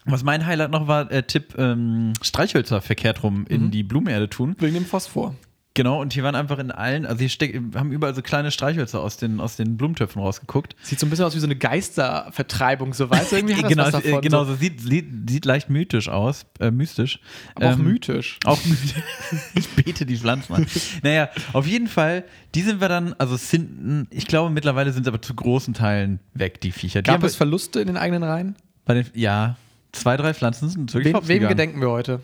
[0.05, 4.55] Was mein Highlight noch war, äh, Tipp, ähm, Streichhölzer verkehrt rum in die Blumenerde tun.
[4.59, 5.35] Wegen dem Phosphor.
[5.75, 9.17] Genau, und hier waren einfach in allen, also hier haben überall so kleine Streichhölzer aus
[9.17, 10.73] den, aus den Blumentöpfen rausgeguckt.
[10.81, 13.35] Sieht so ein bisschen aus wie so eine Geistervertreibung, so weißt du?
[13.35, 14.21] Irgendwie genau, davon.
[14.21, 14.53] genau so.
[14.53, 17.19] so sieht, sieht, sieht leicht mythisch aus, äh, mystisch.
[17.55, 18.39] Aber auch Ähm, mythisch.
[18.45, 19.03] Auch mythisch.
[19.53, 20.65] ich bete die Pflanzen an.
[21.03, 22.23] Naja, auf jeden Fall,
[22.55, 26.19] die sind wir dann, also sind, ich glaube mittlerweile sind sie aber zu großen Teilen
[26.33, 27.01] weg, die Viecher.
[27.01, 28.55] Die Gab es Verluste in den eigenen Reihen?
[28.85, 29.57] bei den, ja,
[29.91, 32.21] zwei, drei Pflanzen sind wirklich Wem, wem gedenken wir heute?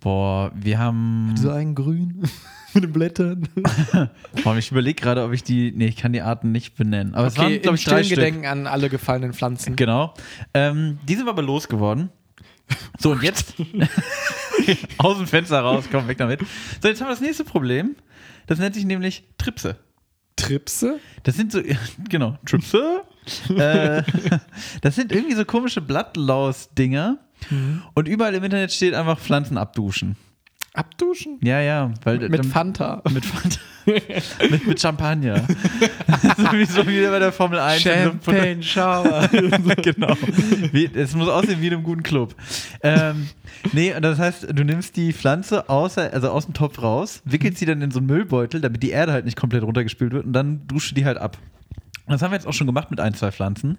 [0.00, 2.22] Boah, wir haben, ein Grün
[2.74, 3.48] mit den Blättern.
[4.44, 7.14] boah, ich überlege gerade, ob ich die, nee, ich kann die Arten nicht benennen.
[7.14, 8.02] Aber es Okay, waren, im glaube ich, drei.
[8.02, 9.76] Gedenken an alle gefallenen Pflanzen.
[9.76, 10.14] Genau.
[10.54, 12.10] Ähm, die sind wir aber losgeworden.
[12.98, 13.54] So, und jetzt
[14.98, 16.40] aus dem Fenster raus, komm, weg damit.
[16.82, 17.96] So, jetzt haben wir das nächste Problem.
[18.46, 19.76] Das nennt sich nämlich Tripse.
[20.36, 21.00] Tripse?
[21.24, 21.60] Das sind so,
[22.08, 23.02] genau, Tripse.
[23.56, 24.02] äh,
[24.80, 27.18] das sind irgendwie so komische Blattlaus-Dinger.
[27.94, 30.16] Und überall im Internet steht einfach Pflanzen abduschen.
[30.74, 31.38] Abduschen?
[31.42, 33.02] Ja, ja, weil Mit dann- Fanta.
[33.10, 33.58] mit, Fanta-
[34.50, 35.38] mit, mit Champagner.
[36.36, 37.82] so wie so wie bei der Formel 1.
[37.82, 39.28] Champagne Shower.
[39.82, 40.14] genau.
[40.72, 42.34] Wie, es muss aussehen wie in einem guten Club.
[42.82, 43.28] Ähm,
[43.72, 47.58] nee, und das heißt, du nimmst die Pflanze außer, also aus dem Topf raus, wickelst
[47.58, 50.32] sie dann in so einen Müllbeutel, damit die Erde halt nicht komplett runtergespült wird und
[50.32, 51.38] dann dusche die halt ab.
[52.08, 53.78] Das haben wir jetzt auch schon gemacht mit ein, zwei Pflanzen.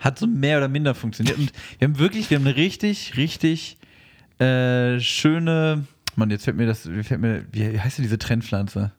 [0.00, 1.38] Hat so mehr oder minder funktioniert.
[1.38, 3.78] Und wir haben wirklich, wir haben eine richtig, richtig
[4.38, 5.84] äh, schöne.
[6.16, 8.92] Mann, jetzt fällt mir das, fällt mir, wie heißt denn diese Trendpflanze?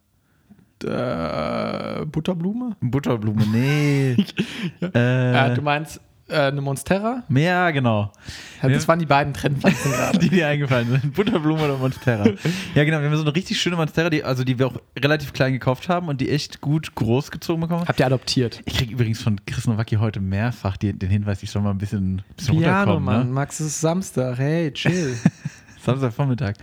[0.84, 2.76] äh, Butterblume?
[2.82, 4.18] Butterblume, nee.
[4.93, 7.23] Äh, äh, du meinst äh, eine Monstera?
[7.30, 8.11] ja, genau.
[8.61, 10.17] Ja, das waren die beiden Trendpflanzen gerade.
[10.17, 11.13] die dir eingefallen sind.
[11.13, 12.26] Butterblume oder Monstera.
[12.73, 12.99] ja, genau.
[12.99, 15.88] Wir haben so eine richtig schöne Monstera, die, also die wir auch relativ klein gekauft
[15.88, 17.88] haben und die echt gut groß gezogen bekommen.
[17.88, 18.61] Habt ihr adoptiert?
[18.65, 21.78] Ich kriege übrigens von Chris Nowacki heute mehrfach die, den Hinweis, ich soll mal ein
[21.78, 23.03] bisschen, bisschen Piano, runterkommen.
[23.03, 23.28] Mann.
[23.28, 23.34] Ne?
[23.34, 24.38] Max, es ist Samstag.
[24.39, 25.15] Hey, chill.
[25.86, 26.55] Samstagvormittag.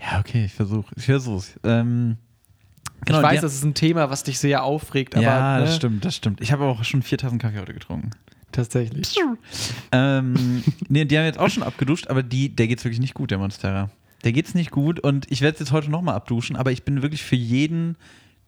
[0.00, 0.94] Ja, okay, ich versuche.
[0.96, 1.54] Ich versuch's.
[1.64, 2.16] Ähm,
[3.04, 5.76] genau, ich weiß, das ist ein Thema, was dich sehr aufregt, aber ja, ne, das
[5.76, 6.40] stimmt, das stimmt.
[6.40, 8.10] Ich habe auch schon vier Tassen Kaffee heute getrunken.
[8.56, 9.14] Tatsächlich.
[9.92, 13.30] Ähm, nee, die haben jetzt auch schon abgeduscht, aber die, der geht's wirklich nicht gut,
[13.30, 13.90] der Monstera.
[14.24, 17.02] Der geht's nicht gut und ich werde es jetzt heute nochmal abduschen, aber ich bin
[17.02, 17.96] wirklich für jeden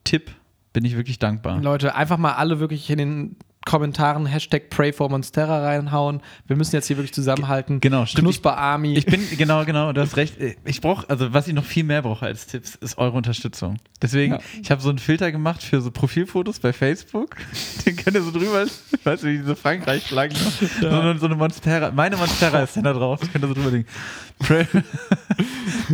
[0.03, 0.31] Tipp
[0.73, 1.61] bin ich wirklich dankbar.
[1.61, 3.35] Leute, einfach mal alle wirklich in den
[3.65, 6.21] Kommentaren Hashtag Pray for Monstera reinhauen.
[6.47, 7.81] Wir müssen jetzt hier wirklich zusammenhalten.
[7.81, 8.23] Genau, stimmt.
[8.23, 8.95] Knusper Army.
[8.97, 10.35] Ich bin, genau, genau, du hast recht.
[10.65, 13.77] Ich brauche, also was ich noch viel mehr brauche als Tipps, ist eure Unterstützung.
[14.01, 14.39] Deswegen, Ja.
[14.61, 17.35] ich habe so einen Filter gemacht für so Profilfotos bei Facebook.
[17.85, 18.65] Den könnt ihr so drüber,
[19.03, 20.37] weißt du, wie diese Frankreich-Flaggen,
[20.81, 20.87] so,
[21.17, 23.85] so eine Monstera, meine Monstera ist dann da drauf, das könnt ihr so drüber legen.
[24.39, 24.65] Pray,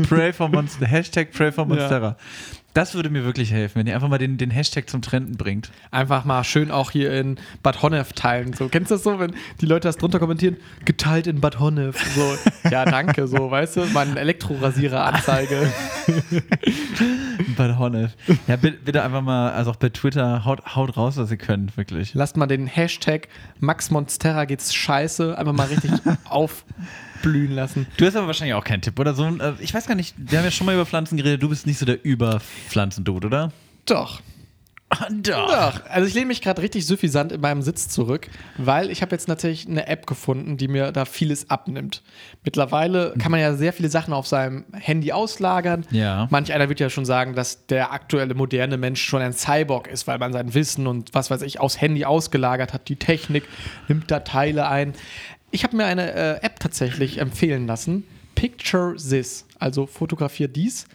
[0.08, 2.16] pray for Monstera, Hashtag Pray for Monstera.
[2.76, 5.72] Das würde mir wirklich helfen, wenn ihr einfach mal den, den Hashtag zum Trenden bringt.
[5.92, 8.52] einfach mal schön auch hier in Bad Honnef teilen.
[8.52, 10.58] So, kennst du das so, wenn die Leute das drunter kommentieren?
[10.84, 11.98] Geteilt in Bad Honnef.
[12.14, 12.38] So,
[12.70, 15.72] ja, danke, so, weißt du, meine Elektrorasierer-Anzeige.
[17.58, 18.12] Bei Honef.
[18.46, 21.78] Ja, bitte, bitte einfach mal, also auch bei Twitter, haut, haut raus, was ihr könnt,
[21.78, 22.14] wirklich.
[22.14, 25.92] Lasst mal den Hashtag Max Monstera geht's scheiße einfach mal richtig
[27.26, 27.88] aufblühen lassen.
[27.98, 29.14] Du hast aber wahrscheinlich auch keinen Tipp, oder?
[29.14, 31.50] So, äh, ich weiß gar nicht, wir haben ja schon mal über Pflanzen geredet, du
[31.50, 33.52] bist nicht so der Überpflanzendude, oder?
[33.86, 34.22] Doch.
[35.10, 35.48] Doch.
[35.48, 35.82] Doch.
[35.90, 39.28] Also ich lehne mich gerade richtig suffisant in meinem Sitz zurück, weil ich habe jetzt
[39.28, 42.04] natürlich eine App gefunden, die mir da vieles abnimmt.
[42.44, 45.86] Mittlerweile kann man ja sehr viele Sachen auf seinem Handy auslagern.
[45.90, 46.28] Ja.
[46.30, 50.06] Manch einer wird ja schon sagen, dass der aktuelle moderne Mensch schon ein Cyborg ist,
[50.06, 52.88] weil man sein Wissen und was weiß ich aus Handy ausgelagert hat.
[52.88, 53.46] Die Technik
[53.88, 54.94] nimmt da Teile ein.
[55.56, 58.04] Ich habe mir eine äh, App tatsächlich empfehlen lassen.
[58.36, 60.86] Picture This, also fotografier dies.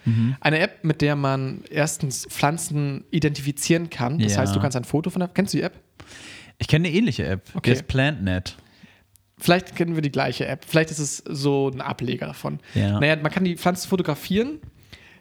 [0.40, 4.18] Eine App, mit der man erstens Pflanzen identifizieren kann.
[4.18, 4.40] Das Ja.
[4.40, 5.28] heißt, du kannst ein Foto von der.
[5.28, 5.72] Kennst du die App?
[6.58, 7.48] Ich kenne eine ähnliche App.
[7.54, 7.70] Okay.
[7.70, 8.56] Der ist PlantNet.
[9.38, 10.66] Vielleicht kennen wir die gleiche App.
[10.68, 12.60] Vielleicht ist es so ein Ableger davon.
[12.74, 13.00] Ja.
[13.00, 14.58] Naja, man kann die Pflanze fotografieren.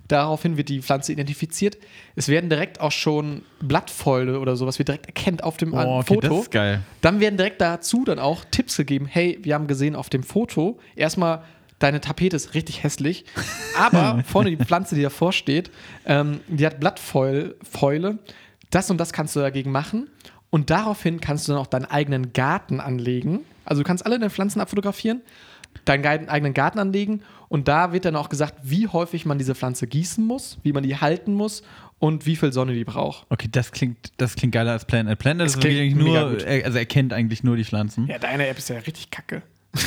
[0.09, 1.77] Daraufhin wird die Pflanze identifiziert.
[2.15, 5.99] Es werden direkt auch schon Blattfäule oder so, was wir direkt erkennt auf dem Oh,
[5.99, 6.27] okay, Foto.
[6.27, 6.81] das ist geil.
[7.01, 9.05] Dann werden direkt dazu dann auch Tipps gegeben.
[9.05, 11.43] Hey, wir haben gesehen auf dem Foto, erstmal,
[11.77, 13.23] deine Tapete ist richtig hässlich,
[13.77, 15.71] aber vorne die Pflanze, die davor steht,
[16.05, 17.55] ähm, die hat Blattfäule.
[17.61, 18.17] Fäule.
[18.71, 20.09] Das und das kannst du dagegen machen.
[20.49, 23.41] Und daraufhin kannst du dann auch deinen eigenen Garten anlegen.
[23.63, 25.21] Also du kannst alle deine Pflanzen abfotografieren,
[25.85, 29.85] deinen eigenen Garten anlegen und da wird dann auch gesagt, wie häufig man diese Pflanze
[29.87, 31.63] gießen muss, wie man die halten muss
[31.99, 33.25] und wie viel Sonne die braucht.
[33.29, 34.85] Okay, das klingt, das klingt geiler als.
[34.85, 36.43] PlantNet Es ist klingt eigentlich mega nur, gut.
[36.43, 38.07] er- also er kennt eigentlich nur die Pflanzen.
[38.07, 39.41] Ja, deine App ist ja richtig kacke.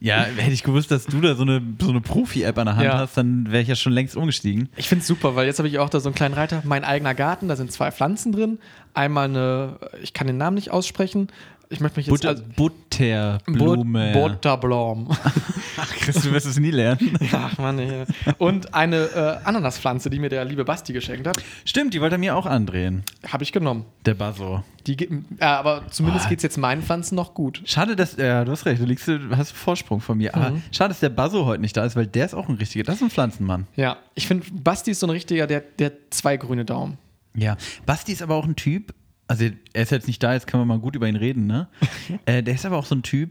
[0.00, 2.84] Ja, hätte ich gewusst, dass du da so eine, so eine Profi-App an der Hand
[2.84, 2.98] Ja.
[2.98, 4.68] hast, dann wäre ich ja schon längst umgestiegen.
[4.76, 6.62] Ich finde es super, weil jetzt habe ich auch da so einen kleinen Reiter.
[6.64, 8.58] Mein eigener Garten, da sind zwei Pflanzen drin.
[8.94, 11.28] Einmal eine, ich kann den Namen nicht aussprechen.
[11.70, 14.12] Ich möchte mich jetzt Butter, als Butterblume.
[14.12, 15.08] Butterblom.
[15.76, 17.16] Ach, Chris, du wirst es nie lernen.
[17.32, 18.04] Ach Mann, ey.
[18.38, 22.18] Und eine äh, Ananaspflanze, die mir der liebe Basti geschenkt hat, Stimmt, die wollte er
[22.18, 23.04] mir auch andrehen.
[23.30, 23.84] habe ich genommen.
[24.06, 24.64] Der Basso.
[24.86, 27.62] Die, äh, aber zumindest geht es jetzt meinen Pflanzen noch gut.
[27.66, 30.34] Schade, dass, ja, du hast recht, du liegst, du hast Vorsprung von mir.
[30.34, 32.84] Aber schade, dass der Basso heute nicht da ist, weil der ist auch ein richtiger,
[32.84, 33.66] das ist ein Pflanzenmann.
[33.76, 36.96] Ja, ich finde, Basti ist so ein richtiger, der, der zwei grüne Daumen.
[37.34, 38.94] Ja, Basti ist aber auch ein Typ,
[39.28, 41.68] also er ist jetzt nicht da, jetzt können wir mal gut über ihn reden, ne?
[42.26, 43.30] äh, der ist aber auch so ein Typ,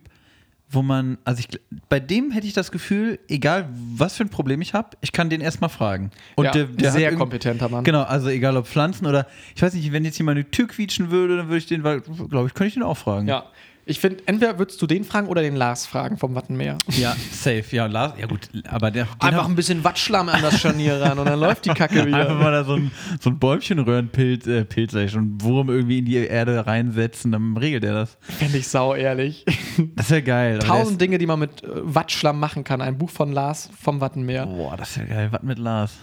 [0.70, 1.48] wo man, also ich,
[1.90, 5.30] bei dem hätte ich das Gefühl, egal was für ein Problem ich habe, ich kann
[5.30, 6.12] den erstmal fragen.
[6.36, 7.84] Und Ja, der, der sehr kompetenter Mann.
[7.84, 11.10] Genau, also egal ob Pflanzen oder, ich weiß nicht, wenn jetzt jemand eine Tür quietschen
[11.10, 13.28] würde, dann würde ich den, glaube ich, könnte ich den auch fragen.
[13.28, 13.46] Ja.
[13.90, 16.78] Ich finde, entweder würdest du den fragen oder den Lars fragen vom Wattenmeer.
[16.90, 17.64] Ja, safe.
[17.72, 21.26] Ja, Lars, ja gut, aber der, Einfach ein bisschen Wattschlamm an das Scharnier ran und
[21.26, 22.18] dann läuft die Kacke wieder.
[22.18, 26.00] Einfach mal da so ein, so ein Bäumchenröhrenpilz, äh, Pilz, sag ich schon, Wurm irgendwie
[26.00, 28.18] in die Erde reinsetzen, dann regelt er das.
[28.22, 29.46] Fände ich sau ehrlich.
[29.96, 30.56] Das wäre geil.
[30.56, 32.82] aber der Tausend Dinge, die man mit äh, Wattschlamm machen kann.
[32.82, 34.44] Ein Buch von Lars vom Wattenmeer.
[34.44, 35.28] Ist, boah, das wäre geil.
[35.32, 35.94] Was mit Lars?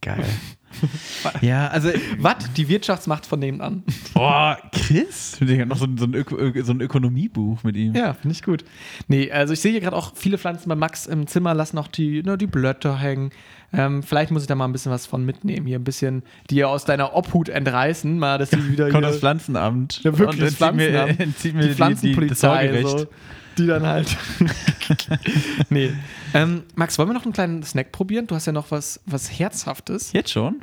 [0.00, 0.24] Geil.
[1.40, 3.82] ja, also, Watt, die Wirtschaftsmacht von nebenan.
[4.14, 5.38] boah, Chris?
[5.40, 7.94] Hat noch so ein, so, ein Öko, so ein Ökonomiebuch mit ihm.
[7.94, 8.64] Ja, finde ich gut.
[9.06, 11.88] Nee, also ich sehe hier gerade auch viele Pflanzen bei Max im Zimmer, lassen auch
[11.88, 13.30] die, ne, die Blätter hängen.
[13.72, 15.66] Ähm, vielleicht muss ich da mal ein bisschen was von mitnehmen.
[15.66, 19.20] Hier ein bisschen die aus deiner Obhut entreißen, mal, dass die wieder Kommt hier, das
[19.20, 20.00] Pflanzenamt.
[20.04, 21.38] Ja, wirklich, Und das mir, Pflanzenamt.
[21.38, 22.98] zieht mir die das Pflanzenpolizei, Sorgerecht.
[22.98, 23.06] so,
[23.58, 24.16] die dann halt.
[25.70, 25.92] nee.
[26.34, 28.26] Ähm, Max, wollen wir noch einen kleinen Snack probieren?
[28.26, 30.12] Du hast ja noch was, was Herzhaftes.
[30.12, 30.60] Jetzt schon?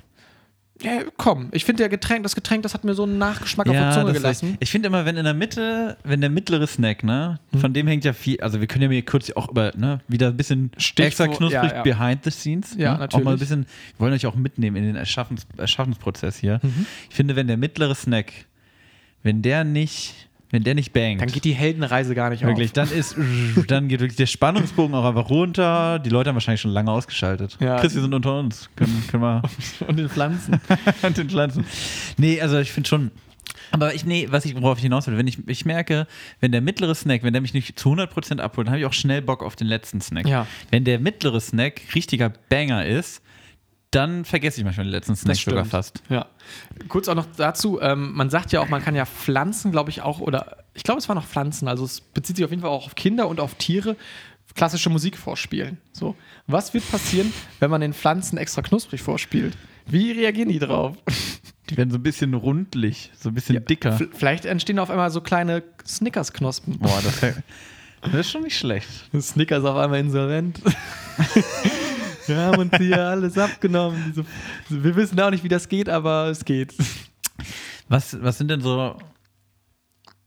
[0.81, 3.73] Ja, komm, ich finde der Getränk, das Getränk, das hat mir so einen Nachgeschmack auf
[3.73, 4.49] der Zunge gelassen.
[4.55, 7.61] ist- Ich finde immer, wenn in der Mitte, wenn der mittlere Snack, ne, Hm.
[7.61, 10.27] von dem hängt ja viel, also wir können ja mir kurz auch über, ne, wieder
[10.27, 11.81] ein bisschen extra knusprig ja, ja.
[11.81, 12.75] behind the scenes.
[12.77, 12.95] Ja, ne?
[12.95, 13.23] Auch natürlich.
[13.25, 16.59] mal ein bisschen, wir wollen euch auch mitnehmen in den Erschaffens, Erschaffensprozess hier.
[16.61, 16.85] Mhm.
[17.09, 18.33] Ich finde, wenn der mittlere Snack,
[19.23, 22.73] wenn der nicht, wenn der nicht bangt, Dann geht die Heldenreise gar nicht wirklich, auf.
[22.73, 23.17] dann ist,
[23.67, 25.99] dann geht wirklich der Spannungsbogen auch einfach runter.
[25.99, 27.57] Die Leute haben wahrscheinlich schon lange ausgeschaltet.
[27.59, 27.77] Ja.
[27.77, 28.69] Chris, wir sind unter uns.
[28.77, 29.41] Können, können wir
[29.87, 30.61] Und den Pflanzen.
[31.01, 31.65] an den Pflanzen.
[32.17, 33.11] Nee, also ich finde schon.
[33.71, 36.07] Aber ich, nee, was ich, worauf ich hinaus will, wenn ich, ich merke,
[36.39, 38.93] wenn der mittlere Snack, wenn der mich nicht zu 100% abholt, dann habe ich auch
[38.93, 40.25] schnell Bock auf den letzten Snack.
[40.25, 40.47] Ja.
[40.71, 43.21] Wenn der mittlere Snack richtiger Banger ist,
[43.91, 46.03] dann vergesse ich manchmal den letzten Snack Das sogar fast.
[46.09, 46.27] Ja.
[46.89, 50.01] Kurz auch noch dazu, ähm, man sagt ja auch, man kann ja Pflanzen, glaube ich,
[50.01, 52.71] auch, oder ich glaube, es waren noch Pflanzen, also es bezieht sich auf jeden Fall
[52.71, 53.95] auch auf Kinder und auf Tiere,
[54.55, 55.77] klassische Musik vorspielen.
[55.91, 56.15] So.
[56.47, 59.57] Was wird passieren, wenn man den Pflanzen extra knusprig vorspielt?
[59.85, 60.97] Wie reagieren die drauf?
[61.69, 63.93] Die werden so ein bisschen rundlich, so ein bisschen dicker.
[63.93, 66.79] V vielleicht entstehen auf einmal so kleine Snickers-Knospen.
[66.79, 67.19] Boah, das,
[68.01, 68.89] das ist schon nicht schlecht.
[69.19, 70.61] Snickers auf einmal insolvent.
[72.27, 74.25] Wir haben uns hier alles abgenommen.
[74.69, 76.73] Wir wissen auch nicht, wie das geht, aber es geht.
[77.87, 78.97] Was, was sind denn so.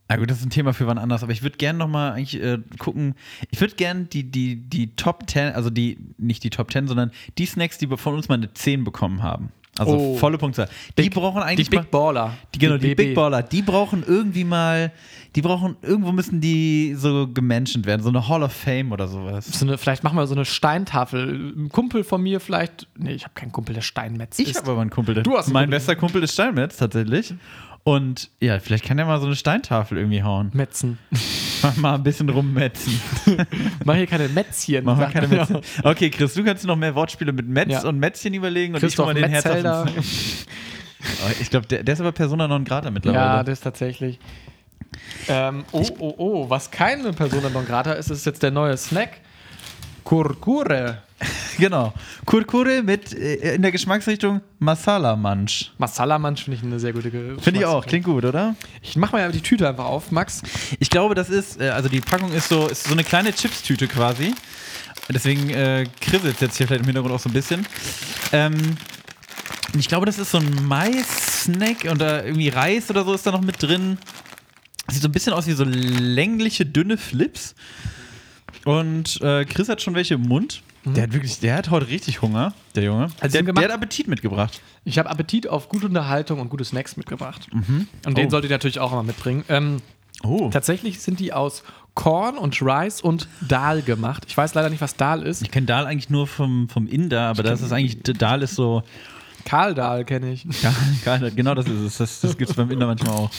[0.08, 2.40] Na gut, das ist ein Thema für wann anders, aber ich würde gerne nochmal eigentlich
[2.42, 3.14] äh, gucken.
[3.50, 7.10] Ich würde gerne die, die, die Top 10, also die, nicht die Top 10, sondern
[7.36, 9.52] die Snacks, die von uns mal eine 10 bekommen haben.
[9.78, 10.16] Also Oh.
[10.16, 10.68] volle Punktzahl.
[10.96, 12.34] Die Big- brauchen Die eigentlich Big mal, Baller.
[12.54, 12.96] die, genau, die BB.
[12.96, 14.92] Big Baller, die brauchen irgendwie mal,
[15.36, 19.46] die brauchen, irgendwo müssen die so gemenschent werden, so eine Hall of Fame oder sowas.
[19.46, 21.52] So eine, vielleicht machen wir so eine Steintafel.
[21.56, 22.86] Ein Kumpel von mir vielleicht.
[22.96, 24.58] Nee, ich habe keinen Kumpel, der Steinmetz Ich ist.
[24.58, 25.76] habe aber einen Kumpel, der, Du hast mein Kumpel.
[25.78, 27.34] bester Kumpel ist Steinmetz tatsächlich.
[27.88, 30.50] Und ja, vielleicht kann er mal so eine Steintafel irgendwie hauen.
[30.52, 30.98] Metzen.
[31.76, 33.00] mal ein bisschen rummetzen.
[33.84, 34.84] Mach hier keine Metzchen.
[34.84, 35.28] Wir sagt keine.
[35.28, 35.60] Metzchen.
[35.82, 37.84] Okay, Chris, du kannst noch mehr Wortspiele mit Metz Ja.
[37.88, 39.84] und Metzchen überlegen und Christoph ich mal den Herz auf Metzelder.
[39.86, 40.04] den-
[41.24, 43.22] Oh, Ich glaube, der, der ist aber Persona non grata mittlerweile.
[43.24, 44.18] Ja, das ist tatsächlich.
[45.28, 49.20] Ähm, oh, oh, oh, was keine Persona non grata ist, ist jetzt der neue Snack.
[50.08, 51.02] Kurkure.
[51.58, 51.92] genau.
[52.24, 55.70] Kurkure mit äh, in der Geschmacksrichtung Masala Munch.
[55.76, 57.84] Masala Munch finde ich eine sehr gute Ge- Finde ich auch.
[57.84, 57.88] Geschmacksrichtung.
[57.90, 58.54] Klingt gut, oder?
[58.80, 60.40] Ich mach mal die Tüte einfach auf, Max.
[60.80, 63.86] Ich glaube, das ist, äh, also die Packung ist so, ist so eine kleine Chips-Tüte
[63.86, 64.34] quasi.
[65.10, 67.66] Deswegen äh, kribbelt es jetzt hier vielleicht im Hintergrund auch so ein bisschen.
[68.32, 68.78] Ähm,
[69.78, 73.30] ich glaube, das ist so ein Mais-Snack und da irgendwie Reis oder so ist da
[73.30, 73.98] noch mit drin.
[74.90, 77.54] Sieht so ein bisschen aus wie so längliche, dünne Flips.
[78.68, 80.62] Und äh, Chris hat schon welche im Mund.
[80.84, 83.06] Der hat wirklich, der hat heute richtig Hunger, der Junge.
[83.08, 83.12] Mhm.
[83.20, 84.60] Also der, der hat Appetit mitgebracht.
[84.84, 87.46] Ich habe Appetit auf gute Unterhaltung und gute Snacks mitgebracht.
[87.52, 88.30] Und den Oh.
[88.30, 89.44] solltet ihr natürlich auch immer mitbringen.
[89.48, 89.78] Ähm,
[90.24, 90.50] Oh.
[90.50, 91.62] tatsächlich sind die aus
[91.94, 94.24] Korn und Rice und Dal gemacht.
[94.28, 95.42] Ich weiß leider nicht, was Dal ist.
[95.42, 98.82] Ich kenne Dahl eigentlich nur vom, vom Inder, aber das ist eigentlich, Dahl ist so,
[99.50, 100.44] Karl Dal kenne ich.
[100.62, 100.74] Ja,
[101.04, 101.96] geil, genau das ist es.
[101.96, 103.30] Das, das gibt es beim Inder manchmal auch.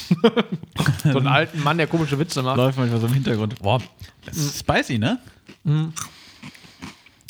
[1.03, 2.57] So einen alten Mann, der komische Witze macht.
[2.57, 3.59] Läuft manchmal so im Hintergrund.
[3.59, 3.79] Boah,
[4.25, 5.19] das ist spicy, ne?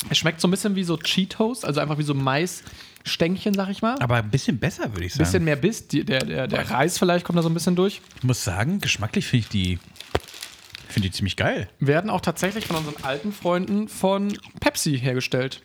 [0.08, 3.82] Es schmeckt so ein bisschen wie so Cheetos, also einfach wie so Maisstängchen, sag ich
[3.82, 3.96] mal.
[3.96, 5.24] Ein Aber ein bisschen besser, würde ich sagen.
[5.24, 5.86] bisschen mehr Biss.
[5.88, 8.00] Die, der, der, der Reis vielleicht kommt da so ein bisschen durch.
[8.16, 9.78] Ich muss sagen, geschmacklich finde ich die,
[10.88, 11.68] finde die ziemlich geil.
[11.80, 15.60] Werden auch tatsächlich von unseren alten Freunden von Pepsi hergestellt.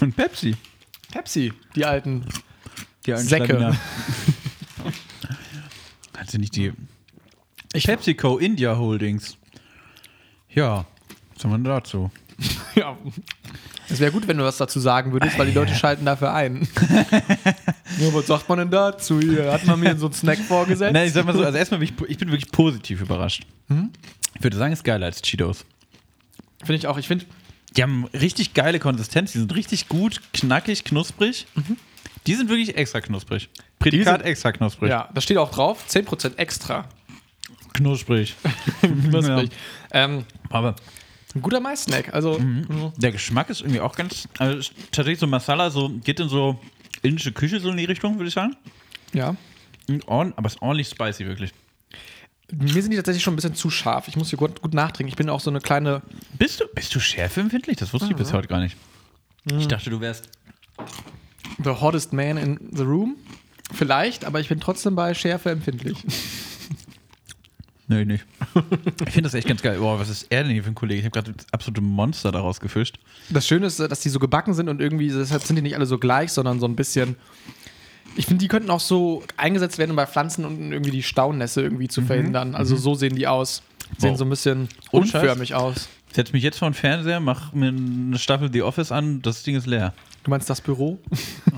[0.00, 0.54] Und Pepsi.
[1.12, 2.26] Pepsi, die alten.
[3.06, 3.76] Die alten Säcke.
[6.16, 6.72] Hat sie nicht die
[7.72, 9.36] PepsiCo India Holdings?
[10.50, 10.86] Ja,
[11.34, 12.10] was haben wir denn dazu?
[12.74, 12.94] Ja.
[13.88, 16.68] Es wäre gut, wenn du was dazu sagen würdest, weil die Leute schalten dafür ein.
[17.98, 19.18] ja, was sagt man denn dazu?
[19.18, 20.92] Hier hat man mir so einen Snack vorgesetzt.
[20.92, 23.46] Nein, ich sag mal so, also erstmal bin ich, ich bin wirklich positiv überrascht.
[24.34, 25.64] Ich würde sagen, es ist geiler als Cheetos.
[26.58, 26.98] Finde ich auch.
[26.98, 27.24] Ich finde,
[27.76, 31.46] Die haben richtig geile Konsistenz, die sind richtig gut, knackig, knusprig.
[32.26, 33.48] Die sind wirklich extra knusprig.
[33.78, 34.90] Prädikat sind- extra knusprig.
[34.90, 36.88] ja, da steht auch drauf, 10% extra.
[37.74, 38.34] Knusprig.
[38.80, 39.50] Knusprig.
[39.92, 40.76] Ähm, Aber
[41.34, 42.14] ein guter Mais-Snack.
[42.14, 42.40] Also,
[42.96, 44.26] der Geschmack ist irgendwie auch ganz.
[44.38, 46.58] Also tatsächlich so Masala, so geht in so
[47.02, 48.56] indische Küche so in die Richtung, würde ich sagen.
[49.12, 49.36] ja.
[50.06, 51.52] Und aber es ist ordentlich spicy, wirklich.
[52.52, 54.08] Mir sind die tatsächlich schon ein bisschen zu scharf.
[54.08, 55.08] Ich muss hier gut, gut nachtrinken.
[55.08, 56.02] Ich bin auch so eine kleine.
[56.38, 57.76] Bist du, bist du schärfeempfindlich?
[57.76, 58.76] Das wusste ich bis heute gar nicht.
[59.44, 60.28] Ich dachte, du wärst.
[61.62, 63.16] The hottest man in the room.
[63.72, 65.98] Vielleicht, aber ich bin trotzdem bei Schärfe empfindlich.
[67.88, 68.24] Nee, nicht.
[69.06, 69.78] Ich finde das echt ganz geil.
[69.78, 70.98] Boah, was ist er denn hier für ein Kollege?
[70.98, 72.98] Ich habe gerade das absolute Monster daraus gefischt.
[73.30, 75.86] Das Schöne ist, dass die so gebacken sind und irgendwie, deshalb sind die nicht alle
[75.86, 77.14] so gleich, sondern so ein bisschen.
[78.16, 81.62] Ich finde, die könnten auch so eingesetzt werden, um bei Pflanzen und irgendwie die Staunässe
[81.62, 82.54] irgendwie zu verhindern.
[82.54, 83.62] Also so sehen die aus.
[83.98, 84.18] Sehen Wow.
[84.18, 85.88] so ein bisschen unförmig aus.
[86.12, 89.54] Setz mich jetzt vor den Fernseher, mach mir eine Staffel The Office an, das Ding
[89.54, 89.92] ist leer.
[90.24, 90.98] Du meinst das Büro?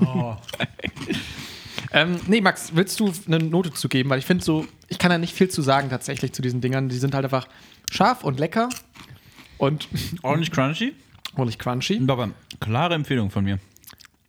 [0.05, 0.35] Oh.
[1.91, 4.09] Ähm, nee, Max, willst du eine Note zu geben?
[4.09, 6.87] Weil ich finde so, ich kann da nicht viel zu sagen tatsächlich zu diesen Dingern.
[6.89, 7.47] Die sind halt einfach
[7.91, 8.69] scharf und lecker
[9.57, 9.87] und
[10.21, 10.93] Ordentlich crunchy.
[11.35, 11.99] ordentlich crunchy.
[12.07, 12.29] Aber
[12.59, 13.59] klare Empfehlung von mir.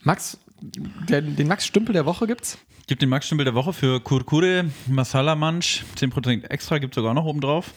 [0.02, 2.58] Max, den Max Stümpel der Woche gibt's.
[2.86, 5.84] Gibt den Max Stümpel der Woche für Kurkure Masala Munch.
[5.96, 7.72] 10% extra gibt es sogar noch oben drauf.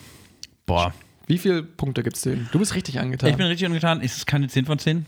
[0.65, 0.93] Boah.
[1.27, 2.49] Wie viele Punkte gibt's denen?
[2.51, 3.29] Du bist richtig angetan.
[3.29, 4.01] Ich bin richtig angetan.
[4.01, 5.05] Ist es keine 10 von 10?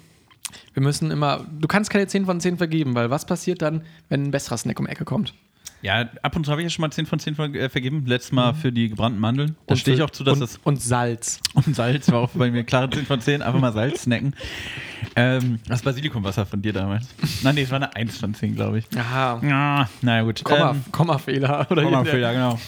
[0.73, 4.23] Wir müssen immer, du kannst keine 10 von 10 vergeben, weil was passiert dann, wenn
[4.23, 5.33] ein besserer Snack um die Ecke kommt?
[5.81, 8.05] Ja, ab und zu habe ich ja schon mal 10 von 10 ver äh, vergeben.
[8.05, 9.55] Letztes Mal für die gebrannten Mandeln.
[9.67, 10.59] Da stehe ich auch zu, dass und, das.
[10.63, 11.39] Und Salz.
[11.53, 13.41] Und Salz war auch bei mir klare 10 von 10.
[13.41, 14.35] Einfach mal Salz snacken.
[15.15, 17.07] Ähm, das Basilikumwasser von dir damals.
[17.43, 18.85] Nein, nee, es war eine 1 von 10, glaube ich.
[18.97, 19.39] Aha.
[19.43, 20.43] Ja, naja, gut.
[20.43, 21.67] Komma, Ähm, Kommafehler.
[21.69, 22.59] Oder Kommafehler, genau.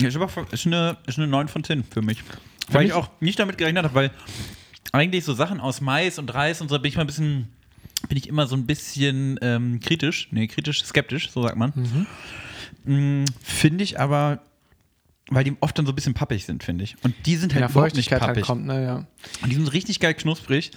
[0.00, 2.22] Ja, ist, aber, ist, eine, ist eine 9 von 10 für mich.
[2.70, 4.10] Weil ich auch nicht damit gerechnet habe, weil
[4.92, 7.48] eigentlich so Sachen aus Mais und Reis und so bin ich mal ein bisschen,
[8.08, 12.06] bin ich immer so ein bisschen ähm, kritisch, nee, kritisch, skeptisch, so sagt man.
[12.84, 14.40] Mm, finde ich aber,
[15.28, 16.96] weil die oft dann so ein bisschen pappig sind, finde ich.
[17.02, 18.44] Und die sind halt Ja, überhaupt nicht halt pappig.
[18.44, 19.06] kommt, ne, ja.
[19.42, 20.70] Und die sind richtig geil knusprig.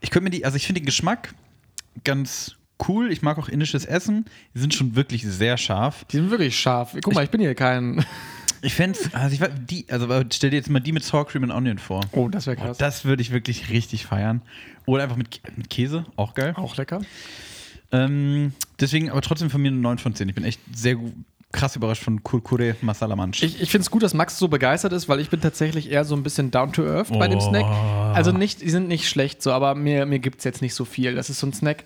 [0.00, 1.34] Ich könnte mir die, also ich finde den Geschmack
[2.04, 2.56] ganz
[2.88, 3.10] cool.
[3.10, 4.26] Ich mag auch indisches Essen.
[4.54, 6.04] Die sind schon wirklich sehr scharf.
[6.10, 6.94] Die sind wirklich scharf.
[7.02, 8.04] Guck mal, ich bin hier kein.
[8.64, 11.52] Ich fände also ich die, also stell dir jetzt mal die mit Sour Cream and
[11.52, 12.00] Onion vor.
[12.12, 12.78] Oh, das wäre krass.
[12.78, 14.42] Das würde ich wirklich richtig feiern.
[14.86, 16.54] Oder einfach mit, mit Käse, auch geil.
[16.56, 17.00] Auch lecker.
[17.92, 20.28] Ähm, deswegen aber trotzdem von mir eine 9 von 10.
[20.28, 20.96] Ich bin echt sehr
[21.52, 23.42] krass überrascht von Kurkure Masala Manch.
[23.42, 26.04] Ich, ich finde es gut, dass Max so begeistert ist, weil ich bin tatsächlich eher
[26.04, 27.48] so ein bisschen down to earth bei dem Oh.
[27.48, 27.64] Snack.
[28.14, 30.84] Also nicht, die sind nicht schlecht so, aber mir, mir gibt es jetzt nicht so
[30.84, 31.14] viel.
[31.14, 31.84] Das ist so ein Snack.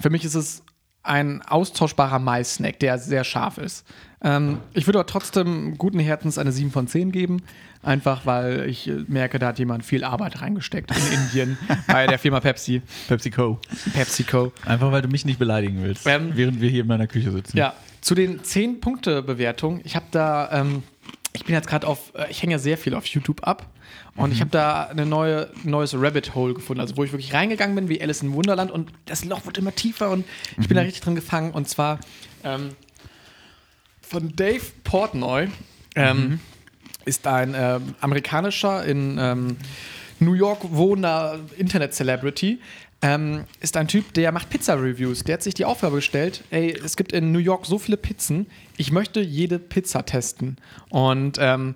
[0.00, 0.62] Für mich ist es
[1.04, 3.84] ein austauschbarer Mais-Snack, der sehr scharf ist.
[4.24, 7.42] Ähm, ich würde aber trotzdem guten Herzens eine 7 von 10 geben.
[7.82, 12.18] Einfach weil ich äh, merke, da hat jemand viel Arbeit reingesteckt in Indien bei der
[12.18, 12.80] Firma Pepsi.
[13.06, 13.60] PepsiCo.
[13.92, 14.52] PepsiCo.
[14.64, 17.56] Einfach weil du mich nicht beleidigen willst, Ähm, während wir hier in meiner Küche sitzen.
[17.58, 19.82] Ja, zu den 10-Punkte-Bewertungen.
[19.84, 20.82] Ich habe da, ähm,
[21.34, 23.66] ich bin jetzt gerade auf, äh, ich hänge ja sehr viel auf YouTube ab.
[24.16, 27.74] Und ich habe da eine neue, neues Rabbit Hole gefunden, also wo ich wirklich reingegangen
[27.74, 28.70] bin, wie Alice in Wunderland.
[28.70, 30.24] Und das Loch wird immer tiefer und
[30.58, 31.50] ich bin da richtig drin gefangen.
[31.50, 31.98] Und zwar
[32.44, 32.70] ähm,
[34.14, 35.48] von Dave Portnoy.
[35.96, 36.38] Ähm,
[37.04, 39.56] Ist ein ähm, amerikanischer in ähm,
[40.20, 42.60] New York wohnender Internet-Celebrity.
[43.02, 45.24] Ähm, ist ein Typ, der macht Pizza-Reviews.
[45.24, 48.46] Der hat sich die Aufgabe gestellt, ey, es gibt in New York so viele Pizzen,
[48.76, 50.56] ich möchte jede Pizza testen.
[50.90, 51.74] Und ähm,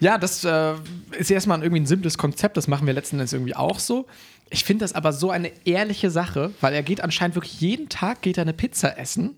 [0.00, 0.74] ja, das äh,
[1.18, 4.06] ist erstmal irgendwie ein simples Konzept, das machen wir letzten Endes irgendwie auch so.
[4.48, 8.22] Ich finde das aber so eine ehrliche Sache, weil er geht anscheinend wirklich jeden Tag
[8.22, 9.36] geht er eine Pizza essen.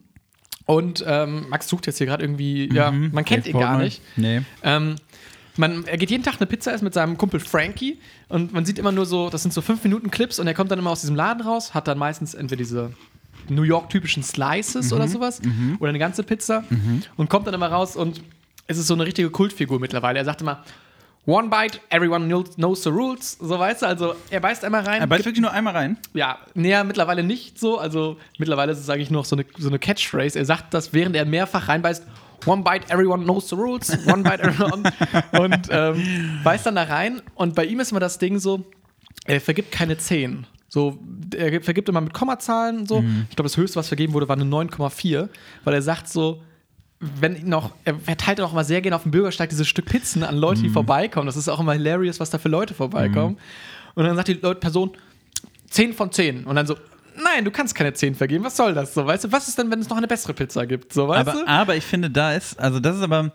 [0.67, 4.01] Und ähm, Max sucht jetzt hier gerade irgendwie, ja, man kennt Dave ihn gar nicht.
[4.17, 4.43] Nee.
[4.63, 4.97] Ähm,
[5.57, 7.99] man, er geht jeden Tag eine Pizza essen mit seinem Kumpel Frankie
[8.29, 10.71] und man sieht immer nur so, das sind so 5 Minuten Clips und er kommt
[10.71, 12.93] dann immer aus diesem Laden raus, hat dann meistens entweder diese
[13.49, 15.43] New York-typischen Slices oder sowas
[15.79, 16.65] oder eine ganze Pizza
[17.17, 18.23] und kommt dann immer raus und
[18.67, 20.19] es ist so eine richtige Kultfigur mittlerweile.
[20.19, 20.65] Er sagt immer,
[21.25, 23.39] One bite, everyone knows, the rules.
[23.41, 25.01] So weißt du, also er beißt einmal rein.
[25.01, 25.97] Er beißt wirklich nur einmal rein.
[26.15, 27.79] Ja, näher mittlerweile nicht so.
[27.79, 30.37] Also mittlerweile ist es eigentlich noch so eine, so eine Catchphrase.
[30.37, 32.05] Er sagt das, während er mehrfach reinbeißt.
[32.45, 33.91] One bite, everyone knows the rules.
[34.09, 34.93] One bite, everyone.
[35.39, 37.23] und ähm, beißt dann da rein.
[37.37, 38.65] Und bei ihm ist immer das Ding so,
[39.25, 40.45] er vergibt keine 10.
[40.69, 40.99] So,
[41.37, 43.05] er vergibt immer mit Kommazahlen und so.
[43.31, 45.29] Ich glaube, das höchste, was vergeben wurde, war eine 9,4.
[45.63, 46.43] Weil er sagt so,
[47.03, 50.37] wenn noch, er verteilt auch immer sehr gerne auf dem Bürgersteig dieses Stück Pizzen an
[50.37, 51.27] Leute, die vorbeikommen.
[51.27, 53.39] Das ist auch immer hilarious, was da für Leute vorbeikommen.
[53.95, 54.93] Und dann sagt die Leute, Person
[55.71, 56.45] 10 von 10.
[56.45, 56.77] Und dann so,
[57.17, 58.45] nein, du kannst keine 10 vergeben.
[58.45, 58.95] Was soll das?
[58.95, 60.93] So, weißt du, was ist denn, wenn es noch eine bessere Pizza gibt?
[60.93, 61.49] So, weißt Aber, du?
[61.49, 63.33] aber ich finde, da ist, also das ist aber,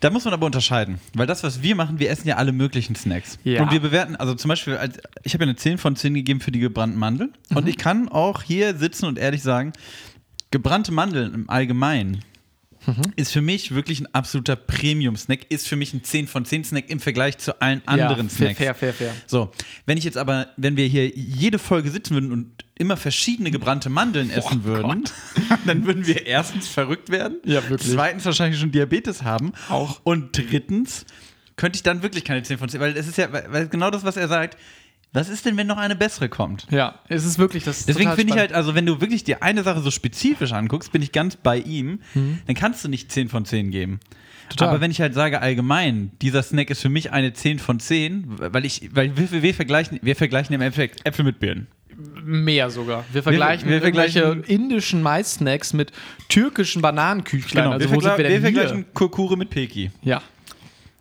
[0.00, 1.00] da muss man aber unterscheiden.
[1.14, 3.38] Weil das, was wir machen, wir essen ja alle möglichen Snacks.
[3.44, 3.62] Ja.
[3.62, 4.78] Und wir bewerten, also zum Beispiel,
[5.22, 7.34] ich habe ja eine 10 von 10 gegeben für die gebrannten Mandeln.
[7.50, 7.56] Mhm.
[7.58, 9.72] Und ich kann auch hier sitzen und ehrlich sagen,
[10.50, 12.24] gebrannte Mandeln im Allgemeinen
[12.86, 13.02] Mhm.
[13.16, 16.88] ist für mich wirklich ein absoluter Premium-Snack, ist für mich ein 10 von 10 Snack
[16.90, 18.58] im Vergleich zu allen anderen ja, fair, Snacks.
[18.58, 19.14] fair, fair, fair.
[19.26, 19.50] So,
[19.86, 23.90] wenn ich jetzt aber, wenn wir hier jede Folge sitzen würden und immer verschiedene gebrannte
[23.90, 25.04] Mandeln essen würden,
[25.66, 27.92] dann würden wir erstens verrückt werden, Ja, wirklich.
[27.92, 30.00] zweitens wahrscheinlich schon Diabetes haben Auch.
[30.04, 31.04] und drittens
[31.56, 34.04] könnte ich dann wirklich keine 10 von 10, weil es ist ja weil genau das,
[34.04, 34.56] was er sagt.
[35.12, 36.66] Was ist denn, wenn noch eine bessere kommt?
[36.70, 37.78] Ja, es ist wirklich das.
[37.80, 40.92] ist Deswegen finde ich halt, also wenn du wirklich dir eine Sache so spezifisch anguckst,
[40.92, 43.92] bin ich ganz bei ihm, dann kannst du nicht 10 von 10 geben.
[43.92, 43.98] Mhm.
[44.50, 44.68] Total.
[44.68, 48.24] Aber wenn ich halt sage allgemein, dieser Snack ist für mich eine 10 von 10,
[48.38, 51.66] weil ich, weil wir, wir vergleichen, wir vergleichen im Endeffekt Äpfel mit Birnen.
[52.24, 53.04] Mehr sogar.
[53.12, 55.90] Wir vergleichen, wir vergleichen- irgendwelche indischen Mais-Snacks mit
[56.28, 57.66] türkischen Bananenküchlein.
[57.72, 59.90] also wir, wo sind vergle wir wir vergleichen Kurkure mit Peki.
[60.02, 60.22] Ja.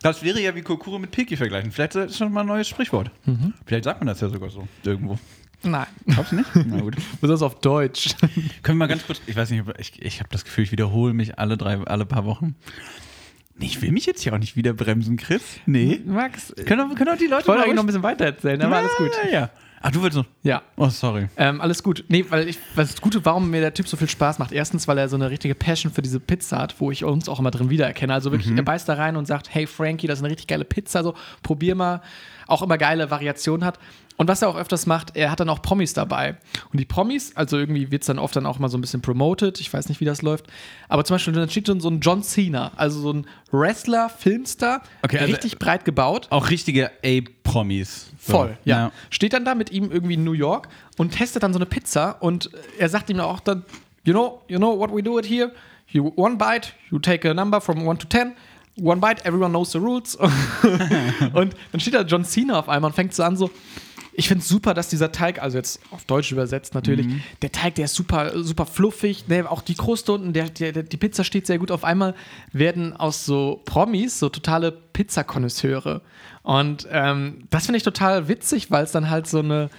[0.01, 1.71] Das wäre ja wie Kurkure mit Peki vergleichen.
[1.71, 3.11] Vielleicht ist das schon mal ein neues Sprichwort.
[3.25, 3.53] Mhm.
[3.65, 5.17] Vielleicht sagt man das ja sogar so irgendwo.
[5.63, 5.87] Nein.
[6.05, 6.49] Glaubst du nicht?
[6.53, 6.95] Na gut.
[7.21, 8.15] Besonders auf Deutsch.
[8.61, 11.13] Können wir mal ganz kurz, ich weiß nicht, ich, ich habe das Gefühl, ich wiederhole
[11.13, 12.55] mich alle drei, alle paar Wochen.
[13.59, 15.41] Ich will mich jetzt hier auch nicht wieder bremsen, Chris.
[15.65, 15.99] Nee.
[16.05, 18.25] Max, Können doch, können doch die Leute ich wollte mal eigentlich noch ein bisschen weiter
[18.25, 19.11] erzählen, aber alles gut.
[19.25, 19.49] Ja, ja.
[19.81, 20.25] Ach, du willst noch.
[20.43, 20.63] Ja.
[20.75, 21.27] Oh, sorry.
[21.37, 22.03] Ähm, alles gut.
[22.07, 24.51] Nee, weil ich, weil das Gute, warum mir der Typ so viel Spaß macht.
[24.51, 27.39] Erstens, weil er so eine richtige Passion für diese Pizza hat, wo ich uns auch
[27.39, 28.13] immer drin wiedererkenne.
[28.13, 30.65] Also wirklich, er beißt da rein und sagt, hey Frankie, das ist eine richtig geile
[30.65, 31.13] Pizza, so
[31.43, 32.01] probier mal.
[32.47, 33.77] Auch immer geile Variationen hat.
[34.15, 36.37] Und was er auch öfters macht, er hat dann auch Promis dabei.
[36.71, 39.01] Und die Promis, also irgendwie wird es dann oft dann auch mal so ein bisschen
[39.03, 39.59] promoted.
[39.59, 40.47] Ich weiß nicht, wie das läuft.
[40.89, 44.81] Aber zum Beispiel, dann steht dann so ein John Cena, also so ein Wrestler, Filmstar,
[45.03, 46.27] Okay, also- richtig breit gebaut.
[46.31, 48.09] Auch richtige A-Promis.
[48.31, 48.91] Voll, ja.
[49.09, 52.17] Steht dann da mit ihm irgendwie in New York und testet dann so eine Pizza
[52.19, 53.63] und er sagt ihm auch dann,
[54.03, 55.51] you know, you know what we do it here?
[55.89, 58.33] You one bite, you take a number from one to ten.
[58.79, 60.15] One bite, everyone knows the rules.
[61.33, 63.49] und dann steht da John Cena auf einmal und fängt so an so,
[64.19, 67.05] ich finde es super, dass dieser Teig, also jetzt auf Deutsch übersetzt natürlich,
[67.43, 70.97] der Teig, der ist super, super fluffig, ne, auch die Kruste unten, der, der, die
[70.97, 71.69] Pizza steht sehr gut.
[71.69, 72.15] Auf einmal
[72.51, 76.01] werden aus so Promis so totale Pizzakonnoisseure.
[76.41, 79.69] Und ähm, das finde ich total witzig, weil es dann halt so eine,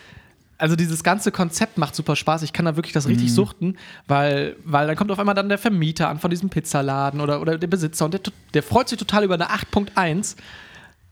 [0.57, 2.45] also dieses ganze Konzept macht super Spaß.
[2.45, 3.77] Ich kann da wirklich das richtig suchten,
[4.07, 7.59] weil, weil dann kommt auf einmal dann der Vermieter an von diesem Pizzaladen oder, oder
[7.59, 8.21] der Besitzer und der,
[8.55, 10.37] der freut sich total über eine 8.1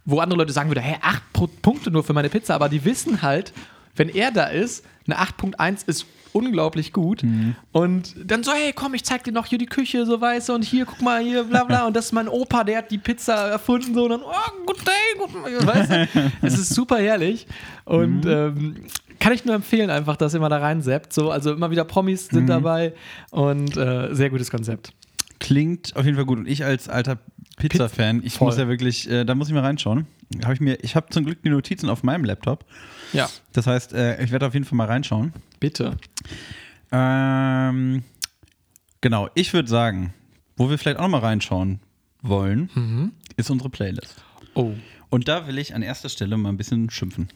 [0.07, 2.85] wo andere Leute sagen würden, hey, 8 Pro- Punkte nur für meine Pizza, aber die
[2.85, 3.53] wissen halt,
[3.97, 7.23] wenn er da ist, eine 8.1 ist unglaublich gut.
[7.73, 10.55] Und dann so, hey, komm, ich zeig dir noch hier die Küche, so weißt du,
[10.55, 11.87] und hier, guck mal, hier, bla bla.
[11.87, 14.05] Und das ist mein Opa, der hat die Pizza erfunden, so.
[14.05, 15.67] Und dann, oh, good day, good day.
[15.67, 16.33] Weißt du?
[16.47, 17.47] Es ist super herrlich.
[17.87, 18.77] Und ähm,
[19.19, 21.11] kann ich nur empfehlen, einfach, dass ihr mal da reinseppt.
[21.13, 22.93] So, also immer wieder Promis sind dabei
[23.31, 24.93] und äh, sehr gutes Konzept.
[25.41, 26.39] Klingt auf jeden Fall gut.
[26.39, 27.17] Und ich als alter
[27.57, 28.49] Pizza-Fan, ich Voll.
[28.49, 30.07] muss ja wirklich, äh, da muss ich mal reinschauen.
[30.45, 32.65] Hab ich mir, ich habe zum Glück die Notizen auf meinem Laptop.
[33.13, 35.33] Ja, Das heißt, äh, ich werde auf jeden Fall mal reinschauen.
[35.61, 35.97] bitte.
[36.93, 38.03] Ähm,
[39.01, 40.13] genau, ich würde sagen,
[40.57, 41.81] wo wir vielleicht auch noch mal reinschauen
[42.23, 44.23] wollen, ist unsere Playlist.
[44.55, 44.73] Oh.
[45.11, 47.29] Und da will ich an erster Stelle mal ein bisschen schimpfen.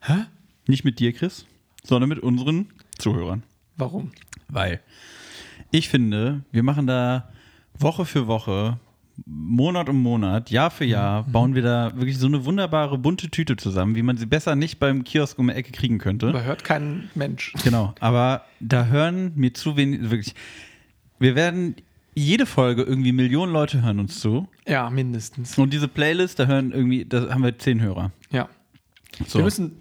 [0.00, 0.24] Hä?
[0.66, 1.46] Nicht mit dir, Chris,
[1.84, 2.68] sondern mit unseren
[2.98, 3.42] Zuhörern.
[3.76, 4.12] Warum?
[4.48, 4.80] Weil
[5.70, 7.28] ich finde, wir machen da
[7.78, 8.78] Woche für Woche,
[9.26, 13.56] Monat um Monat, Jahr für Jahr, bauen wir da wirklich so eine wunderbare bunte Tüte
[13.56, 16.28] zusammen, wie man sie besser nicht beim Kiosk um die Ecke kriegen könnte.
[16.28, 17.52] Aber hört kein Mensch.
[17.64, 20.34] Genau, aber da hören mir zu wenig, wirklich.
[21.18, 21.74] Wir werden
[22.14, 24.48] jede Folge irgendwie Millionen Leute hören uns zu.
[24.66, 25.56] Ja, mindestens.
[25.58, 28.12] Und diese Playlist, da hören irgendwie, da haben wir zehn Hörer.
[28.30, 28.48] Ja.
[29.26, 29.38] So.
[29.38, 29.72] Wir müssen,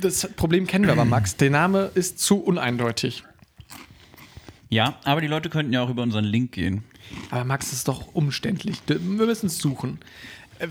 [0.00, 1.36] das Problem kennen wir aber, Max.
[1.36, 3.22] Der Name ist zu uneindeutig.
[4.68, 6.84] ja, aber die Leute könnten ja auch über unseren Link gehen.
[7.30, 8.76] Aber Max ist doch umständlich.
[8.86, 9.98] Wir müssen es suchen.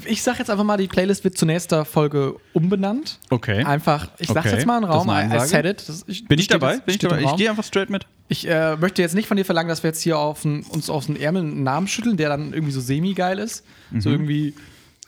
[0.05, 3.19] Ich sag jetzt einfach mal, die Playlist wird zur nächsten Folge umbenannt.
[3.29, 3.63] Okay.
[3.65, 4.55] Einfach, ich sag's Okay.
[4.55, 5.09] jetzt mal in den Das Raum.
[5.09, 5.47] I Ansage.
[5.47, 5.83] said it.
[5.89, 6.75] Das, ich, Bin ich dabei?
[6.75, 7.21] jetzt- Bin ich dabei?
[7.23, 8.05] Ich gehe einfach straight mit.
[8.29, 10.89] Ich äh, möchte jetzt nicht von dir verlangen, dass wir jetzt hier auf n, uns
[10.89, 13.65] aus den Ärmeln einen Namen schütteln, der dann irgendwie so semi-geil ist.
[13.99, 14.15] So Mhm.
[14.15, 14.53] irgendwie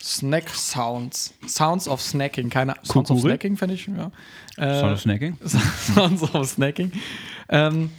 [0.03, 1.34] Snack Sounds.
[1.47, 2.49] Sounds of Snacking.
[2.49, 3.21] Keine Sounds of Kukuri?
[3.32, 3.88] Snacking, finde ich.
[3.88, 4.11] Ja.
[4.57, 5.38] Äh, Sound of Snacking?
[5.95, 6.91] Sounds of Snacking.
[7.47, 7.91] Ähm,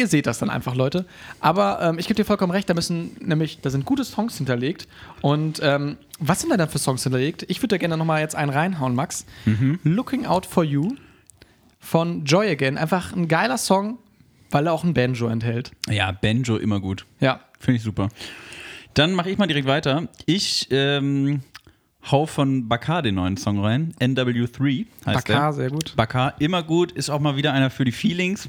[0.00, 1.04] ihr seht das dann einfach, Leute.
[1.40, 4.88] Aber ähm, ich gebe dir vollkommen recht, da müssen nämlich, da sind gute Songs hinterlegt.
[5.20, 7.44] Und ähm, was sind da dann für Songs hinterlegt?
[7.48, 9.26] Ich würde da gerne nochmal jetzt einen reinhauen, Max.
[9.84, 10.96] Looking Out for You
[11.78, 12.78] von Joy Again.
[12.78, 13.98] Einfach ein geiler Song,
[14.50, 15.70] weil er auch ein Banjo enthält.
[15.88, 17.06] Ja, Banjo immer gut.
[17.20, 17.40] Ja.
[17.58, 18.08] Finde ich super.
[18.94, 20.08] Dann mache ich mal direkt weiter.
[20.26, 21.42] Ich ähm,
[22.10, 23.94] hau von Bakar den neuen Song rein.
[24.00, 25.52] NW3 heißt Bakar, der.
[25.52, 25.94] sehr gut.
[25.96, 28.48] Bakar, immer gut, ist auch mal wieder einer für die Feelings,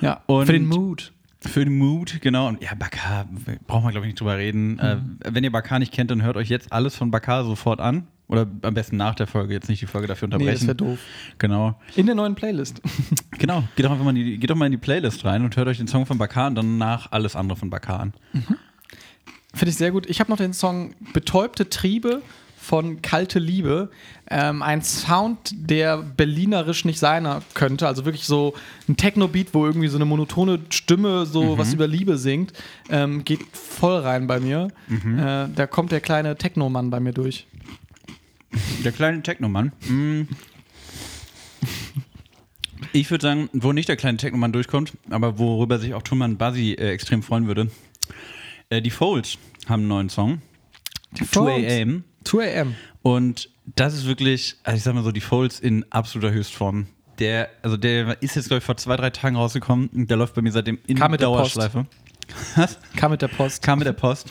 [0.00, 0.22] Ja.
[0.26, 1.12] Und- für den Mood.
[1.40, 2.48] für den Mood, genau.
[2.48, 3.26] Und ja, Bakar,
[3.66, 4.78] braucht man glaube ich nicht drüber reden.
[4.78, 8.06] Äh, wenn ihr Bakar nicht kennt, dann hört euch jetzt alles von Bakar sofort an.
[8.28, 10.66] Oder am besten nach der Folge, jetzt nicht die Folge dafür Nee, unterbrechen.
[10.66, 10.98] das wäre doof.
[11.38, 11.80] Genau.
[11.94, 12.80] In der neuen Playlist.
[13.38, 13.62] Genau.
[13.76, 15.68] Geht doch einfach mal in die, geht doch mal in die Playlist rein und hört
[15.68, 18.14] euch den Song von Bakar und danach alles andere von Bakar an.
[19.54, 20.08] Finde ich sehr gut.
[20.08, 22.22] Ich habe noch den Song Betäubte Triebe
[22.66, 23.90] von Kalte Liebe.
[24.28, 27.86] Ähm, ein Sound, der berlinerisch nicht sein könnte.
[27.86, 28.54] Also wirklich so
[28.88, 32.52] ein Techno-Beat, wo irgendwie so eine monotone Stimme so was über Liebe singt.
[32.90, 34.68] Ähm, geht voll rein bei mir.
[34.90, 37.46] Äh, da kommt der kleine Techno-Mann bei mir durch.
[38.84, 39.72] Der kleine Technomann.
[39.86, 40.22] Mm.
[42.92, 46.72] Ich würde sagen, wo nicht der kleine Technomann durchkommt, aber worüber sich auch Truman Buzzy
[46.72, 47.70] äh, extrem freuen würde.
[48.70, 49.38] Äh, die Folds
[49.68, 50.42] haben einen neuen Song.
[51.30, 52.04] 2 AM.
[52.26, 52.74] 2 AM.
[53.02, 56.86] Und das ist wirklich, also ich sag mal so, die Folds in absoluter Höchstform.
[57.18, 59.88] Der, also der ist jetzt, glaube ich, vor zwei, drei Tagen rausgekommen.
[59.92, 61.56] Der läuft bei mir seitdem in Kam mit der Post.
[61.56, 61.86] Dauerschleife.
[62.56, 62.78] Was?
[62.96, 63.62] Kam mit der Post.
[63.62, 64.28] Kam mit der Post.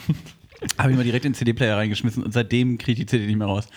[0.77, 3.37] Habe ich mal direkt in den CD-Player reingeschmissen und seitdem kriege ich die CD nicht
[3.37, 3.67] mehr raus.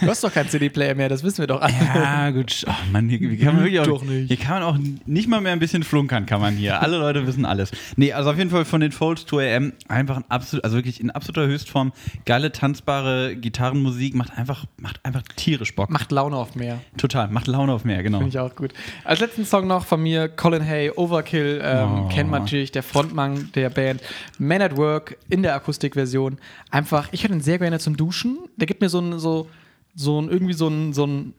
[0.00, 1.72] Du hast doch keinen CD-Player mehr, das wissen wir doch alle.
[1.94, 2.64] Ja, gut.
[2.68, 4.02] Oh Mann, hier, hier kann man wirklich auch.
[4.02, 6.80] Hier kann man auch nicht mal mehr ein bisschen flunkern, kann man hier.
[6.82, 7.70] Alle Leute wissen alles.
[7.96, 11.00] Nee, also auf jeden Fall von den Folds 2 AM einfach ein absolut, also wirklich
[11.00, 11.92] in absoluter Höchstform.
[12.24, 15.90] Geile, tanzbare Gitarrenmusik, macht einfach, macht einfach tierisch Bock.
[15.90, 16.80] Macht Laune auf mehr.
[16.96, 18.18] Total, macht Laune auf mehr, genau.
[18.18, 18.72] Finde ich auch gut.
[19.04, 22.08] Als letzten Song noch von mir, Colin Hay, Overkill, ähm, Oh.
[22.08, 24.02] kennt man natürlich, der Frontmann der Band.
[24.38, 26.38] Man at Work in der Akustikversion.
[26.70, 28.38] Einfach, ich höre den sehr gerne zum Duschen.
[28.56, 29.48] Der gibt mir so ein, so,
[29.96, 31.34] so ein, irgendwie so ein, so ein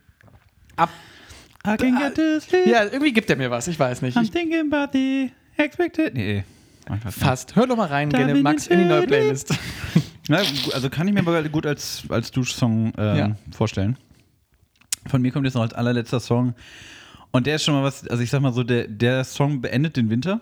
[0.76, 0.90] Ab.
[1.66, 2.68] I can get sleep.
[2.68, 4.18] Ja, irgendwie gibt er mir was, ich weiß nicht.
[4.18, 6.14] I'm thinking about the expected.
[6.14, 6.44] Nee.
[7.10, 7.56] fast.
[7.56, 9.08] Hör doch mal rein, Da gerne Max, in die neue.
[9.08, 9.50] Playlist.
[10.28, 10.34] Gu-
[10.74, 13.36] also kann ich mir aber gut als, als Duschsong ähm, Ja.
[13.56, 13.98] vorstellen.
[15.08, 16.54] Von mir kommt jetzt noch als allerletzter Song.
[17.32, 19.96] Und der ist schon mal was, also ich sag mal so, der, der Song beendet
[19.96, 20.42] den Winter.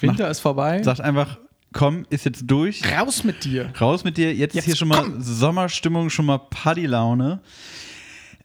[0.00, 0.82] Winter ist vorbei.
[0.82, 1.38] Sagt einfach,
[1.72, 2.82] komm, ist jetzt durch.
[2.90, 3.72] Raus mit dir.
[3.80, 4.34] Raus mit dir.
[4.34, 5.20] Jetzt, Jetzt ist hier schon mal komm.
[5.22, 7.40] Sommerstimmung, schon mal Partylaune.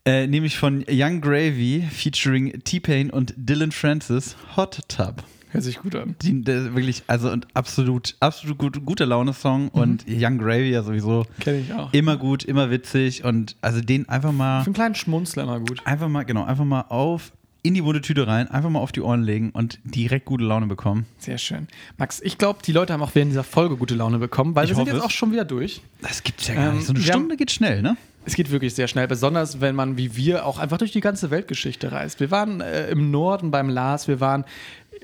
[0.04, 5.24] Äh, nämlich von Young Gravy featuring T-Pain und Dylan Francis, Hot Tub.
[5.50, 6.14] Hört sich gut an.
[6.22, 9.68] Die, der wirklich, also und absolut, absolut gut, guter Laune-Song Mhm.
[9.72, 11.92] und Young Gravy ja sowieso Kenne ich auch.
[11.92, 15.80] immer gut, immer witzig und also den einfach mal, Für einen kleinen Schmunzler immer gut.
[15.84, 17.32] einfach mal, genau, einfach mal auf
[17.66, 20.66] in die bunte Tüte rein, einfach mal auf die Ohren legen und direkt gute Laune
[20.66, 21.06] bekommen.
[21.18, 21.66] Sehr schön.
[21.98, 24.70] Max, ich glaube, die Leute haben auch während dieser Folge gute Laune bekommen, weil Ich
[24.70, 25.02] wir sind jetzt es.
[25.02, 25.80] auch schon wieder durch.
[26.02, 26.86] Das gibt's ja gar Ähm, nicht.
[26.86, 27.96] So eine haben- Stunde geht schnell, ne?
[28.24, 31.30] Es geht wirklich sehr schnell, besonders wenn man wie wir auch einfach durch die ganze
[31.30, 32.18] Weltgeschichte reist.
[32.18, 34.44] Wir waren äh, im Norden beim Lars, wir waren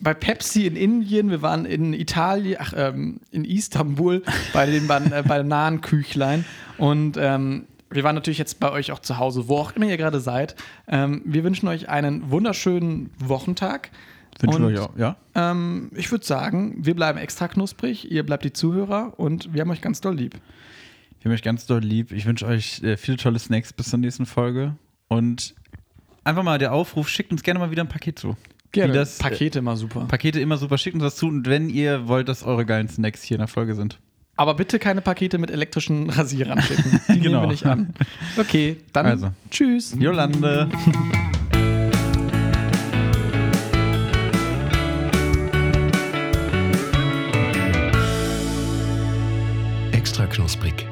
[0.01, 5.23] bei Pepsi in Indien, wir waren in Italien, ach, ähm, in Istanbul bei dem, äh,
[5.27, 6.45] bei dem nahen Küchlein
[6.79, 9.97] und ähm, wir waren natürlich jetzt bei euch auch zu Hause, wo auch immer ihr
[9.97, 10.55] gerade seid.
[10.89, 13.91] Ähm, wir wünschen euch einen wunderschönen Wochentag.
[14.41, 15.17] Wünschen euch auch, ja?
[15.35, 19.71] Ähm, ich würde sagen, wir bleiben extra knusprig, ihr bleibt die Zuhörer und wir haben
[19.71, 20.41] euch ganz doll lieb.
[21.19, 22.11] Ich habe euch ganz doll lieb.
[22.11, 24.75] Ich wünsche euch äh, viele tolle Snacks bis zur nächsten Folge.
[25.07, 25.55] Und
[26.25, 28.37] einfach mal der Aufruf, schickt uns gerne mal wieder ein Paket zu.
[28.73, 28.95] Gerne.
[28.95, 30.07] Das, Pakete immer super.
[30.09, 31.29] Pakete immer super, schickt uns das zu.
[31.29, 34.01] Und wenn ihr wollt, dass eure geilen Snacks hier in der Folge sind.
[34.43, 37.01] Aber bitte keine Pakete mit elektrischen Rasierern schicken.
[37.09, 37.37] Die Genau.
[37.39, 37.95] nehmen wir nicht an.
[38.37, 39.31] Okay, dann Also.
[39.53, 39.95] tschüss.
[39.97, 40.69] Jolande.
[49.93, 50.87] Extra knusprig.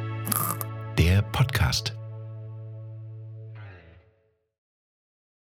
[0.98, 1.94] Der Podcast.